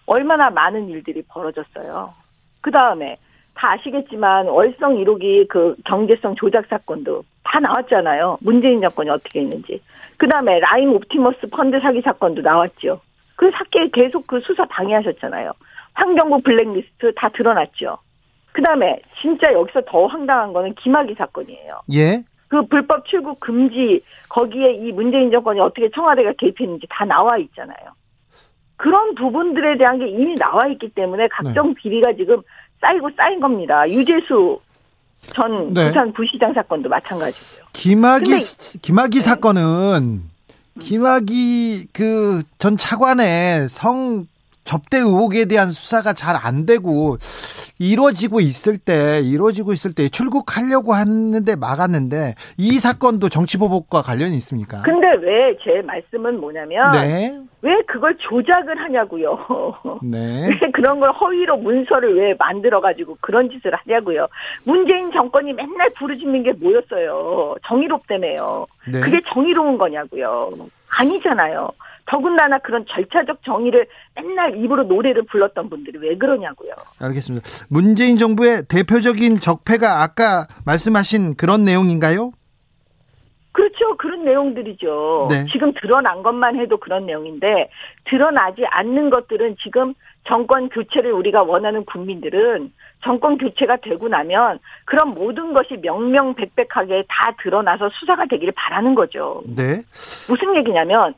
[0.06, 2.12] 얼마나 많은 일들이 벌어졌어요.
[2.60, 3.16] 그 다음에
[3.54, 8.38] 다 아시겠지만 월성 1호기 그 경제성 조작 사건도 다 나왔잖아요.
[8.40, 9.80] 문재인 정권이 어떻게 했는지.
[10.16, 13.00] 그 다음에 라임 옵티머스 펀드 사기 사건도 나왔죠.
[13.36, 15.52] 그 사케 계속 그 수사 방해하셨잖아요.
[15.94, 17.98] 환경부 블랙리스트 다 드러났죠.
[18.52, 21.80] 그 다음에 진짜 여기서 더 황당한 거는 김학의 사건이에요.
[21.92, 22.22] 예.
[22.48, 27.76] 그 불법 출국 금지 거기에 이 문재인 정권이 어떻게 청와대가 개입했는지 다 나와 있잖아요.
[28.76, 31.74] 그런 부분들에 대한 게 이미 나와 있기 때문에 각종 네.
[31.74, 32.42] 비리가 지금
[32.80, 33.88] 쌓이고 쌓인 겁니다.
[33.88, 34.60] 유재수
[35.22, 35.88] 전 네.
[35.88, 37.66] 부산 부시장 사건도 마찬가지고요.
[37.72, 38.36] 김학의
[38.82, 39.20] 김학의 네.
[39.20, 40.22] 사건은
[40.80, 44.26] 김학의 그전 차관의 성
[44.64, 47.16] 접대 의혹에 대한 수사가 잘 안 되고
[47.78, 54.82] 이루어지고 있을 때 이루어지고 있을 때 출국하려고 했는데 막았는데 이 사건도 정치 보복과 관련이 있습니까?
[54.82, 57.40] 근데 왜 제 말씀은 뭐냐면 네.
[57.62, 59.38] 왜 그걸 조작을 하냐고요.
[60.02, 60.48] 네.
[60.60, 64.26] 왜 그런 걸 허위로 문서를 왜 만들어 가지고 그런 짓을 하냐고요.
[64.66, 67.54] 문재인 정권이 맨날 부르짖는 게 뭐였어요?
[67.66, 68.66] 정의롭다며요.
[68.92, 69.00] 네.
[69.00, 70.50] 그게 정의로운 거냐고요.
[70.98, 71.70] 아니잖아요.
[72.06, 76.72] 더군다나 그런 절차적 정의를 맨날 입으로 노래를 불렀던 분들이 왜 그러냐고요.
[77.00, 77.46] 알겠습니다.
[77.70, 82.32] 문재인 정부의 대표적인 적폐가 아까 말씀하신 그런 내용인가요?
[83.52, 83.96] 그렇죠.
[83.98, 85.28] 그런 내용들이죠.
[85.30, 85.44] 네.
[85.52, 87.70] 지금 드러난 것만 해도 그런 내용인데
[88.04, 89.94] 드러나지 않는 것들은 지금
[90.26, 92.72] 정권 교체를 우리가 원하는 국민들은
[93.04, 99.42] 정권 교체가 되고 나면 그런 모든 것이 명명백백하게 다 드러나서 수사가 되기를 바라는 거죠.
[99.46, 99.82] 네.
[100.28, 101.14] 무슨 얘기냐면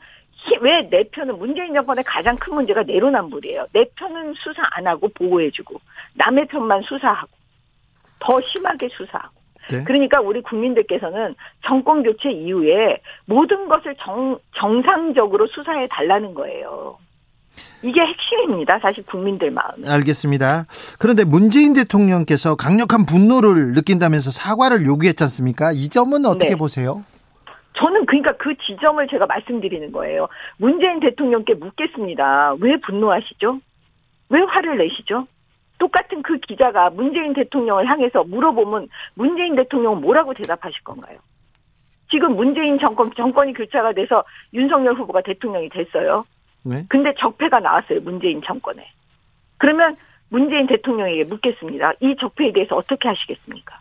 [0.60, 3.66] 왜 내 편은 문재인 정권의 가장 큰 문제가 내로남불이에요.
[3.72, 5.80] 내 편은 수사 안 하고 보호해주고
[6.14, 7.28] 남의 편만 수사하고
[8.18, 9.34] 더 심하게 수사하고.
[9.70, 9.82] 네.
[9.84, 11.34] 그러니까 우리 국민들께서는
[11.64, 16.98] 정권 교체 이후에 모든 것을 정, 정상적으로 수사해 달라는 거예요.
[17.82, 18.78] 이게 핵심입니다.
[18.80, 19.86] 사실 국민들 마음.
[19.86, 20.66] 알겠습니다.
[20.98, 25.72] 그런데 문재인 대통령께서 강력한 분노를 느낀다면서 사과를 요구했지 않습니까?
[25.72, 26.56] 이 점은 어떻게 네.
[26.56, 27.04] 보세요?
[27.76, 30.28] 저는 그러니까 그 지점을 제가 말씀드리는 거예요.
[30.58, 32.54] 문재인 대통령께 묻겠습니다.
[32.60, 33.60] 왜 분노하시죠?
[34.30, 35.26] 왜 화를 내시죠?
[35.78, 41.18] 똑같은 그 기자가 문재인 대통령을 향해서 물어보면 문재인 대통령은 뭐라고 대답하실 건가요?
[42.10, 44.24] 지금 문재인 정권, 정권이 교체가 돼서
[44.54, 46.24] 윤석열 후보가 대통령이 됐어요.
[46.62, 46.84] 네.
[46.88, 48.00] 근데 적폐가 나왔어요.
[48.00, 48.88] 문재인 정권에.
[49.58, 49.94] 그러면
[50.28, 51.92] 문재인 대통령에게 묻겠습니다.
[52.00, 53.78] 이 적폐에 대해서 어떻게 하시겠습니까?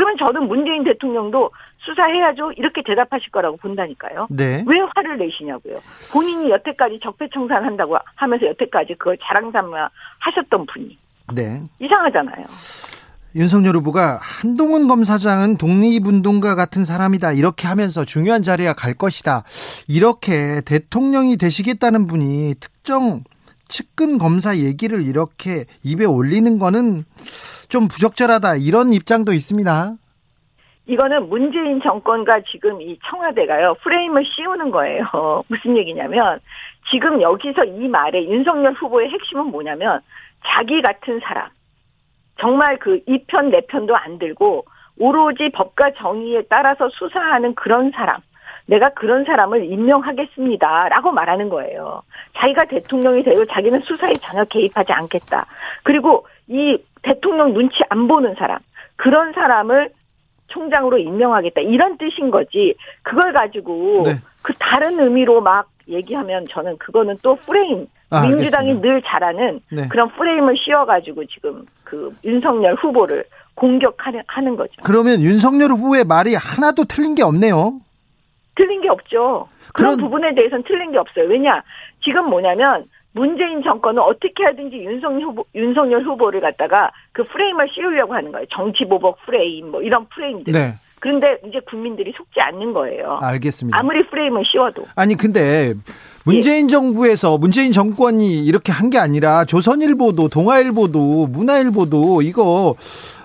[0.00, 1.50] 그러면 저는 문재인 대통령도
[1.80, 2.52] 수사해야죠.
[2.52, 4.28] 이렇게 대답하실 거라고 본다니까요.
[4.30, 4.64] 네.
[4.66, 5.78] 왜 화를 내시냐고요.
[6.10, 9.90] 본인이 여태까지 적폐청산한다고 하면서 여태까지 그걸 자랑 삼아
[10.20, 10.96] 하셨던 분이.
[11.34, 11.60] 네.
[11.80, 12.46] 이상하잖아요.
[13.34, 17.32] 윤석열 후보가 한동훈 검사장은 독립운동가 같은 사람이다.
[17.32, 19.44] 이렇게 하면서 중요한 자리에 갈 것이다.
[19.86, 23.20] 이렇게 대통령이 되시겠다는 분이 특정
[23.70, 27.04] 측근 검사 얘기를 이렇게 입에 올리는 거는
[27.70, 28.56] 좀 부적절하다.
[28.56, 29.94] 이런 입장도 있습니다.
[30.86, 35.04] 이거는 문재인 정권과 지금 이 청와대가요, 프레임을 씌우는 거예요.
[35.48, 36.40] 무슨 얘기냐면,
[36.90, 40.00] 지금 여기서 이 말에 윤석열 후보의 핵심은 뭐냐면,
[40.44, 41.48] 자기 같은 사람,
[42.40, 44.64] 정말 그 이 편, 내 편도 안 들고,
[44.98, 48.20] 오로지 법과 정의에 따라서 수사하는 그런 사람,
[48.70, 50.88] 내가 그런 사람을 임명하겠습니다.
[50.90, 52.02] 라고 말하는 거예요.
[52.36, 55.46] 자기가 대통령이 되고 자기는 수사에 전혀 개입하지 않겠다.
[55.82, 58.60] 그리고 이 대통령 눈치 안 보는 사람,
[58.94, 59.90] 그런 사람을
[60.46, 61.62] 총장으로 임명하겠다.
[61.62, 62.74] 이런 뜻인 거지.
[63.02, 64.12] 그걸 가지고 네.
[64.42, 68.88] 그 다른 의미로 막 얘기하면 저는 그거는 또 프레임, 아, 민주당이 알겠습니다.
[68.88, 69.88] 늘 잘하는 네.
[69.88, 73.24] 그런 프레임을 씌워가지고 지금 그 윤석열 후보를
[73.56, 74.72] 공격하는 하는 거죠.
[74.84, 77.80] 그러면 윤석열 후보의 말이 하나도 틀린 게 없네요.
[78.56, 79.48] 틀린 게 없죠.
[79.72, 81.26] 그런, 그런 부분에 대해서는 틀린 게 없어요.
[81.26, 81.62] 왜냐
[82.04, 88.30] 지금 뭐냐면 문재인 정권은 어떻게 하든지 윤석열 후보, 윤석열 후보를 갖다가 그 프레임을 씌우려고 하는
[88.32, 88.46] 거예요.
[88.50, 90.52] 정치 보복 프레임 뭐 이런 프레임들.
[90.52, 90.74] 네.
[91.00, 93.18] 그런데 이제 국민들이 속지 않는 거예요.
[93.22, 93.76] 알겠습니다.
[93.78, 94.84] 아무리 프레임을 씌워도.
[94.94, 95.72] 아니 근데
[96.26, 96.68] 문재인 예.
[96.70, 102.74] 정부에서 문재인 정권이 이렇게 한 게 아니라 조선일보도 동아일보도 문화일보도 이거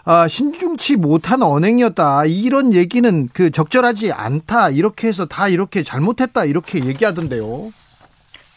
[0.07, 2.25] 아, 신중치 못한 언행이었다.
[2.27, 4.69] 이런 얘기는 그 적절하지 않다.
[4.69, 6.45] 이렇게 해서 다 이렇게 잘못했다.
[6.45, 7.71] 이렇게 얘기하던데요.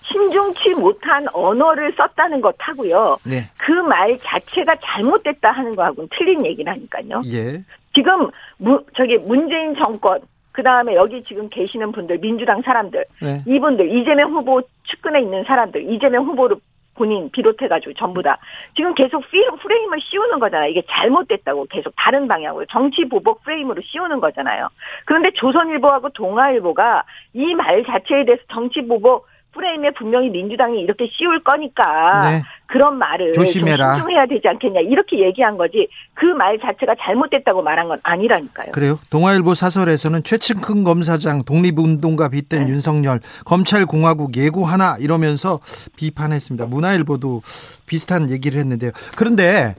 [0.04, 3.18] 신중치 못한 언어를 썼다는 것하고요.
[3.24, 3.44] 네.
[3.58, 7.22] 그 말 자체가 잘못됐다 하는 거하고는 틀린 얘기라니까요.
[7.32, 7.62] 예.
[7.94, 10.20] 지금 무, 저기 문재인 정권
[10.52, 13.42] 그 다음에 여기 지금 계시는 분들 민주당 사람들 네.
[13.46, 14.60] 이분들 이재명 후보
[14.90, 16.56] 측근에 있는 사람들 이재명 후보를
[16.98, 18.36] 본인 비롯해가지고 전부 다
[18.76, 20.70] 지금 계속 프레임을 씌우는 거잖아요.
[20.70, 24.68] 이게 잘못됐다고 계속 다른 방향으로 정치 보복 프레임으로 씌우는 거잖아요.
[25.06, 27.04] 그런데 조선일보하고 동아일보가
[27.34, 29.26] 이 말 자체에 대해서 정치 보복
[29.58, 32.42] 프레임에 분명히 민주당이 이렇게 씌울 거니까 네.
[32.66, 33.94] 그런 말을 조심해라.
[33.94, 38.70] 신중해야 되지 않겠냐 이렇게 얘기한 거지 그 말 자체가 잘못됐다고 말한 건 아니라니까요.
[38.70, 38.96] 그래요?
[39.10, 42.70] 동아일보 사설에서는 최측근 검사장 독립운동가 빗댄 네.
[42.72, 45.58] 윤석열 검찰공화국 예고 하나 이러면서
[45.96, 46.66] 비판했습니다.
[46.66, 47.40] 문화일보도
[47.86, 48.92] 비슷한 얘기를 했는데요.
[49.16, 49.74] 그런데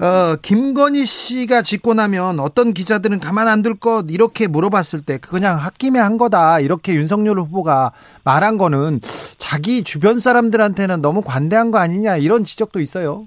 [0.00, 5.58] 어, 김건희 씨가 짓고 나면 어떤 기자들은 가만 안 둘 것 이렇게 물어봤을 때 그냥
[5.58, 7.92] 홧김에 한 거다 이렇게 윤석열 후보가
[8.24, 9.00] 말한 거는
[9.38, 13.24] 자기 주변 사람들한테는 너무 관대한 거 아니냐 이런 지적도 있어요.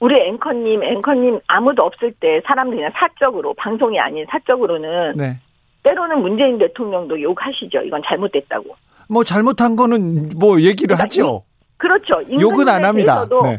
[0.00, 5.38] 우리 앵커님, 앵커님 아무도 없을 때 사람들이 그냥 사적으로 방송이 아닌 사적으로는 네.
[5.82, 7.80] 때로는 문재인 대통령도 욕하시죠.
[7.80, 8.76] 이건 잘못됐다고.
[9.08, 11.42] 뭐 잘못한 거는 뭐 얘기를 그러니까 하죠.
[11.76, 12.22] 그렇죠.
[12.40, 13.26] 욕은 안 합니다.
[13.44, 13.58] 네.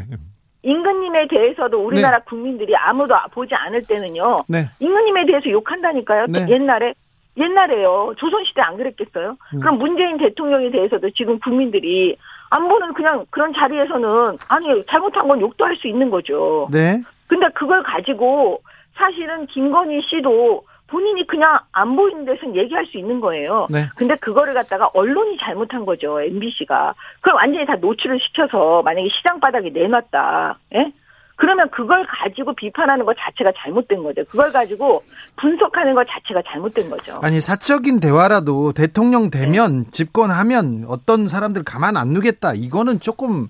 [0.65, 2.23] 임금님에 대해서도 우리나라 네.
[2.27, 4.43] 국민들이 아무도 보지 않을 때는요.
[4.47, 4.67] 네.
[4.79, 6.25] 임금님에 대해서 욕한다니까요.
[6.27, 6.47] 네.
[6.49, 6.93] 옛날에
[7.37, 8.13] 옛날에요.
[8.17, 9.37] 조선시대 안 그랬겠어요?
[9.53, 9.59] 음.
[9.59, 12.17] 그럼 문재인 대통령에 대해서도 지금 국민들이
[12.49, 16.67] 안 보는 그냥 그런 자리에서는 아니 잘못한 건 욕도 할 수 있는 거죠.
[16.71, 17.01] 네.
[17.27, 18.61] 근데 그걸 가지고
[18.95, 23.67] 사실은 김건희 씨도 본인이 그냥 안 보이는 데서 얘기할 수 있는 거예요.
[23.69, 23.89] 네.
[23.95, 26.21] 근데 그거를 갖다가 언론이 잘못한 거죠.
[26.21, 26.93] MBC가.
[27.21, 30.59] 그럼 완전히 다 노출을 시켜서 만약에 시장 바닥에 내놨다.
[30.75, 30.91] 예?
[31.37, 34.23] 그러면 그걸 가지고 비판하는 것 자체가 잘못된 거죠.
[34.25, 35.03] 그걸 가지고
[35.35, 37.13] 분석하는 것 자체가 잘못된 거죠.
[37.21, 39.91] 아니 사적인 대화라도 대통령 되면 네.
[39.91, 42.53] 집권하면 어떤 사람들 가만 안 두겠다.
[42.53, 43.47] 이거는 조금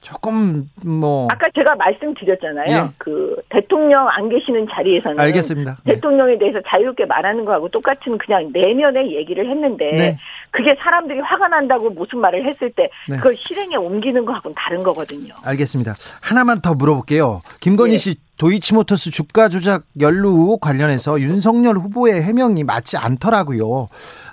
[0.00, 2.76] 조금 뭐 아까 제가 말씀드렸잖아요.
[2.76, 2.90] 예.
[2.96, 5.76] 그 대통령 안 계시는 자리에서는 알겠습니다.
[5.84, 5.94] 네.
[5.94, 10.18] 대통령에 대해서 자유롭게 말하는 거하고 똑같은 그냥 내면의 얘기를 했는데 네.
[10.50, 13.16] 그게 사람들이 화가 난다고 무슨 말을 했을 때 네.
[13.16, 15.34] 그걸 실행에 옮기는 거하고는 다른 거거든요.
[15.44, 15.94] 알겠습니다.
[16.20, 17.42] 하나만 더 물어볼게요.
[17.60, 17.98] 김건희 예.
[17.98, 23.88] 씨 도이치모터스 주가 조작 연루 의혹 관련해서 윤석열 후보의 해명이 맞지 않더라고요.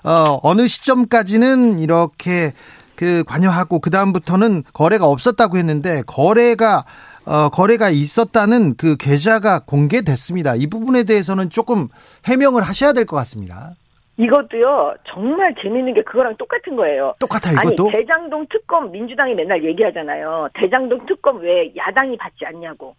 [0.06, 2.54] 어, 어느 시점까지는 이렇게
[2.98, 6.84] 그 관여하고 그 다음부터는 거래가 없었다고 했는데 거래가
[7.26, 10.56] 어, 거래가 있었다는 그 계좌가 공개됐습니다.
[10.56, 11.88] 이 부분에 대해서는 조금
[12.26, 13.74] 해명을 하셔야 될 것 같습니다.
[14.20, 17.14] 이것도요 정말 재밌는 게 그거랑 똑같은 거예요.
[17.20, 17.84] 똑같아 이것도.
[17.84, 20.50] 아니 대장동 특검 민주당이 맨날 얘기하잖아요.
[20.56, 22.96] 대장동 특검 왜 야당이 받지 않냐고.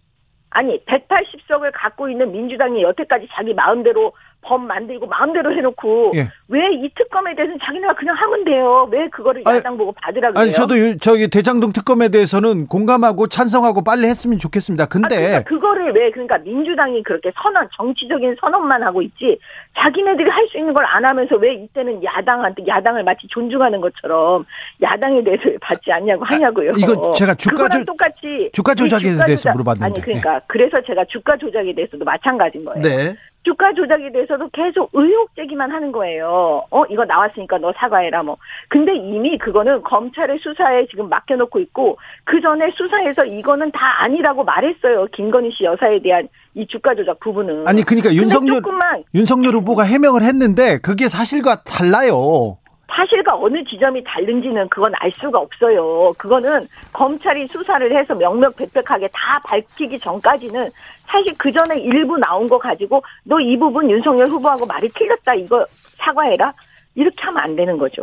[0.50, 6.28] 아니 180석을 갖고 있는 민주당이 여태까지 자기 마음대로 법 만들고 마음대로 해놓고 예.
[6.48, 8.88] 왜이 특검에 대해서는 자기네가 그냥 하면 돼요.
[8.90, 10.42] 왜 그거를 아니, 야당 보고 받으라 그래요?
[10.42, 14.86] 아니 저도 저기 대장동 특검에 대해서는 공감하고 찬성하고 빨리 했으면 좋겠습니다.
[14.86, 19.38] 근데 아, 그러니까 그거를 왜 그러니까 민주당이 그렇게 선언 정치적인 선언만 하고 있지
[19.76, 24.46] 자기네들이 할 수 있는 걸 안 하면서 왜 이때는 야당한테 야당을 마치 존중하는 것처럼
[24.80, 26.70] 야당에 대해서 받지 않냐고 하냐고요.
[26.70, 30.40] 아, 이거 제가 주가 조 똑같이 주가 조작에 주가 대해서 조작, 물어봤는데 아니 그러니까 네.
[30.46, 32.82] 그래서 제가 주가 조작에 대해서도 마찬가지인 거예요.
[32.82, 33.14] 네.
[33.44, 36.64] 주가 조작에 대해서도 계속 의혹 제기만 하는 거예요.
[36.70, 38.36] 어, 이거 나왔으니까 너 사과해라, 뭐.
[38.68, 45.06] 근데 이미 그거는 검찰의 수사에 지금 맡겨놓고 있고, 그 전에 수사에서 이거는 다 아니라고 말했어요.
[45.12, 47.66] 김건희 씨 여사에 대한 이 주가 조작 부분은.
[47.66, 52.58] 아니, 그러니까 윤석열, 조금만, 윤석열 후보가 해명을 했는데, 그게 사실과 달라요.
[52.90, 56.12] 사실과 어느 지점이 다른지는 그건 알 수가 없어요.
[56.18, 60.70] 그거는 검찰이 수사를 해서 명명백백하게 다 밝히기 전까지는
[61.04, 65.64] 사실 그 전에 일부 나온 거 가지고 너 이 부분 윤석열 후보하고 말이 틀렸다 이거
[65.96, 66.52] 사과해라
[66.94, 68.02] 이렇게 하면 안 되는 거죠.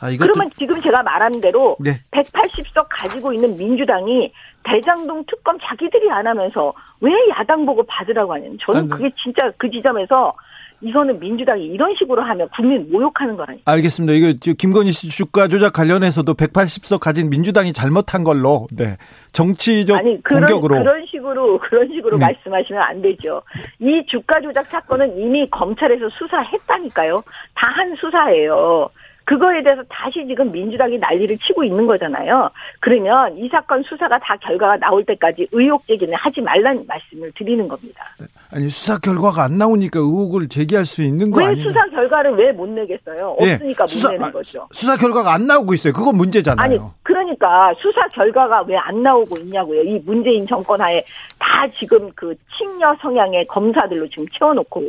[0.00, 1.90] 아, 그러면 지금 제가 말한 대로 네.
[2.10, 4.32] 180석 가지고 있는 민주당이
[4.64, 8.88] 대장동 특검 자기들이 안 하면서 왜 야당 보고 받으라고 하냐는 저는 아, 네.
[8.88, 10.34] 그게 진짜 그 지점에서
[10.82, 13.70] 이거는 민주당이 이런 식으로 하면 국민 모욕하는 거라니까.
[13.70, 14.12] 알겠습니다.
[14.12, 18.96] 이거 김건희 씨 주가 조작 관련해서도 180석 가진 민주당이 잘못한 걸로 네.
[19.32, 22.26] 정치적 아니, 그런, 공격으로 그런 식으로 그런 식으로 네.
[22.26, 23.42] 말씀하시면 안 되죠.
[23.80, 27.22] 이 주가 조작 사건은 이미 검찰에서 수사했다니까요.
[27.54, 28.90] 다 한 수사예요.
[29.32, 32.50] 그거에 대해서 다시 지금 민주당이 난리를 치고 있는 거잖아요.
[32.80, 38.04] 그러면 이 사건 수사가 다 결과가 나올 때까지 의혹 제기는 하지 말라는 말씀을 드리는 겁니다.
[38.20, 38.26] 네.
[38.50, 41.56] 아니 수사 결과가 안 나오니까 의혹을 제기할 수 있는 거 아니에요?
[41.56, 43.38] 왜 수사 결과를 왜 못 내겠어요?
[43.40, 44.02] 예, 없으니까 네.
[44.08, 44.68] 못 내는 거죠.
[44.72, 45.94] 수사 결과가 안 나오고 있어요.
[45.94, 46.62] 그건 문제잖아요.
[46.64, 49.80] 아니 그러니까 수사 결과가 왜 안 나오고 있냐고요.
[49.82, 51.02] 이 문재인 정권 하에
[51.38, 54.82] 다 지금 그 친여 성향의 검사들로 지금 채워놓고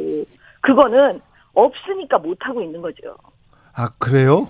[0.62, 1.22] 그거는
[1.54, 3.16] 없으니까 못 하고 있는 거죠.
[3.76, 4.48] 아 그래요?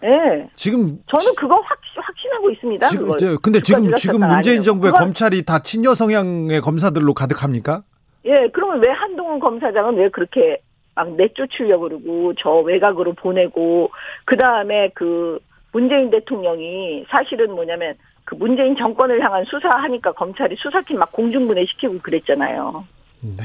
[0.00, 0.48] 네.
[0.54, 2.88] 지금 저는 그거 확 확신하고 있습니다.
[2.88, 3.38] 지금 그걸.
[3.38, 7.82] 근데 지금 지금 문재인 정부의 검찰이 다 친여 성향의 검사들로 가득합니까?
[8.26, 10.60] 예, 그러면 왜 한동훈 검사장은 왜 그렇게
[10.94, 13.90] 막 내쫓으려고 그러고 저 외곽으로 보내고
[14.24, 15.38] 그 다음에 그
[15.72, 17.94] 문재인 대통령이 사실은 뭐냐면
[18.24, 22.84] 그 문재인 정권을 향한 수사하니까 검찰이 수사팀 막 공중분해 시키고 그랬잖아요.
[23.20, 23.44] 네.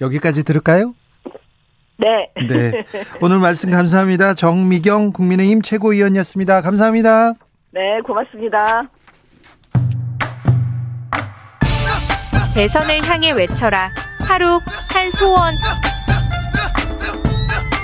[0.00, 0.94] 여기까지 들을까요?
[1.98, 2.30] 네.
[2.46, 2.84] 네.
[3.20, 4.34] 오늘 말씀 감사합니다.
[4.34, 6.60] 정미경 국민의힘 최고위원이었습니다.
[6.60, 7.32] 감사합니다.
[7.72, 8.88] 네, 고맙습니다.
[12.54, 13.90] 대선을 향해 외쳐라.
[14.26, 14.58] 하루
[14.90, 15.54] 한 소원.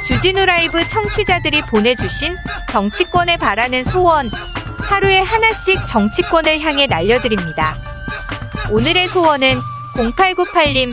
[0.06, 2.34] 주진우 라이브 청취자들이 보내주신
[2.70, 4.28] 정치권에 바라는 소원.
[4.78, 7.76] 하루에 하나씩 정치권을 향해 날려드립니다.
[8.70, 9.58] 오늘의 소원은
[9.96, 10.92] 0898님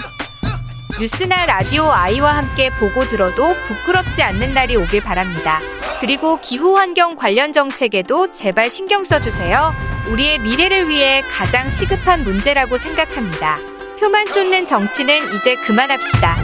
[1.00, 5.62] 뉴스나 라디오 아이와 함께 보고 들어도 부끄럽지 않는 날이 오길 바랍니다.
[6.02, 9.74] 그리고 기후 환경 관련 정책에도 제발 신경 써주세요.
[10.12, 13.58] 우리의 미래를 위해 가장 시급한 문제라고 생각합니다.
[13.98, 16.36] 표만 쫓는 정치는 이제 그만합시다.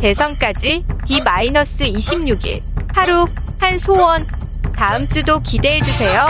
[0.00, 2.62] 대선까지 D-26일.
[2.94, 3.26] 하루
[3.58, 4.24] 한 소원.
[4.76, 6.28] 다음 주도 기대해주세요.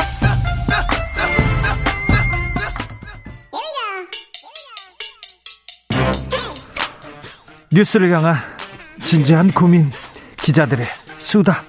[7.73, 8.35] 뉴스를 향한
[9.01, 9.91] 진지한 고민
[10.37, 10.85] 기자들의
[11.19, 11.63] 수다.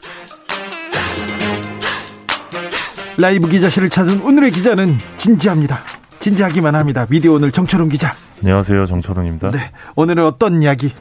[3.19, 5.80] 라이브 기자실을 찾은 오늘의 기자는 진지합니다.
[6.18, 7.06] 진지하기만 합니다.
[7.07, 8.14] 미디어 오늘 정철웅 기자.
[8.41, 8.88] 안녕하세요.
[8.88, 9.52] 정철웅입니다.
[9.52, 9.72] 네.
[9.95, 10.91] 오늘은 어떤 이야기?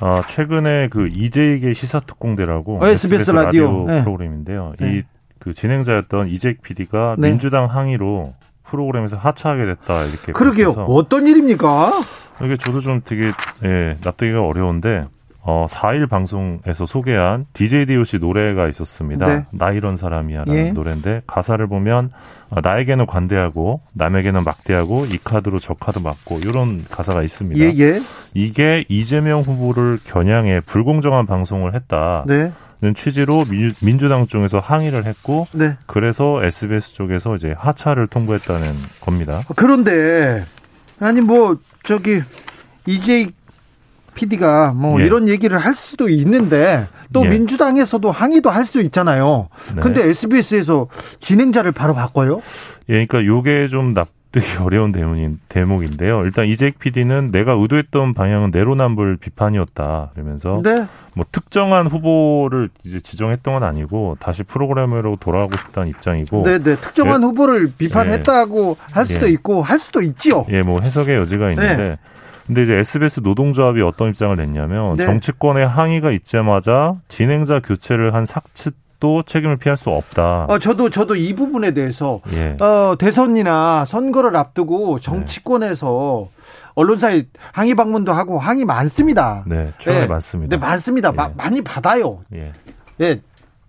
[0.00, 4.02] 아 최근에 그 이재익의 시사특공대라고 어, SBS, SBS 라디오, 라디오 네.
[4.02, 4.72] 프로그램인데요.
[4.80, 5.04] 네.
[5.40, 7.28] 이그 진행자였던 이재익 PD가 네.
[7.28, 8.32] 민주당 항의로
[8.64, 10.70] 프로그램에서 하차하게 됐다 이렇게 그러게요.
[10.70, 11.92] 어떤 일입니까
[12.44, 13.32] 이게 저도 좀 되게
[13.64, 15.04] 예, 납득이가 어려운데
[15.50, 19.26] 어, 4일 방송에서 소개한 DJ DOC 노래가 있었습니다.
[19.26, 19.46] 네.
[19.50, 20.72] 나 이런 사람이야라는 예.
[20.72, 22.10] 노래인데 가사를 보면
[22.50, 27.60] 어, 나에게는 관대하고 남에게는 막대하고 이 카드로 저 카드 맞고 이런 가사가 있습니다.
[27.60, 28.02] 예, 예.
[28.34, 32.24] 이게 이재명 후보를 겨냥해 불공정한 방송을 했다.
[32.26, 32.52] 네.
[32.80, 33.44] 는 취지로
[33.82, 35.76] 민주 당 쪽에서 항의를 했고 네.
[35.86, 38.66] 그래서 SBS 쪽에서 이제 하차를 통보했다는
[39.00, 39.42] 겁니다.
[39.56, 40.44] 그런데
[41.00, 42.22] 아니 뭐 저기
[42.86, 43.30] 이제
[44.14, 45.06] PD가 뭐 예.
[45.06, 47.28] 이런 얘기를 할 수도 있는데 또 예.
[47.28, 49.48] 민주당에서도 항의도 할 수 있잖아요.
[49.74, 49.80] 네.
[49.80, 50.88] 근데 SBS에서
[51.20, 52.42] 진행자를 바로 바꿔요?
[52.88, 54.08] 예, 그러니까 요게 좀납
[54.40, 56.22] 득이 어려운 대목인, 대목인데요.
[56.24, 60.10] 일단 이재익 PD는 내가 의도했던 방향은 내로남불 비판이었다.
[60.14, 60.86] 그러면서 네.
[61.14, 66.42] 뭐 특정한 후보를 이제 지정했던 건 아니고 다시 프로그램으로 돌아가고 싶다는 입장이고.
[66.44, 66.76] 네, 네.
[66.76, 68.92] 특정한 그, 후보를 비판했다고 예.
[68.92, 69.30] 할 수도 예.
[69.32, 70.46] 있고 할 수도 있지요.
[70.50, 71.98] 예, 뭐 해석의 여지가 있는데 네.
[72.46, 75.04] 근데 이제 SBS 노동조합이 어떤 입장을 냈냐면 네.
[75.04, 78.44] 정치권의 항의가 있자마자 진행자 교체를 한 삭
[78.98, 80.46] 측도 책임을 피할 수 없다.
[80.48, 82.56] 어, 저도 저도 이 부분에 대해서 예.
[82.62, 86.42] 어, 대선이나 선거를 앞두고 정치권에서 네.
[86.74, 89.44] 언론사에 항의 방문도 하고 항의 많습니다.
[89.46, 90.06] 네, 최근에 네.
[90.06, 90.56] 많습니다.
[90.56, 91.10] 네, 많습니다.
[91.10, 91.16] 예.
[91.16, 92.20] 마, 많이 받아요.
[92.34, 92.52] 예.
[93.00, 93.20] 예.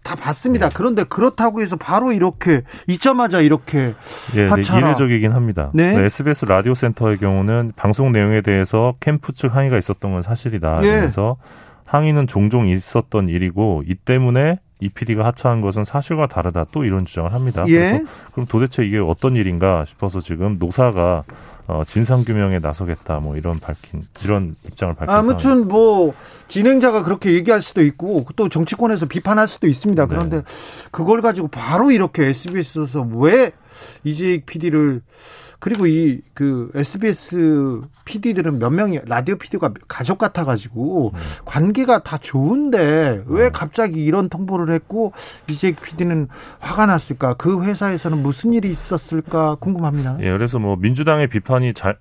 [0.04, 0.70] 다 봤습니다.
[0.70, 0.76] 네.
[0.76, 3.94] 그런데 그렇다고 해서 바로 이렇게 잊자마자 이렇게
[4.36, 5.70] 예, 네, 이례적이긴 합니다.
[5.74, 5.92] 네.
[5.94, 6.06] 네.
[6.06, 10.80] SBS 라디오 센터의 경우는 방송 내용에 대해서 캠프 측 항의가 있었던 건 사실이다.
[10.84, 10.88] 예.
[10.88, 11.38] 그래서
[11.84, 17.34] 항의는 종종 있었던 일이고 이 때문에 이 PD가 하차한 것은 사실과 다르다 또 이런 주장을
[17.34, 17.66] 합니다.
[17.68, 17.74] 예?
[17.74, 21.26] 그래서 그럼 도대체 이게 어떤 일인가 싶어서 지금 노사가
[21.68, 25.74] 어, 진상 규명에 나서겠다 뭐 이런 밝힌 이런 입장을 밝힌 아무튼 상황입니다.
[25.74, 26.14] 뭐
[26.48, 30.06] 진행자가 그렇게 얘기할 수도 있고 또 정치권에서 비판할 수도 있습니다.
[30.08, 30.44] 그런데 네.
[30.92, 33.52] 그걸 가지고 바로 이렇게 SBS에서 왜
[34.04, 35.02] 이재익 PD를
[35.60, 41.20] 그리고 이 그 SBS PD들은 몇 명이 라디오 PD가 가족 같아 가지고 네.
[41.44, 43.50] 관계가 다 좋은데 왜 네.
[43.50, 45.12] 갑자기 이런 통보를 했고
[45.50, 46.30] 이재 PD는
[46.62, 47.34] 화가 났을까?
[47.34, 50.16] 그 회사에서는 무슨 일이 있었을까 궁금합니다.
[50.22, 51.98] 예, 그래서 뭐 민주당의 비판이 잘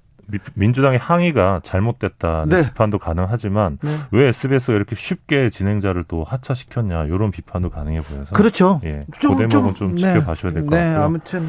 [0.55, 2.63] 민주당의 항의가 잘못됐다는 네.
[2.69, 3.91] 비판도 가능하지만 네.
[4.13, 8.81] 왜 SBS가 이렇게 쉽게 진행자를 또 하차시켰냐 이런 비판도 가능해 보여서 그렇죠.
[8.85, 10.15] 예, 좀, 그 대목은 좀, 좀 네.
[10.15, 11.03] 지켜봐셔야 될것 네, 같고요.
[11.03, 11.49] 아무튼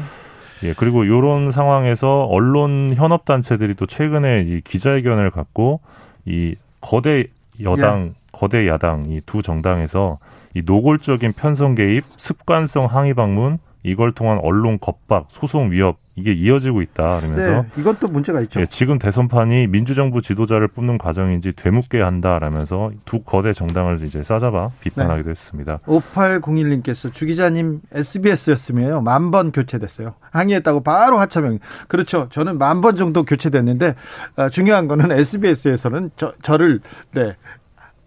[0.62, 5.80] 예, 그리고 이런 상황에서 언론 현업 단체들이 또 최근에 이 기자회견을 갖고
[6.26, 7.24] 이 거대
[7.62, 8.12] 여당, 예.
[8.32, 10.18] 거대 야당 이 두 정당에서
[10.54, 16.82] 이 노골적인 편성 개입, 습관성 항의 방문, 이걸 통한 언론 겁박, 소송 위협 이게 이어지고
[16.82, 17.20] 있다.
[17.20, 18.60] 그러면서 네, 이것도 문제가 있죠.
[18.60, 25.26] 예, 지금 대선판이 민주정부 지도자를 뽑는 과정인지 되묻게 한다라면서 두 거대 정당을 이제 싸잡아 비판하기도
[25.26, 25.30] 네.
[25.30, 25.78] 했습니다.
[25.86, 30.14] 5801님께서 주 기자님 SBS였으면 만번 교체됐어요.
[30.30, 31.58] 항의했다고 바로 하차명.
[31.88, 32.28] 그렇죠.
[32.30, 33.94] 저는 만 번 정도 교체됐는데
[34.36, 36.80] 어, 중요한 거는 SBS에서는 저, 저를
[37.12, 37.36] 네,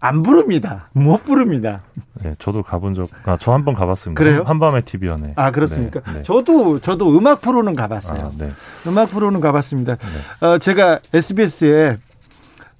[0.04, 0.88] 안 부릅니다.
[0.92, 1.80] 못 부릅니다.
[2.22, 4.18] 네, 저도 가본 적, 아, 저 한 번 가봤습니다.
[4.22, 4.42] 그래요?
[4.44, 5.32] 한밤의 TV연에.
[5.36, 6.00] 아, 그렇습니까?
[6.06, 6.22] 네, 네.
[6.22, 8.26] 저도, 저도 음악 프로는 가봤어요.
[8.26, 8.50] 아, 네.
[8.86, 9.96] 음악 프로는 가봤습니다.
[9.96, 10.46] 네.
[10.46, 11.96] 어, 제가 SBS에,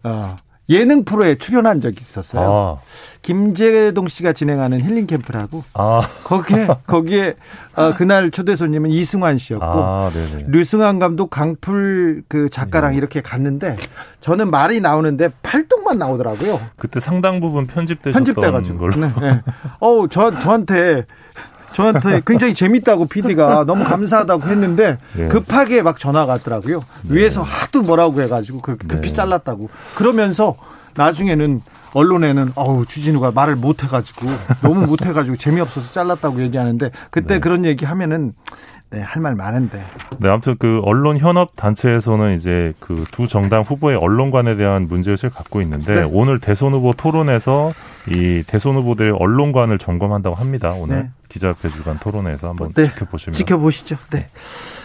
[0.03, 0.37] 어,
[0.69, 2.79] 예능 프로에 출연한 적이 있었어요.
[2.81, 2.83] 아.
[3.23, 5.63] 김재동 씨가 진행하는 힐링 캠프라고.
[5.75, 6.03] 아.
[6.25, 7.35] 거기에 거기에
[7.77, 10.11] 어, 그날 초대 손님은 이승환 씨였고 아,
[10.49, 12.99] 류승환 감독 강풀 그 작가랑 네.
[12.99, 13.77] 이렇게 갔는데
[14.21, 16.61] 저는 말이 나오는데 팔뚝만 나오더라고요.
[16.77, 18.79] 그때 상당 부분 편집되셨던 편집돼가지고.
[18.79, 18.97] 걸로.
[18.97, 19.43] 네, 네.
[19.81, 21.05] 어우 저 저한테
[21.75, 25.29] 저한테 굉장히 재밌다고 PD가 너무 감사하다고 했는데 네.
[25.29, 26.81] 급하게 막 전화가 왔더라고요.
[27.03, 27.17] 네.
[27.17, 29.13] 위에서 하도 뭐라고 해가지고 그 급히 네.
[29.13, 29.69] 잘랐다고.
[29.95, 30.57] 그러면서
[30.95, 31.61] 나중에는
[31.93, 34.27] 언론에는 어우 주진우가 말을 못 해가지고
[34.63, 37.41] 너무 못 해가지고 재미없어서 잘랐다고 얘기하는데 그때 네.
[37.41, 38.35] 그런 얘기 하면은
[38.95, 39.83] 네, 할 말 많은데.
[40.19, 45.61] 네, 아무튼 그 언론 현업 단체에서는 이제 그 두 정당 후보의 언론관에 대한 문제의식을 갖고
[45.63, 46.09] 있는데 네.
[46.13, 47.73] 오늘 대선 후보 토론에서
[48.09, 50.73] 이 대선 후보들의 언론관을 점검한다고 합니다.
[50.77, 51.11] 오늘 네.
[51.29, 52.85] 기자협회 주간 토론에서 한번 네.
[52.85, 53.35] 지켜보시면.
[53.35, 53.97] 지켜보시죠.
[54.11, 54.29] 네.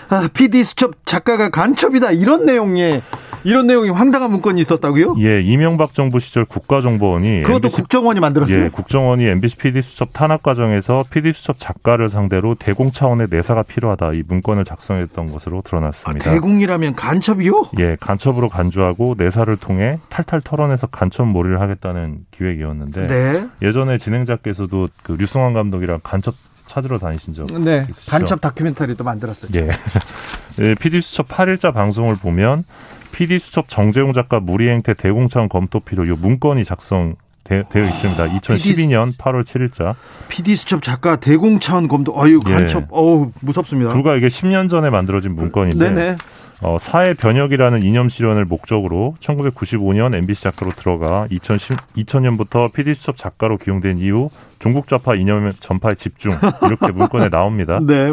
[0.10, 3.02] 아, PD 수첩 작가가 간첩이다 이런 내용의
[3.44, 5.16] 이런 내용이 황당한 문건이 있었다고요?
[5.20, 8.66] 예, 이명박 정부 시절 국가정보원이 그것도 MBC, 국정원이 만들었어요.
[8.66, 14.14] 예, 국정원이 MBC PD 수첩 탄압 과정에서 PD 수첩 작가를 상대로 대공 차원의 내사가 필요하다
[14.14, 16.30] 이 문건을 작성했던 것으로 드러났습니다.
[16.30, 17.68] 아, 대공이라면 간첩이요?
[17.80, 23.48] 예, 간첩으로 간주하고 내사를 통해 탈탈 털어내서 간첩 몰이를 하겠다는 기획이었는데 네.
[23.62, 26.36] 예전에 진행자께서도 그 류승환 감독이랑 간첩
[26.70, 27.86] 찾으러 다니신 적 네.
[27.90, 28.12] 있으시죠?
[28.12, 29.52] 간첩 다큐멘터리도 만들었어요.
[29.56, 29.70] 예.
[30.62, 32.64] 예, PD수첩 8일자 방송을 보면
[33.12, 38.28] PD수첩 정재용 작가 무리행태 대공천 검토 필요 이 문건이 작성 되 어 있습니다.
[38.28, 39.96] 2012년 8월 7일자.
[40.28, 42.14] PD 수첩 작가 대공차원 검토.
[42.16, 42.52] 어유 예.
[42.54, 42.84] 간첩.
[42.84, 42.88] 예.
[42.92, 43.92] 어우 무섭습니다.
[43.92, 45.90] 불과 이게 10년 전에 만들어진 문건인데.
[45.90, 46.18] 네네.
[46.62, 53.58] 어, 사회 변혁이라는 이념 실현을 목적으로 1995년 MBC 작가로 들어가 2010, 2000년부터 PD 수첩 작가로
[53.58, 54.30] 기용된 이후
[54.60, 57.80] 중국 좌파 이념 전파에 집중 이렇게 문건에 나옵니다.
[57.82, 58.12] 네.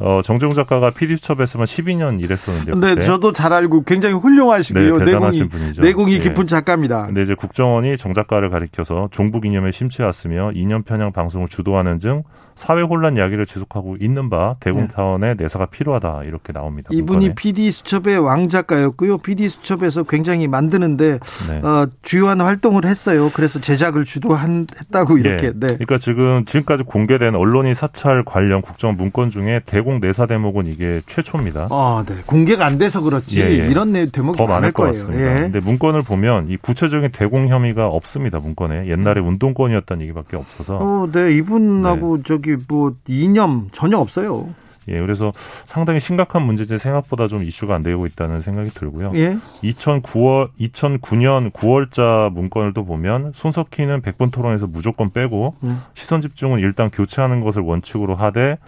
[0.00, 2.76] 어, 정재웅 작가가 PD수첩에서만 12년 일했었는데요.
[2.76, 2.94] 네.
[3.04, 4.96] 저도 잘 알고 굉장히 훌륭하시고요.
[4.96, 5.82] 네, 대단하신 내공이, 분이죠.
[5.82, 6.18] 내공이 예.
[6.20, 7.06] 깊은 작가입니다.
[7.06, 12.22] 근데 이제 국정원이 정 작가를 가리켜서 종북 이념에 심취했으며 이념 편향 방송을 주도하는 등
[12.60, 15.44] 사회 혼란 이야기를 지속하고 있는 바 대공타원의 네.
[15.44, 16.90] 내사가 필요하다 이렇게 나옵니다.
[16.92, 17.34] 이분이 문건에.
[17.34, 19.16] PD 수첩의 왕 작가였고요.
[19.16, 21.66] PD 수첩에서 굉장히 만드는데 네.
[21.66, 23.30] 어, 주요한 활동을 했어요.
[23.32, 25.20] 그래서 제작을 주도했다고 예.
[25.20, 25.46] 이렇게.
[25.54, 25.68] 네.
[25.68, 31.68] 그러니까 지금 지금까지 공개된 언론인 사찰 관련 국정 문건 중에 대공 내사 대목은 이게 최초입니다.
[31.70, 32.16] 아, 네.
[32.26, 33.68] 공개가 안 돼서 그렇지 예, 예.
[33.68, 34.92] 이런 대목이 더 많을 것 거예요.
[34.92, 35.24] 같습니다.
[35.24, 35.40] 예.
[35.50, 38.38] 근데 문건을 보면 이 구체적인 대공 혐의가 없습니다.
[38.38, 40.76] 문건에 옛날에 운동권이었다는 얘기밖에 없어서.
[40.76, 41.34] 어, 네.
[41.36, 42.22] 이분하고 네.
[42.26, 44.48] 저기 뭐 이념 전혀 없어요.
[44.88, 45.32] 예, 그래서
[45.64, 49.12] 상당히 심각한 문제지 생각보다 좀 이슈가 안 되고 있다는 생각이 들고요.
[49.14, 49.36] 예.
[49.62, 55.80] 2009월 2009년 9월자 문건을 또 보면 손석희는 100번 토론에서 무조건 빼고 음.
[55.94, 58.58] 시선 집중은 일단 교체하는 것을 원칙으로 하되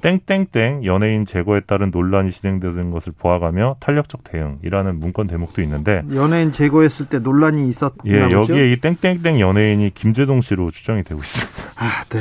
[0.00, 7.06] 땡땡땡 연예인 제거에 따른 논란이 진행되는 것을 보아가며 탄력적 대응이라는 문건 대목도 있는데 연예인 제거했을
[7.06, 8.38] 때 논란이 있었나 예, 보죠?
[8.38, 11.52] 여기에 이 땡땡땡 연예인이 김재동 씨로 추정이 되고 있습니다.
[11.76, 12.20] 아, 네.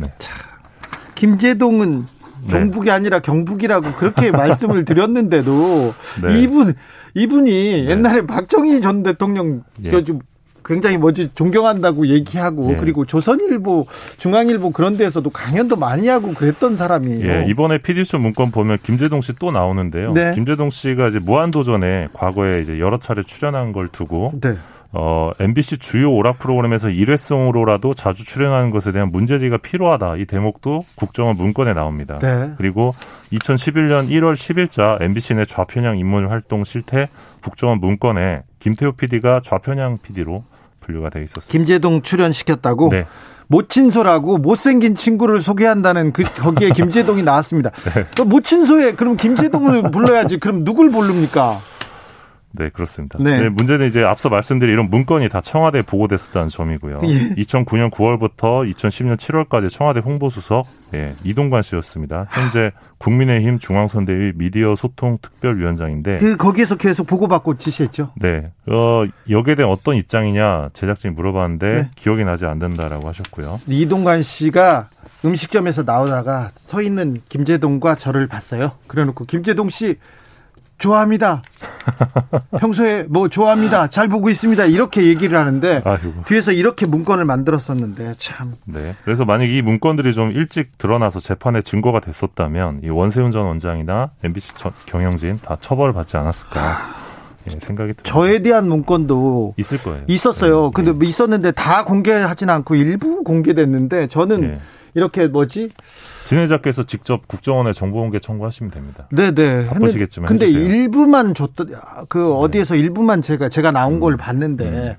[0.00, 0.12] 네.
[0.18, 0.53] 자,
[1.14, 2.02] 김재동은
[2.44, 2.48] 네.
[2.48, 6.42] 종북이 아니라 경북이라고 그렇게 말씀을 드렸는데도 네.
[6.42, 6.74] 이분
[7.14, 7.90] 이분이 네.
[7.90, 10.02] 옛날에 박정희 전 대통령 예.
[10.04, 10.20] 좀
[10.64, 12.76] 굉장히 뭐지 존경한다고 얘기하고 예.
[12.76, 13.86] 그리고 조선일보,
[14.18, 17.28] 중앙일보 그런 데에서도 강연도 많이 하고 그랬던 사람이에요.
[17.28, 20.12] 예, 이번에 피디수 문건 보면 김재동 씨 또 나오는데요.
[20.12, 20.32] 네.
[20.34, 24.54] 김재동 씨가 이제 무한도전에 과거에 이제 여러 차례 출연한 걸 두고 네.
[24.96, 30.16] 어, MBC 주요 오락 프로그램에서 일회성으로라도 자주 출연하는 것에 대한 문제제기가 필요하다.
[30.16, 32.18] 이 대목도 국정원 문건에 나옵니다.
[32.18, 32.52] 네.
[32.56, 32.94] 그리고
[33.32, 37.08] 2011년 1월 10일자 MBC 내 좌편향 인문 활동 실태
[37.42, 40.44] 국정원 문건에 김태호 PD가 좌편향 PD로
[40.80, 41.50] 분류가 돼 있었습니다.
[41.50, 42.90] 김재동 출연시켰다고?
[42.90, 43.06] 네.
[43.48, 47.70] 모친소라고 못생긴 친구를 소개한다는 그 거기에 김재동이 나왔습니다.
[48.16, 48.24] 네.
[48.24, 50.38] 모친소에 그럼 김재동을 불러야지.
[50.38, 51.60] 그럼 누굴 부릅니까?
[52.56, 53.18] 네, 그렇습니다.
[53.20, 53.40] 네.
[53.40, 53.48] 네.
[53.48, 57.00] 문제는 이제 앞서 말씀드린 이런 문건이 다 청와대에 보고됐었다는 점이고요.
[57.04, 57.34] 예.
[57.34, 62.26] 2009년 9월부터 2010년 7월까지 청와대 홍보수석 예, 이동관 씨였습니다.
[62.30, 68.12] 현재 국민의힘 중앙선대위 미디어 소통 특별위원장인데 그 거기에서 계속 보고받고 지시했죠.
[68.20, 71.90] 네, 어, 여기에 대한 어떤 입장이냐 제작진이 물어봤는데 네.
[71.96, 73.60] 기억이 나지 않는다라고 하셨고요.
[73.66, 74.88] 이동관 씨가
[75.24, 78.72] 음식점에서 나오다가 서 있는 김재동과 저를 봤어요.
[78.86, 79.96] 그래놓고 김재동 씨
[80.84, 81.42] 좋아합니다.
[82.60, 83.88] 평소에 뭐 좋아합니다.
[83.88, 84.66] 잘 보고 있습니다.
[84.66, 86.12] 이렇게 얘기를 하는데 아이고.
[86.26, 88.52] 뒤에서 이렇게 문건을 만들었었는데 참.
[88.66, 88.94] 네.
[89.04, 94.52] 그래서 만약 이 문건들이 좀 일찍 드러나서 재판에 증거가 됐었다면 이 원세훈 전 원장이나 MBC
[94.86, 97.04] 경영진 다 처벌을 받지 않았을까.
[97.46, 98.02] 예, 생각이 듭니다.
[98.04, 100.02] 저에 대한 문건도 있을 거예요.
[100.06, 100.64] 있었어요.
[100.64, 100.70] 네.
[100.74, 101.06] 근데 네.
[101.06, 104.58] 있었는데 다 공개하진 않고 일부 공개됐는데 저는 네.
[104.94, 105.70] 이렇게 뭐지?
[106.26, 109.08] 진해자께서 직접 국정원에 정보공개 청구하시면 됩니다.
[109.10, 109.66] 네네.
[109.66, 110.28] 바쁘시겠지만.
[110.28, 110.64] 근데 해주세요.
[110.64, 111.74] 일부만 줬던
[112.08, 112.24] 그 네.
[112.24, 112.80] 어디에서 네.
[112.80, 114.00] 일부만 제가 제가 나온 음.
[114.00, 114.94] 걸 봤는데 음.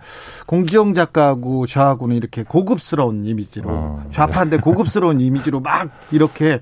[0.46, 4.62] 공지영 작가하고 저하고는 이렇게 고급스러운 이미지로 어, 좌파인데 네.
[4.62, 6.60] 고급스러운 이미지로 막 이렇게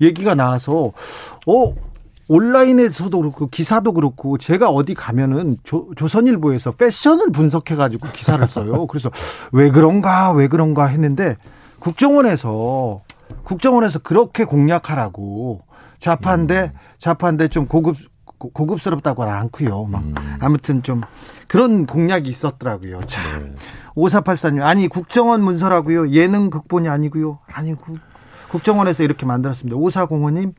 [0.00, 0.92] 얘기가 나와서
[1.46, 1.74] 어
[2.28, 8.86] 온라인에서도 그렇고 기사도 그렇고 제가 어디 가면은 조, 조선일보에서 패션을 분석해 가지고 기사를 써요.
[8.86, 9.10] 그래서
[9.50, 11.36] 왜 그런가 왜 그런가 했는데
[11.80, 13.02] 국정원에서
[13.44, 15.62] 국정원에서 그렇게 공략하라고
[16.00, 17.96] 좌파인데 좌파인데 좀 고급
[18.38, 19.84] 고급스럽다고는 않고요.
[19.84, 20.14] 막 음.
[20.40, 21.02] 아무튼 좀
[21.46, 23.00] 그런 공약이 있었더라고요.
[23.06, 23.50] 참.
[23.50, 23.54] 네.
[23.94, 26.10] 5484님 아니 국정원 문서라고요.
[26.12, 27.40] 예능 극본이 아니고요.
[27.52, 27.96] 아니고
[28.48, 29.76] 국정원에서 이렇게 만들었습니다.
[29.78, 30.54] 5405님,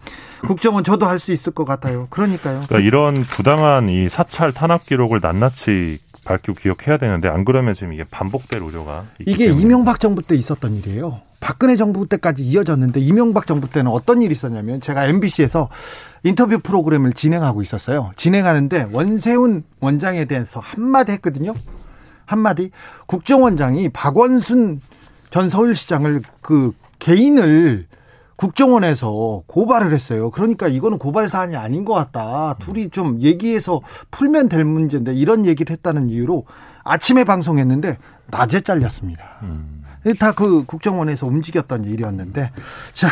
[0.47, 2.07] 국정원 저도 할 수 있을 것 같아요.
[2.09, 2.61] 그러니까요.
[2.67, 8.03] 그러니까 이런 부당한 이 사찰 탄압 기록을 낱낱이 밝히고 기억해야 되는데 안 그러면 지금 이게
[8.03, 9.61] 반복될 우려가 이게 때문에.
[9.61, 11.21] 이명박 정부 때 있었던 일이에요.
[11.39, 15.69] 박근혜 정부 때까지 이어졌는데 이명박 정부 때는 어떤 일이 있었냐면 제가 MBC에서
[16.23, 18.11] 인터뷰 프로그램을 진행하고 있었어요.
[18.15, 21.55] 진행하는데 원세훈 원장에 대해서 한마디 했거든요.
[22.25, 22.69] 한마디
[23.07, 24.81] 국정원장이 박원순
[25.31, 27.87] 전 서울시장을 그 개인을
[28.41, 30.31] 국정원에서 고발을 했어요.
[30.31, 32.55] 그러니까 이거는 고발 사안이 아닌 것 같다.
[32.57, 36.45] 둘이 좀 얘기해서 풀면 될 문제인데 이런 얘기를 했다는 이유로
[36.83, 37.99] 아침에 방송했는데
[38.31, 39.23] 낮에 잘렸습니다.
[39.43, 39.83] 음.
[40.17, 42.49] 다그 국정원에서 움직였던 일이었는데
[42.93, 43.09] 자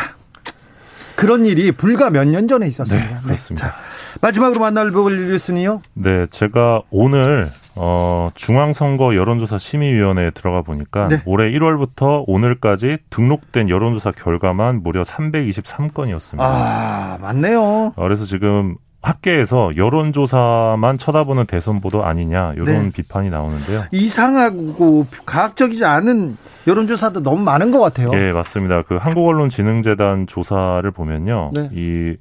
[1.15, 3.07] 그런 일이 불과 몇 년 전에 있었습니다.
[3.07, 3.21] 네, 네.
[3.21, 3.67] 그렇습니다.
[3.67, 3.71] 네.
[3.71, 3.77] 자,
[4.21, 5.81] 마지막으로 만나볼 뉴스는요?
[5.93, 7.47] 네, 제가 오늘
[7.81, 11.21] 어, 중앙선거 여론조사 심의위원회에 들어가 보니까 네.
[11.25, 16.39] 올해 1월부터 오늘까지 등록된 여론조사 결과만 무려 323건이었습니다.
[16.41, 17.61] 아, 맞네요.
[17.61, 22.89] 어, 그래서 지금 학계에서 여론조사만 쳐다보는 대선 보도 아니냐 이런 네.
[22.91, 23.85] 비판이 나오는데요.
[23.91, 26.35] 이상하고 가학적이지 않은
[26.67, 28.11] 여론조사도 너무 많은 것 같아요.
[28.13, 28.81] 예, 맞습니다.
[28.81, 31.51] 그 한국언론진흥재단 조사를 보면요.
[31.53, 31.69] 네.
[31.71, 32.17] 이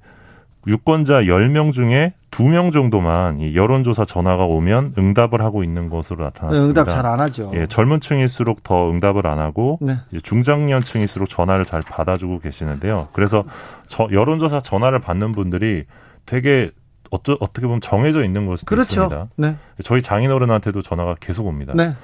[0.68, 6.62] 유권자 10명 중에 2명 정도만 이 여론조사 전화가 오면 응답을 하고 있는 것으로 나타났습니다.
[6.62, 7.50] 네, 응답 잘 안 하죠.
[7.54, 9.96] 예, 젊은 층일수록 더 응답을 안 하고 네.
[10.22, 13.08] 중장년층일수록 전화를 잘 받아주고 계시는데요.
[13.14, 13.44] 그래서
[13.86, 15.84] 저, 여론조사 전화를 받는 분들이
[16.26, 16.70] 되게
[17.10, 19.04] 어쩌, 어떻게 보면 정해져 있는 것도 그렇죠.
[19.04, 19.28] 있습니다.
[19.36, 19.56] 네.
[19.82, 21.72] 저희 장인어른한테도 전화가 계속 옵니다.
[21.74, 21.94] 네.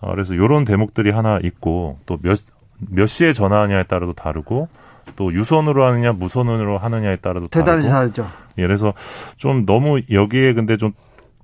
[0.00, 2.38] 어, 그래서 이런 대목들이 하나 있고 또 몇
[2.80, 4.68] 몇 시에 전화하냐에 따라도 다르고
[5.16, 8.26] 또 유선으로 하느냐 무선으로 하느냐에 따라도 대단히 다르죠.
[8.58, 8.92] 예, 그래서
[9.36, 10.92] 좀 너무 여기에 근데 좀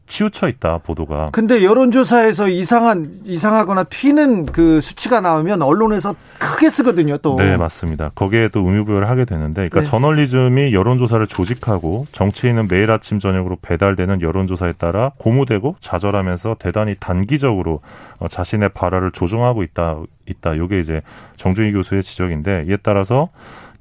[0.07, 1.31] 치우쳐 있다 보도가.
[1.33, 7.19] 근데 여론조사에서 이상한 이상하거나 튀는 그 수치가 나오면 언론에서 크게 쓰거든요.
[7.19, 7.37] 또.
[7.37, 8.11] 네 맞습니다.
[8.15, 9.85] 거기에 또 의미부여를 하게 되는데, 그러니까 네.
[9.85, 17.81] 저널리즘이 여론조사를 조직하고 정치인은 매일 아침 저녁으로 배달되는 여론조사에 따라 고무되고 좌절하면서 대단히 단기적으로
[18.19, 20.57] 어, 자신의 발화를 조종하고 있다 있다.
[20.57, 21.03] 요게 이제
[21.37, 23.29] 정준희 교수의 지적인데 이에 따라서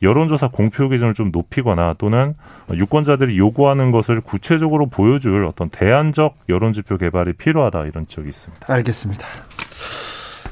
[0.03, 2.35] 여론조사 공표 기준을 좀 높이거나 또는
[2.71, 8.71] 유권자들이 요구하는 것을 구체적으로 보여줄 어떤 대안적 여론지표 개발이 필요하다 이런 지적이 있습니다.
[8.71, 9.25] 알겠습니다.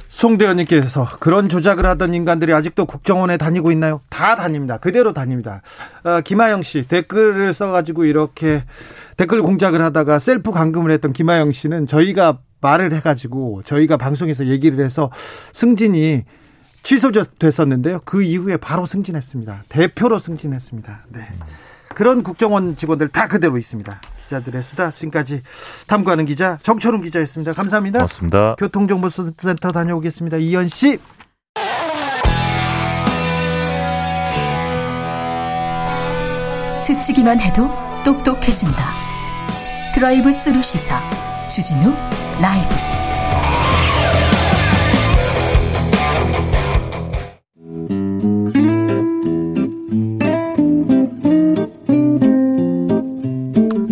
[0.09, 4.01] 송대현님께서 그런 조작을 하던 인간들이 아직도 국정원에 다니고 있나요?
[4.09, 4.77] 다 다닙니다.
[4.77, 5.61] 그대로 다닙니다.
[6.03, 8.63] 어, 김하영 씨 댓글을 써가지고 이렇게
[9.17, 15.09] 댓글 공작을 하다가 셀프 감금을 했던 김하영 씨는 저희가 말을 해가지고 저희가 방송에서 얘기를 해서
[15.53, 16.23] 승진이
[16.83, 18.01] 취소됐었는데요.
[18.05, 19.63] 그 이후에 바로 승진했습니다.
[19.69, 21.05] 대표로 승진했습니다.
[21.09, 21.27] 네.
[21.89, 24.01] 그런 국정원 직원들 다 그대로 있습니다.
[24.23, 25.41] 기자들의 수다 지금까지
[25.87, 27.53] 탐구하는 기자 정철웅 기자였습니다.
[27.53, 27.99] 감사합니다.
[27.99, 28.55] 고맙습니다.
[28.57, 30.37] 교통정보센터 다녀오겠습니다.
[30.37, 30.99] 이현 씨.
[36.77, 37.69] 스치기만 해도
[38.03, 38.93] 똑똑해진다.
[39.93, 41.01] 드라이브 스루 시사
[41.47, 41.93] 주진우
[42.39, 43.00] 라이브.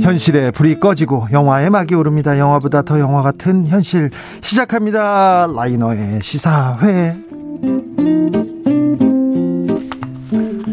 [0.09, 2.39] 현실의 불이 꺼지고 영화의 막이 오릅니다.
[2.39, 4.09] 영화보다 더 영화 같은 현실
[4.41, 5.47] 시작합니다.
[5.55, 7.15] 라이너의 시사회.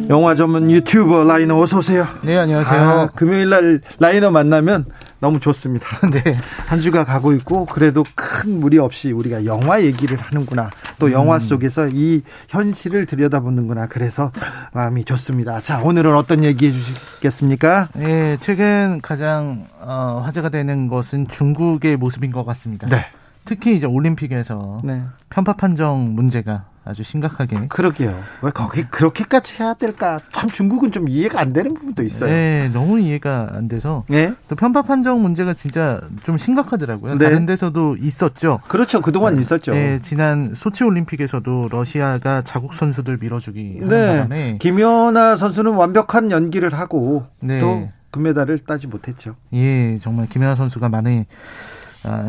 [0.08, 2.06] 영화 전문 유튜버 라이너 어서 오세요.
[2.22, 2.80] 네, 안녕하세요.
[2.80, 4.86] 아, 금요일 날 라이너 만나면
[5.18, 5.86] 너무 좋습니다.
[6.10, 6.36] 네.
[6.66, 10.70] 한 주가 가고 있고 그래도 큰 무리 없이 우리가 영화 얘기를 하는구나.
[10.98, 11.40] 또 영화 음.
[11.40, 13.86] 속에서 이 현실을 들여다보는구나.
[13.86, 14.30] 그래서
[14.72, 15.60] 마음이 좋습니다.
[15.60, 17.88] 자, 오늘은 어떤 얘기 해 주시겠습니까?
[17.94, 22.86] 네, 최근 가장 어, 화제가 되는 것은 중국의 모습인 것 같습니다.
[22.88, 23.06] 네.
[23.44, 25.02] 특히 이제 올림픽에서 네.
[25.30, 27.66] 편파 판정 문제가 아주 심각하게.
[27.68, 28.16] 그러게요.
[28.42, 30.20] 왜 거기 그렇게까지 해야 될까?
[30.30, 32.30] 참 중국은 좀 이해가 안 되는 부분도 있어요.
[32.30, 34.04] 네, 너무 이해가 안 돼서.
[34.08, 34.32] 네?
[34.48, 37.16] 또 편파 판정 문제가 진짜 좀 심각하더라고요.
[37.16, 37.24] 네.
[37.24, 38.60] 다른 데서도 있었죠.
[38.68, 39.02] 그렇죠.
[39.02, 39.40] 그동안 네.
[39.40, 39.72] 있었죠.
[39.72, 44.06] 네, 지난 소치 올림픽에서도 러시아가 자국 선수들 밀어주기 네.
[44.06, 47.60] 바람에 김연아 선수는 완벽한 연기를 하고 네.
[47.60, 49.34] 또 금메달을 따지 못했죠.
[49.52, 51.24] 예, 정말 김연아 선수가 많이 아,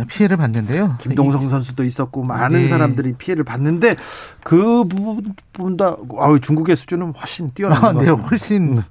[0.07, 0.97] 피해를 봤는데요.
[0.99, 2.67] 김동성 선수도 있었고 많은 네.
[2.67, 3.95] 사람들이 피해를 봤는데
[4.43, 8.81] 그 부분보다 아, 중국의 수준은 훨씬 뛰어난 아, 네, 훨씬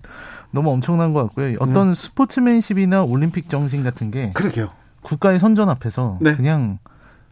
[0.50, 1.56] 너무 엄청난 것 같고요.
[1.60, 1.94] 어떤 네.
[1.94, 4.70] 스포츠맨십이나 올림픽 정신 같은 게 그러게요.
[5.02, 6.34] 국가의 선전 앞에서 네.
[6.34, 6.78] 그냥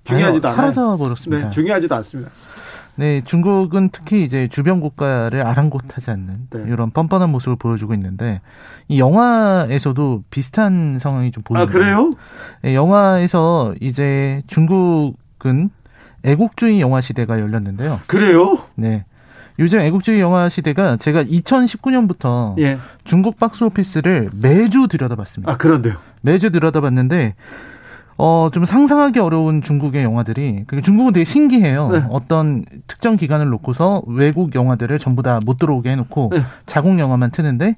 [0.05, 0.73] 중요하지도 않아요.
[0.73, 1.45] 사라져 버렸습니다.
[1.47, 2.31] 네, 중요하지도 않습니다.
[2.97, 6.65] 네, 중국은 특히 이제 주변 국가를 아랑곳하지 않는 네.
[6.69, 8.41] 이런 뻔뻔한 모습을 보여주고 있는데
[8.89, 11.71] 이 영화에서도 비슷한 상황이 좀 보입니다.
[11.71, 12.11] 아 그래요?
[12.62, 15.71] 네, 영화에서 이제 중국은
[16.23, 18.01] 애국주의 영화 시대가 열렸는데요.
[18.07, 18.59] 그래요?
[18.77, 19.05] 네.
[19.59, 22.79] 요즘 애국주의 영화 시대가 제가 2019년부터 예.
[23.05, 25.53] 중국 박스 오피스를 매주 들여다봤습니다.
[25.53, 25.97] 아 그런데요?
[26.23, 27.35] 매주 들여다봤는데
[28.16, 31.91] 어, 좀 상상하기 어려운 중국의 영화들이, 그 중국은 되게 신기해요.
[31.91, 32.05] 네.
[32.11, 36.43] 어떤 특정 기간을 놓고서 외국 영화들을 전부 다 못 들어오게 해놓고 네.
[36.66, 37.77] 자국 영화만 트는데,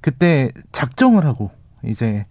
[0.00, 1.50] 그때 작정을 하고,
[1.84, 2.26] 이제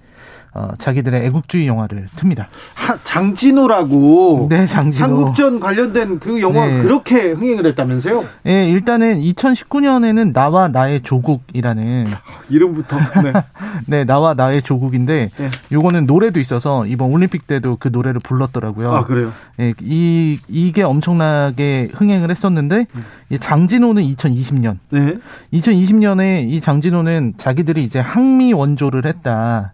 [0.56, 2.46] 어, 자기들의 애국주의 영화를 틉니다.
[2.76, 4.48] 하, 장진호라고.
[4.50, 5.04] 네, 장진호.
[5.06, 6.82] 한국전 관련된 그 영화 네.
[6.82, 8.24] 그렇게 흥행을 했다면서요?
[8.44, 12.08] 네, 일단은 2019년에는 나와 나의 조국이라는
[12.48, 13.34] 이름부터 네,
[13.86, 15.50] 네 나와 나의 조국인데 네.
[15.74, 18.94] 요거는 노래도 있어서 이번 올림픽 때도 그 노래를 불렀더라고요.
[18.94, 19.34] 아 그래요?
[19.58, 23.06] 네, 이 이게 엄청나게 흥행을 했었는데 음.
[23.30, 24.78] 이 장진호는 2020년.
[24.90, 25.18] 네.
[25.52, 29.74] 2020년에 이 장진호는 자기들이 이제 항미 원조를 했다.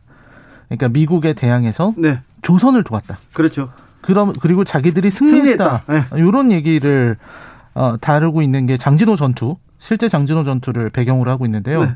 [0.77, 2.19] 그러니까 미국에 대항해서 네.
[2.43, 3.17] 조선을 도왔다.
[3.33, 3.69] 그렇죠.
[3.99, 5.83] 그럼 그리고 자기들이 승리했다.
[5.87, 6.09] 승리했다.
[6.15, 6.19] 네.
[6.19, 7.17] 이런 얘기를
[7.73, 11.83] 어, 다루고 있는 게 장진호 전투, 실제 장진호 전투를 배경으로 하고 있는데요.
[11.83, 11.91] 네.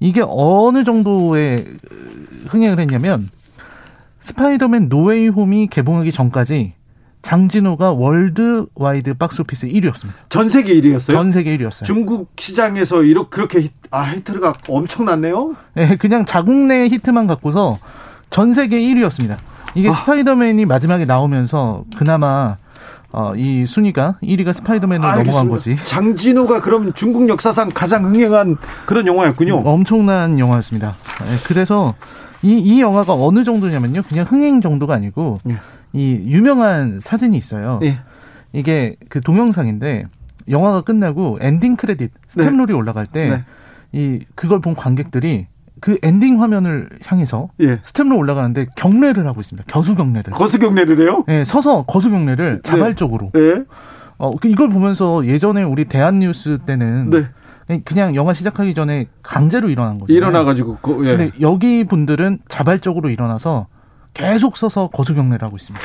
[0.00, 1.64] 이게 어느 정도의
[2.46, 3.28] 흥행을 했냐면
[4.20, 6.74] 스파이더맨 노웨이 홈이 개봉하기 전까지
[7.22, 10.12] 장진호가 worldwide 박스오피스 1위였습니다.
[10.28, 11.12] 전 세계 1위였어요?
[11.12, 11.84] 전 세계 1위였어요.
[11.84, 15.56] 중국 시장에서 이렇게 그렇게 히트, 아 히트가 엄청났네요.
[15.74, 17.76] 네, 그냥 자국 내 히트만 갖고서
[18.30, 19.36] 전 세계 1위였습니다.
[19.74, 19.92] 이게 아.
[19.92, 22.56] 스파이더맨이 마지막에 나오면서 그나마
[23.10, 25.38] 어, 이 순위가 1위가 스파이더맨으로 알겠습니다.
[25.38, 25.76] 넘어간 거지.
[25.84, 29.62] 장진호가 그럼 중국 역사상 가장 흥행한 그런 영화였군요.
[29.64, 30.94] 엄청난 영화였습니다.
[31.20, 31.94] 네, 그래서
[32.42, 34.02] 이, 이 영화가 어느 정도냐면요.
[34.02, 35.56] 그냥 흥행 정도가 아니고 네.
[35.92, 37.80] 이 유명한 사진이 있어요.
[37.82, 37.98] 예.
[38.52, 40.06] 이게 그 동영상인데
[40.48, 42.72] 영화가 끝나고 엔딩 크레딧 staff roll이 네.
[42.72, 43.30] 올라갈 때이
[43.92, 44.20] 네.
[44.34, 45.46] 그걸 본 관객들이
[45.80, 47.78] 그 엔딩 화면을 향해서 예.
[47.82, 49.64] staff roll 올라가는데 경례를 하고 있습니다.
[49.68, 50.32] 거수 경례를.
[50.32, 51.24] 거수 경례를 해요?
[51.28, 52.60] 네, 서서 거수 경례를 네.
[52.62, 53.30] 자발적으로.
[53.32, 53.64] 네.
[54.16, 57.80] 어, 그 이걸 보면서 예전에 우리 대한뉴스 때는 네.
[57.84, 60.12] 그냥 영화 시작하기 전에 강제로 일어난 거죠.
[60.12, 60.78] 일어나가지고.
[60.80, 61.16] 그, 예.
[61.16, 63.66] 근데 여기 분들은 자발적으로 일어나서
[64.18, 65.84] 계속 써서 거수 경례를 하고 있습니다.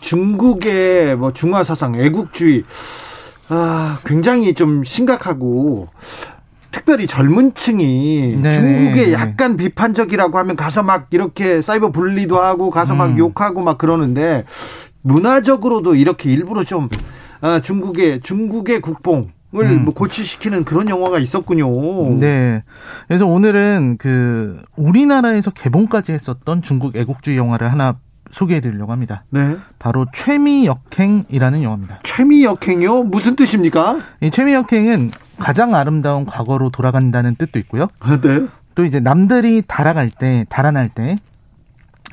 [0.00, 2.64] 중국의 뭐 중화 사상, 애국주의
[3.48, 5.88] 아, 굉장히 좀 심각하고
[6.70, 8.52] 특별히 젊은 층이 네네.
[8.52, 13.18] 중국에 약간 비판적이라고 하면 가서 막 이렇게 사이버 분리도 하고 가서 막 음.
[13.18, 14.44] 욕하고 막 그러는데
[15.02, 16.88] 문화적으로도 이렇게 일부러 좀
[17.42, 19.84] 아, 중국의 중국의 국뽕 을 음.
[19.84, 22.18] 뭐 고치시키는 그런 영화가 있었군요.
[22.18, 22.64] 네.
[23.06, 27.96] 그래서 오늘은 그 우리나라에서 개봉까지 했었던 중국 애국주의 영화를 하나
[28.30, 29.24] 소개해 드리려고 합니다.
[29.30, 29.56] 네.
[29.78, 32.00] 바로 최미역행이라는 영화입니다.
[32.02, 33.04] 최미역행이요?
[33.04, 33.98] 무슨 뜻입니까?
[34.22, 37.88] 이 최미역행은 가장 아름다운 과거로 돌아간다는 뜻도 있고요.
[38.22, 38.46] 네.
[38.74, 41.16] 또 이제 남들이 달아갈 때, 달아날 때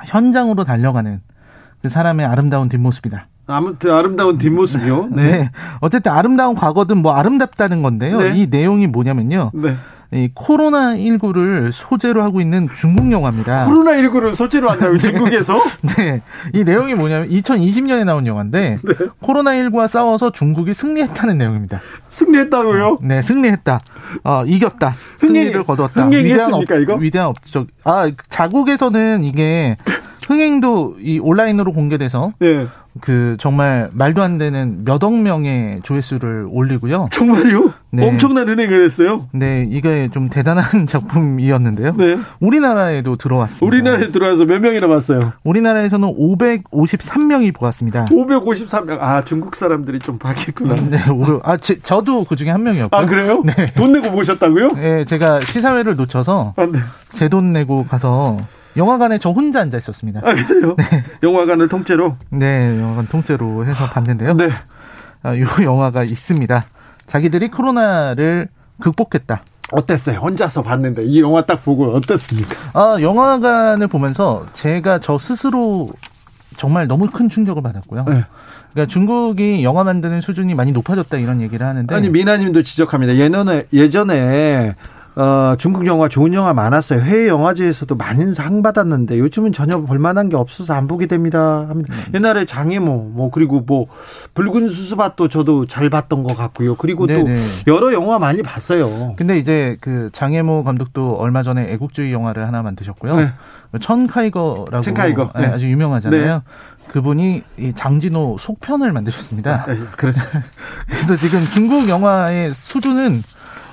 [0.05, 1.21] 현장으로 달려가는
[1.81, 3.27] 그 사람의 아름다운 뒷모습이다.
[3.49, 5.09] 아무튼 아름다운 뒷모습이요.
[5.11, 5.23] 네.
[5.23, 5.51] 네.
[5.81, 8.19] 어쨌든 아름다운 과거든 뭐 아름답다는 건데요.
[8.19, 8.33] 네.
[8.35, 9.51] 이 내용이 뭐냐면요.
[9.53, 9.75] 네.
[10.11, 13.65] 이 코로나 19를 소재로 하고 있는 중국 영화입니다.
[13.65, 14.99] 코로나 19를 소재로 한다고 네.
[14.99, 15.61] 중국에서?
[15.97, 16.21] 네.
[16.53, 18.93] 이 내용이 뭐냐면 2020년에 나온 영화인데 네.
[19.21, 21.81] 코로나 19와 싸워서 중국이 승리했다는 내용입니다.
[22.09, 22.99] 승리했다고요?
[23.03, 23.79] 네, 승리했다.
[24.23, 24.95] 어, 이겼다.
[25.19, 26.05] 흥행, 승리를 거두었다.
[26.05, 26.95] 흥행했습니까 이거?
[26.95, 27.67] 위대한 업적.
[27.83, 29.77] 아, 자국에서는 이게
[30.29, 32.67] 흥행도 이 온라인으로 공개돼서 네.
[33.01, 37.07] 그 정말 말도 안 되는 몇억 명의 조회수를 올리고요.
[37.11, 37.71] 정말요?
[37.89, 38.07] 네.
[38.07, 39.25] 엄청난 은행을 했어요.
[39.31, 41.93] 네, 이게 좀 대단한 작품이었는데요.
[41.97, 42.17] 네.
[42.39, 43.65] 우리나라에도 들어왔습니다.
[43.65, 45.33] 우리나라에 들어와서 몇 명이나 봤어요?
[45.43, 48.05] 우리나라에서는 553명이 보았습니다.
[48.05, 48.99] 553명.
[49.01, 50.75] 아, 중국 사람들이 좀 봤겠구나.
[50.75, 50.99] 네,
[51.41, 53.01] 아, 제, 저도 그 중에 한 명이었고요.
[53.01, 53.41] 아, 그래요?
[53.43, 53.73] 네.
[53.73, 54.73] 돈 내고 보셨다고요?
[54.73, 56.77] 네, 제가 시사회를 놓쳐서 아, 네.
[57.13, 58.37] 제돈 내고 가서
[58.77, 60.21] 영화관에 저 혼자 앉아 있었습니다.
[60.23, 60.75] 아, 그래요?
[60.77, 61.03] 네.
[61.23, 62.17] 영화관을 통째로?
[62.29, 64.35] 네, 영화관 통째로 해서 봤는데요.
[64.35, 64.49] 네.
[65.23, 66.61] 아, 이 영화가 있습니다.
[67.05, 68.47] 자기들이 코로나를
[68.81, 69.43] 극복했다.
[69.71, 70.19] 어땠어요?
[70.19, 72.55] 혼자서 봤는데 이 영화 딱 보고 어땠습니까?
[72.73, 75.87] 아, 영화관을 보면서 제가 저 스스로
[76.57, 78.05] 정말 너무 큰 충격을 받았고요.
[78.07, 78.25] 네.
[78.73, 83.15] 그러니까 중국이 영화 만드는 수준이 많이 높아졌다 이런 얘기를 하는데 아니 미나님도 지적합니다.
[83.15, 84.75] 예전에 예전에
[85.19, 87.01] 어, 중국 영화 좋은 영화 많았어요.
[87.01, 91.65] 해외 영화제에서도 많은 상 받았는데 요즘은 전혀 볼만한 게 없어서 안 보게 됩니다.
[91.67, 91.93] 합니다.
[91.93, 92.13] 음.
[92.13, 93.87] 옛날에 장애모 뭐 그리고 뭐
[94.33, 96.75] 붉은 수수밭도 저도 잘 봤던 것 같고요.
[96.75, 97.35] 그리고 네네.
[97.65, 99.15] 또 여러 영화 많이 봤어요.
[99.17, 103.17] 근데 이제 그 장애모 감독도 얼마 전에 애국주의 영화를 하나 만드셨고요.
[103.17, 103.33] 네.
[103.81, 105.31] 천카이거라고 천카이거.
[105.37, 106.35] 네, 아주 유명하잖아요.
[106.35, 106.41] 네.
[106.87, 109.65] 그분이 이 장진호 속편을 만드셨습니다.
[109.65, 110.21] 네, 그래서
[110.87, 113.21] 그래서 지금 중국 영화의 수준은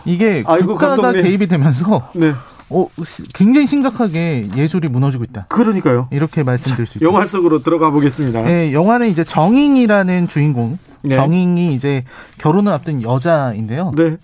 [0.06, 1.22] 이게 아이고, 국가가 감독님.
[1.22, 2.32] 개입이 되면서 네.
[2.68, 2.88] 어,
[3.34, 5.46] 굉장히 심각하게 예술이 무너지고 있다.
[5.48, 6.08] 그러니까요.
[6.10, 7.06] 이렇게 말씀드릴 수 있죠.
[7.06, 8.42] 영화 속으로 들어가 보겠습니다.
[8.42, 10.78] 네, 영화는 이제 정잉이라는 주인공.
[11.02, 11.14] 네.
[11.14, 12.02] 정잉이 이제
[12.38, 13.92] 결혼을 앞둔 여자인데요.
[13.96, 14.16] 네.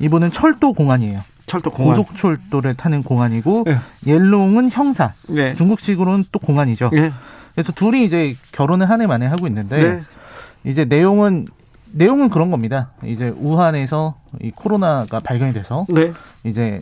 [0.00, 1.20] 이분은 철도 공안이에요.
[1.46, 1.96] 철도 공안.
[1.96, 3.76] 고속철도를 타는 공안이고 네.
[4.06, 5.12] 옐롱은 형사.
[5.28, 5.54] 네.
[5.54, 6.90] 중국식으로는 또 공안이죠.
[6.92, 7.12] 네.
[7.54, 10.02] 그래서 둘이 이제 결혼을 한 해 만에 하고 있는데 네.
[10.64, 11.46] 이제 내용은
[11.92, 12.90] 내용은 그런 겁니다.
[13.04, 16.12] 이제 우한에서 이 코로나가 발견이 돼서 네.
[16.44, 16.80] 이제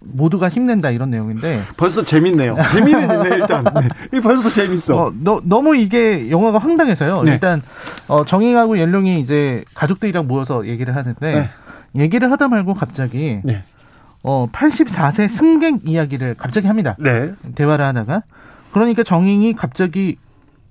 [0.00, 2.56] 모두가 힘낸다 이런 내용인데 벌써 재밌네요.
[2.72, 3.64] 재미는 있네 일단.
[4.10, 4.20] 네.
[4.20, 4.96] 벌써 재밌어.
[4.96, 7.22] 어, 너, 너무 이게 영화가 황당해서요.
[7.22, 7.32] 네.
[7.32, 7.62] 일단
[8.08, 11.50] 어, 정잉하고 옐룡이 이제 가족들이랑 모여서 얘기를 하는데 네.
[11.94, 13.62] 얘기를 하다 말고 갑자기 네.
[14.22, 16.96] 어 84세 승객 이야기를 갑자기 합니다.
[16.98, 17.32] 네.
[17.54, 18.22] 대화를 하다가
[18.72, 20.16] 그러니까 정잉이 갑자기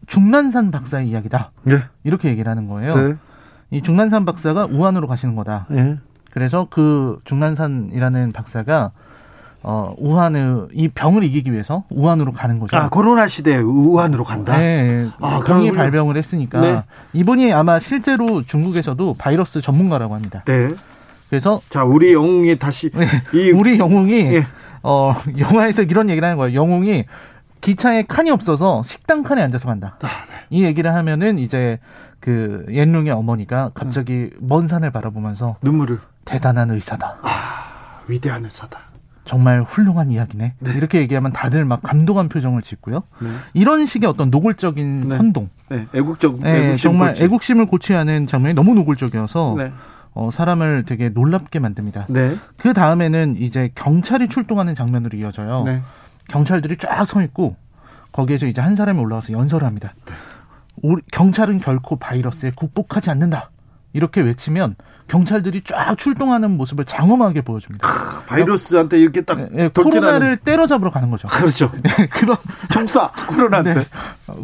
[0.07, 1.51] 중난산 박사의 이야기다.
[1.63, 1.79] 네.
[2.03, 2.95] 이렇게 얘기를 하는 거예요.
[2.95, 3.13] 네.
[3.71, 5.67] 이 중난산 박사가 우한으로 가시는 거다.
[6.29, 6.33] 예.
[6.33, 8.91] 그래서 그 중난산이라는 박사가
[9.61, 12.77] 어, 우한을, 이 병을 이기기 위해서 우한으로 가는 거죠.
[12.77, 14.57] 아, 코로나 시대에 우한으로 간다?
[14.57, 15.09] 네.
[15.19, 16.61] 아, 병이 발병을 했으니까.
[16.61, 16.83] 네.
[17.11, 20.43] 이분이 아마 실제로 중국에서도 바이러스 전문가라고 합니다.
[20.45, 20.73] 네.
[21.29, 21.61] 그래서.
[21.69, 22.89] 자, 우리 영웅이 다시.
[22.91, 23.05] 네.
[23.33, 24.45] 이 우리 영웅이, 예.
[24.81, 26.55] 어, 영화에서 이런 얘기를 하는 거예요.
[26.55, 27.03] 영웅이
[27.59, 29.97] 기차에 칸이 없어서 식당 칸에 앉아서 간다.
[30.01, 30.35] 아, 네.
[30.51, 31.79] 이 얘기를 하면은 이제
[32.21, 34.47] 그 옌룽의 어머니가 갑자기 음.
[34.47, 35.99] 먼 산을 바라보면서 눈물을
[36.29, 37.17] 대단한 의사다.
[37.23, 38.79] 아, 위대한 의사다.
[39.25, 40.53] 정말 훌륭한 이야기네.
[40.59, 40.71] 네.
[40.73, 43.03] 이렇게 얘기하면 다들 막 감동한 표정을 짓고요.
[43.19, 43.29] 네.
[43.53, 45.17] 이런 식의 어떤 노골적인 네.
[45.17, 45.49] 선동.
[45.69, 45.87] 네.
[45.93, 46.39] 애국적.
[46.39, 47.23] 네, 애국심 정말 고치.
[47.23, 49.71] 애국심을 고취 하는 장면이 너무 노골적이어서 네.
[50.13, 52.05] 어, 사람을 되게 놀랍게 만듭니다.
[52.09, 52.35] 네.
[52.57, 55.65] 그 다음에는 이제 경찰이 출동하는 장면으로 이어져요.
[56.27, 57.55] 경찰들이 쫙 서 있고
[58.11, 59.93] 거기에서 이제 한 사람이 올라와서 연설을 합니다.
[61.11, 63.51] 경찰은 결코 바이러스에 극복하지 않는다.
[63.93, 64.75] 이렇게 외치면
[65.09, 67.87] 경찰들이 쫙 출동하는 모습을 장엄하게 보여줍니다.
[67.87, 71.27] 크, 바이러스한테 이렇게 딱 예, 예, 코로나를 때려잡으러 가는 거죠.
[71.27, 71.71] 그렇죠.
[71.99, 72.37] 예, 그런
[72.71, 73.85] 총사 코로나한테 네,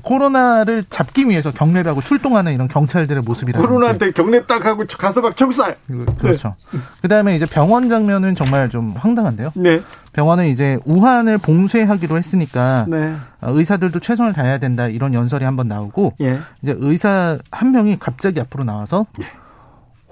[0.04, 3.62] 코로나를 잡기 위해서 경례를 하고 출동하는 이런 경찰들의 모습이라.
[3.62, 5.74] 코로나한테 경례 딱 하고 가서 막 총사.
[6.20, 6.56] 그렇죠.
[6.72, 6.80] 네.
[7.02, 9.52] 그다음에 이제 병원 장면은 정말 좀 황당한데요.
[9.56, 9.80] 네.
[10.14, 13.16] 병원은 이제 우한을 봉쇄하기로 했으니까 네.
[13.42, 16.40] 어, 의사들도 최선을 다해야 된다 이런 연설이 한번 나오고 예.
[16.62, 19.06] 이제 의사 한 명이 갑자기 앞으로 나와서.
[19.22, 19.26] 예.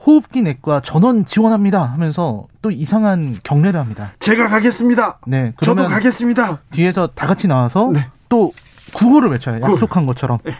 [0.05, 4.11] 호흡기 내과 전원 지원합니다 하면서 또 이상한 경례를 합니다.
[4.19, 5.19] 제가 가겠습니다.
[5.27, 5.53] 네.
[5.61, 6.59] 저도 가겠습니다.
[6.71, 8.07] 뒤에서 다 같이 나와서 네.
[8.27, 8.51] 또
[8.93, 9.61] 구호를 외쳐요.
[9.61, 10.39] 약속한 것처럼.
[10.43, 10.53] 네.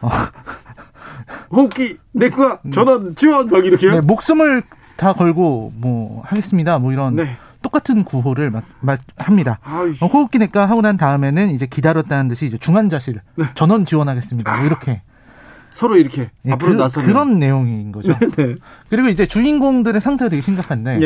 [0.00, 0.08] 어.
[1.50, 3.92] 호흡기 내과 전원 지원 막 이렇게요?
[3.92, 4.62] 네, 목숨을
[4.96, 6.78] 다 걸고 뭐 하겠습니다.
[6.78, 7.36] 뭐 이런 네.
[7.62, 9.58] 똑같은 구호를 막, 막 합니다.
[10.00, 13.46] 어, 호흡기 내과 하고 난 다음에는 이제 기다렸다는 듯이 이제 중환자실 네.
[13.54, 14.56] 전원 지원하겠습니다.
[14.56, 15.02] 뭐 이렇게
[15.70, 18.12] 서로 이렇게 네, 앞으로 그, 나서 그런 내용인 거죠.
[18.36, 18.54] 네.
[18.90, 20.98] 그리고 이제 주인공들의 상태가 되게 심각한데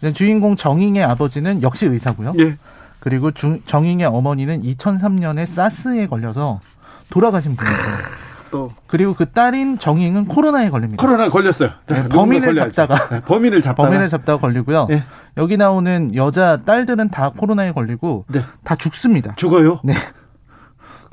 [0.00, 0.12] 네.
[0.12, 2.32] 주인공 정잉의 아버지는 역시 의사고요.
[2.32, 2.52] 네.
[3.00, 6.60] 그리고 주, 정잉의 어머니는 2003년에 사스에 걸려서
[7.10, 7.76] 돌아가신 분이에요.
[8.52, 11.04] 또 그리고 그 딸인 정잉은 코로나에 걸립니다.
[11.04, 11.70] 코로나 걸렸어요.
[11.86, 14.86] 네, 범인을 잡다가 네, 범인을 잡다가 범인을 잡다가 걸리고요.
[14.90, 15.02] 네.
[15.38, 18.42] 여기 나오는 여자 딸들은 다 코로나에 걸리고 네.
[18.62, 19.34] 다 죽습니다.
[19.36, 19.80] 죽어요?
[19.82, 19.94] 네.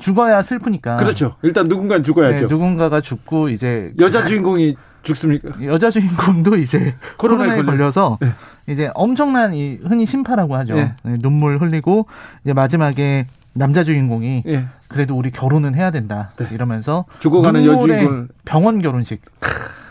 [0.00, 0.96] 죽어야 슬프니까.
[0.96, 1.36] 그렇죠.
[1.42, 2.42] 일단 누군가 죽어야죠.
[2.42, 5.50] 네, 누군가가 죽고 이제 여자 주인공이 죽습니까?
[5.64, 8.32] 여자 주인공도 이제 코로나에, 코로나에 걸려서 네.
[8.66, 10.74] 이제 엄청난 이 흔히 심파라고 하죠.
[10.74, 10.94] 네.
[11.02, 12.06] 눈물 흘리고
[12.44, 14.66] 이제 마지막에 남자 주인공이 예.
[14.88, 16.48] 그래도 우리 결혼은 해야 된다 네.
[16.52, 19.22] 이러면서 죽어가는 여주인공 병원 결혼식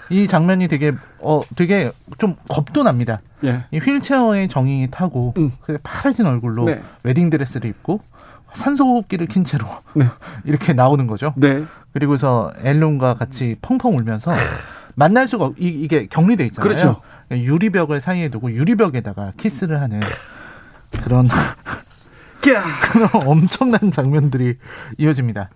[0.10, 3.22] 이 장면이 되게 어 되게 좀 겁도 납니다.
[3.44, 3.64] 예.
[3.72, 5.52] 이 휠체어에 정인이 타고 음.
[5.62, 6.82] 그 파래진 얼굴로 네.
[7.04, 8.02] 웨딩 드레스를 입고
[8.54, 9.66] 산소호흡기를 킨 채로
[9.96, 10.06] 네.
[10.44, 11.34] 이렇게 나오는 거죠.
[11.36, 11.66] 네.
[11.94, 14.32] 그리고서 앨런과 같이 펑펑 울면서
[14.96, 16.68] 만날 수가 없, 이, 게 격리돼 있잖아요.
[16.68, 17.02] 그렇죠.
[17.32, 20.00] 유리벽을 사이에 두고 유리벽에다가 키스를 하는
[21.04, 21.28] 그런
[22.92, 24.58] 그런 엄청난 장면들이
[24.98, 25.50] 이어집니다.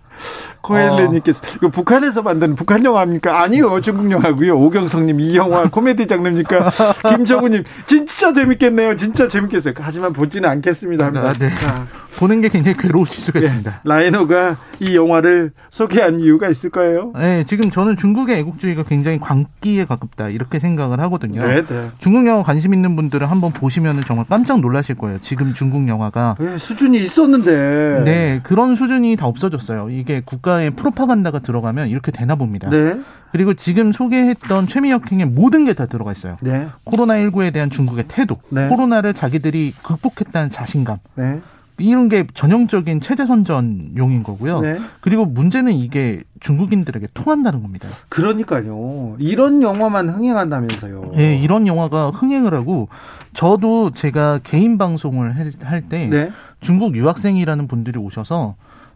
[0.60, 1.50] 코엘레님께서 어.
[1.56, 3.42] 이거 북한에서 만든 북한 영화입니까?
[3.42, 4.56] 아니요, 중국 영화고요.
[4.58, 6.70] 오경성님 이 영화 코미디 장르입니까?
[7.16, 8.96] 김정우님 진짜 재밌겠네요.
[8.96, 9.74] 진짜 재밌겠어요.
[9.78, 11.06] 하지만 보지는 않겠습니다.
[11.06, 11.50] 아, 네.
[11.54, 11.86] 자.
[12.16, 13.80] 보는 게 굉장히 괴로우실 수가 예, 있습니다.
[13.84, 17.12] 라이너가 이 영화를 소개한 이유가 있을 거예요.
[17.18, 21.44] 네, 지금 저는 중국의 애국주의가 굉장히 광기에 가깝다 이렇게 생각을 하거든요.
[21.44, 21.88] 네, 네.
[21.98, 25.18] 중국 영화 관심 있는 분들은 한번 보시면 정말 깜짝 놀라실 거예요.
[25.20, 29.90] 지금 중국 영화가 네, 수준이 있었는데, 네, 그런 수준이 다 없어졌어요.
[29.90, 32.68] 이게 국가의 프로파간다가 들어가면 이렇게 되나 봅니다.
[32.70, 33.00] 네.
[33.32, 36.36] 그리고 지금 소개했던 최미혁행의 모든 게 다 들어가 있어요.
[36.40, 36.68] 네.
[36.84, 38.68] 코로나19에 대한 중국의 태도, 네.
[38.68, 40.98] 코로나를 자기들이 극복했다는 자신감.
[41.16, 41.40] 네.
[41.78, 44.60] 이런 게 전형적인 체제 선전용인 거고요.
[44.60, 44.78] 네.
[45.00, 47.88] 그리고 문제는 이게 중국인들에게 통한다는 겁니다.
[48.08, 49.16] 그러니까요.
[49.18, 51.12] 이런 영화만 흥행한다면서요.
[51.16, 52.88] 네, 이런 영화가 흥행을 하고
[53.32, 56.30] 저도 제가 개인 방송을 할때 네.
[56.60, 58.54] 중국 유학생이라는 분들이 오셔서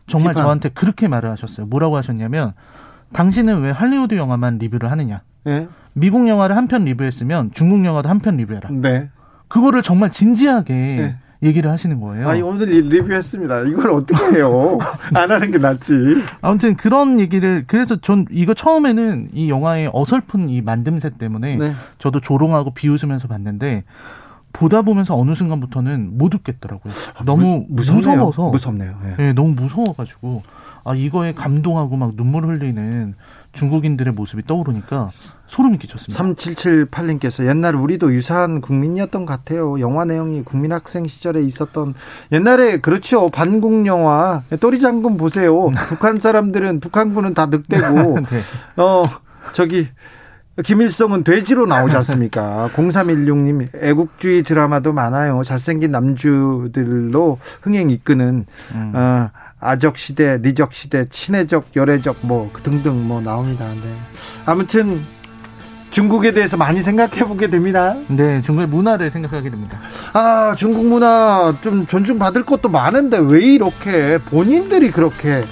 [0.09, 0.43] 정말 비판.
[0.44, 1.66] 저한테 그렇게 말을 하셨어요.
[1.66, 2.52] 뭐라고 하셨냐면
[3.12, 5.22] 당신은 왜 할리우드 영화만 리뷰를 하느냐?
[5.44, 5.68] 네.
[5.93, 8.70] 미국 영화를 한 편 리뷰했으면 중국 영화도 한 편 리뷰해라.
[8.70, 9.10] 네.
[9.48, 11.16] 그거를 정말 진지하게 네.
[11.43, 12.28] 얘기를 하시는 거예요.
[12.28, 13.60] 아니 오늘 리뷰했습니다.
[13.62, 14.78] 이걸 어떻게 해요?
[15.16, 15.94] 안 하는 게 낫지.
[16.43, 21.72] 아무튼 그런 얘기를 그래서 전 이거 처음에는 이 영화의 어설픈 이 만듦새 때문에 네.
[21.98, 23.85] 저도 조롱하고 비웃으면서 봤는데
[24.59, 26.93] 보다 보면서 어느 순간부터는 못 웃겠더라고요.
[27.16, 28.98] 아, 너무 무, 무서워서 무섭네요.
[29.05, 29.14] 네.
[29.16, 30.43] 네, 너무 무서워가지고
[30.85, 33.14] 아 이거에 감동하고 막 눈물 흘리는
[33.52, 35.10] 중국인들의 모습이 떠오르니까
[35.47, 36.22] 소름이 끼쳤습니다.
[36.24, 39.78] 3778님께서 옛날 우리도 유사한 국민이었던 것 같아요.
[39.80, 41.94] 영화 내용이 국민학생 시절에 있었던
[42.32, 43.28] 옛날에 그렇죠.
[43.28, 45.70] 반국 영화 또리장군 보세요.
[45.89, 48.40] 북한 사람들은 북한군은 다 늑대고 네.
[48.76, 49.05] 어
[49.52, 49.89] 저기
[50.64, 52.68] 김일성은 돼지로 나오지 않습니까?
[52.74, 55.43] 0316님, 애국주의 드라마도 많아요.
[55.44, 58.93] 잘생긴 남주들로 흥행 이끄는, 음.
[58.94, 59.30] 어,
[59.60, 63.66] 아적 시대, 리적 시대, 친해적, 열애적, 뭐, 등등 뭐 나옵니다.
[63.68, 63.94] 네.
[64.47, 65.05] 아무튼,
[65.90, 67.94] 중국에 대해서 많이 생각해 보게 됩니다.
[68.09, 69.78] 네, 중국의 문화를 생각하게 됩니다.
[70.12, 75.44] 아, 중국 문화 좀 존중받을 것도 많은데 왜 이렇게 본인들이 그렇게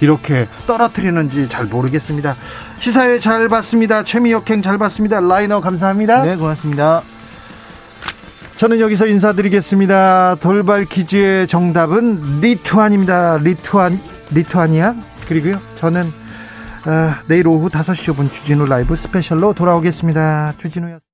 [0.00, 2.36] 이렇게 떨어뜨리는지 잘 모르겠습니다.
[2.78, 4.04] 시사회 잘 봤습니다.
[4.04, 5.20] 최미혁행 잘 봤습니다.
[5.20, 6.24] 라이너 감사합니다.
[6.24, 7.02] 네, 고맙습니다.
[8.56, 10.36] 저는 여기서 인사드리겠습니다.
[10.40, 13.38] 돌발 퀴즈의 정답은 리투안입니다.
[13.38, 14.00] 리투안,
[14.32, 14.94] 리투아니아?
[15.26, 16.12] 그리고요, 저는
[16.86, 20.54] 어, 내일 오후 5시 5분 주진우 라이브 스페셜로 돌아오겠습니다.
[20.56, 21.04] 주진우였습니다.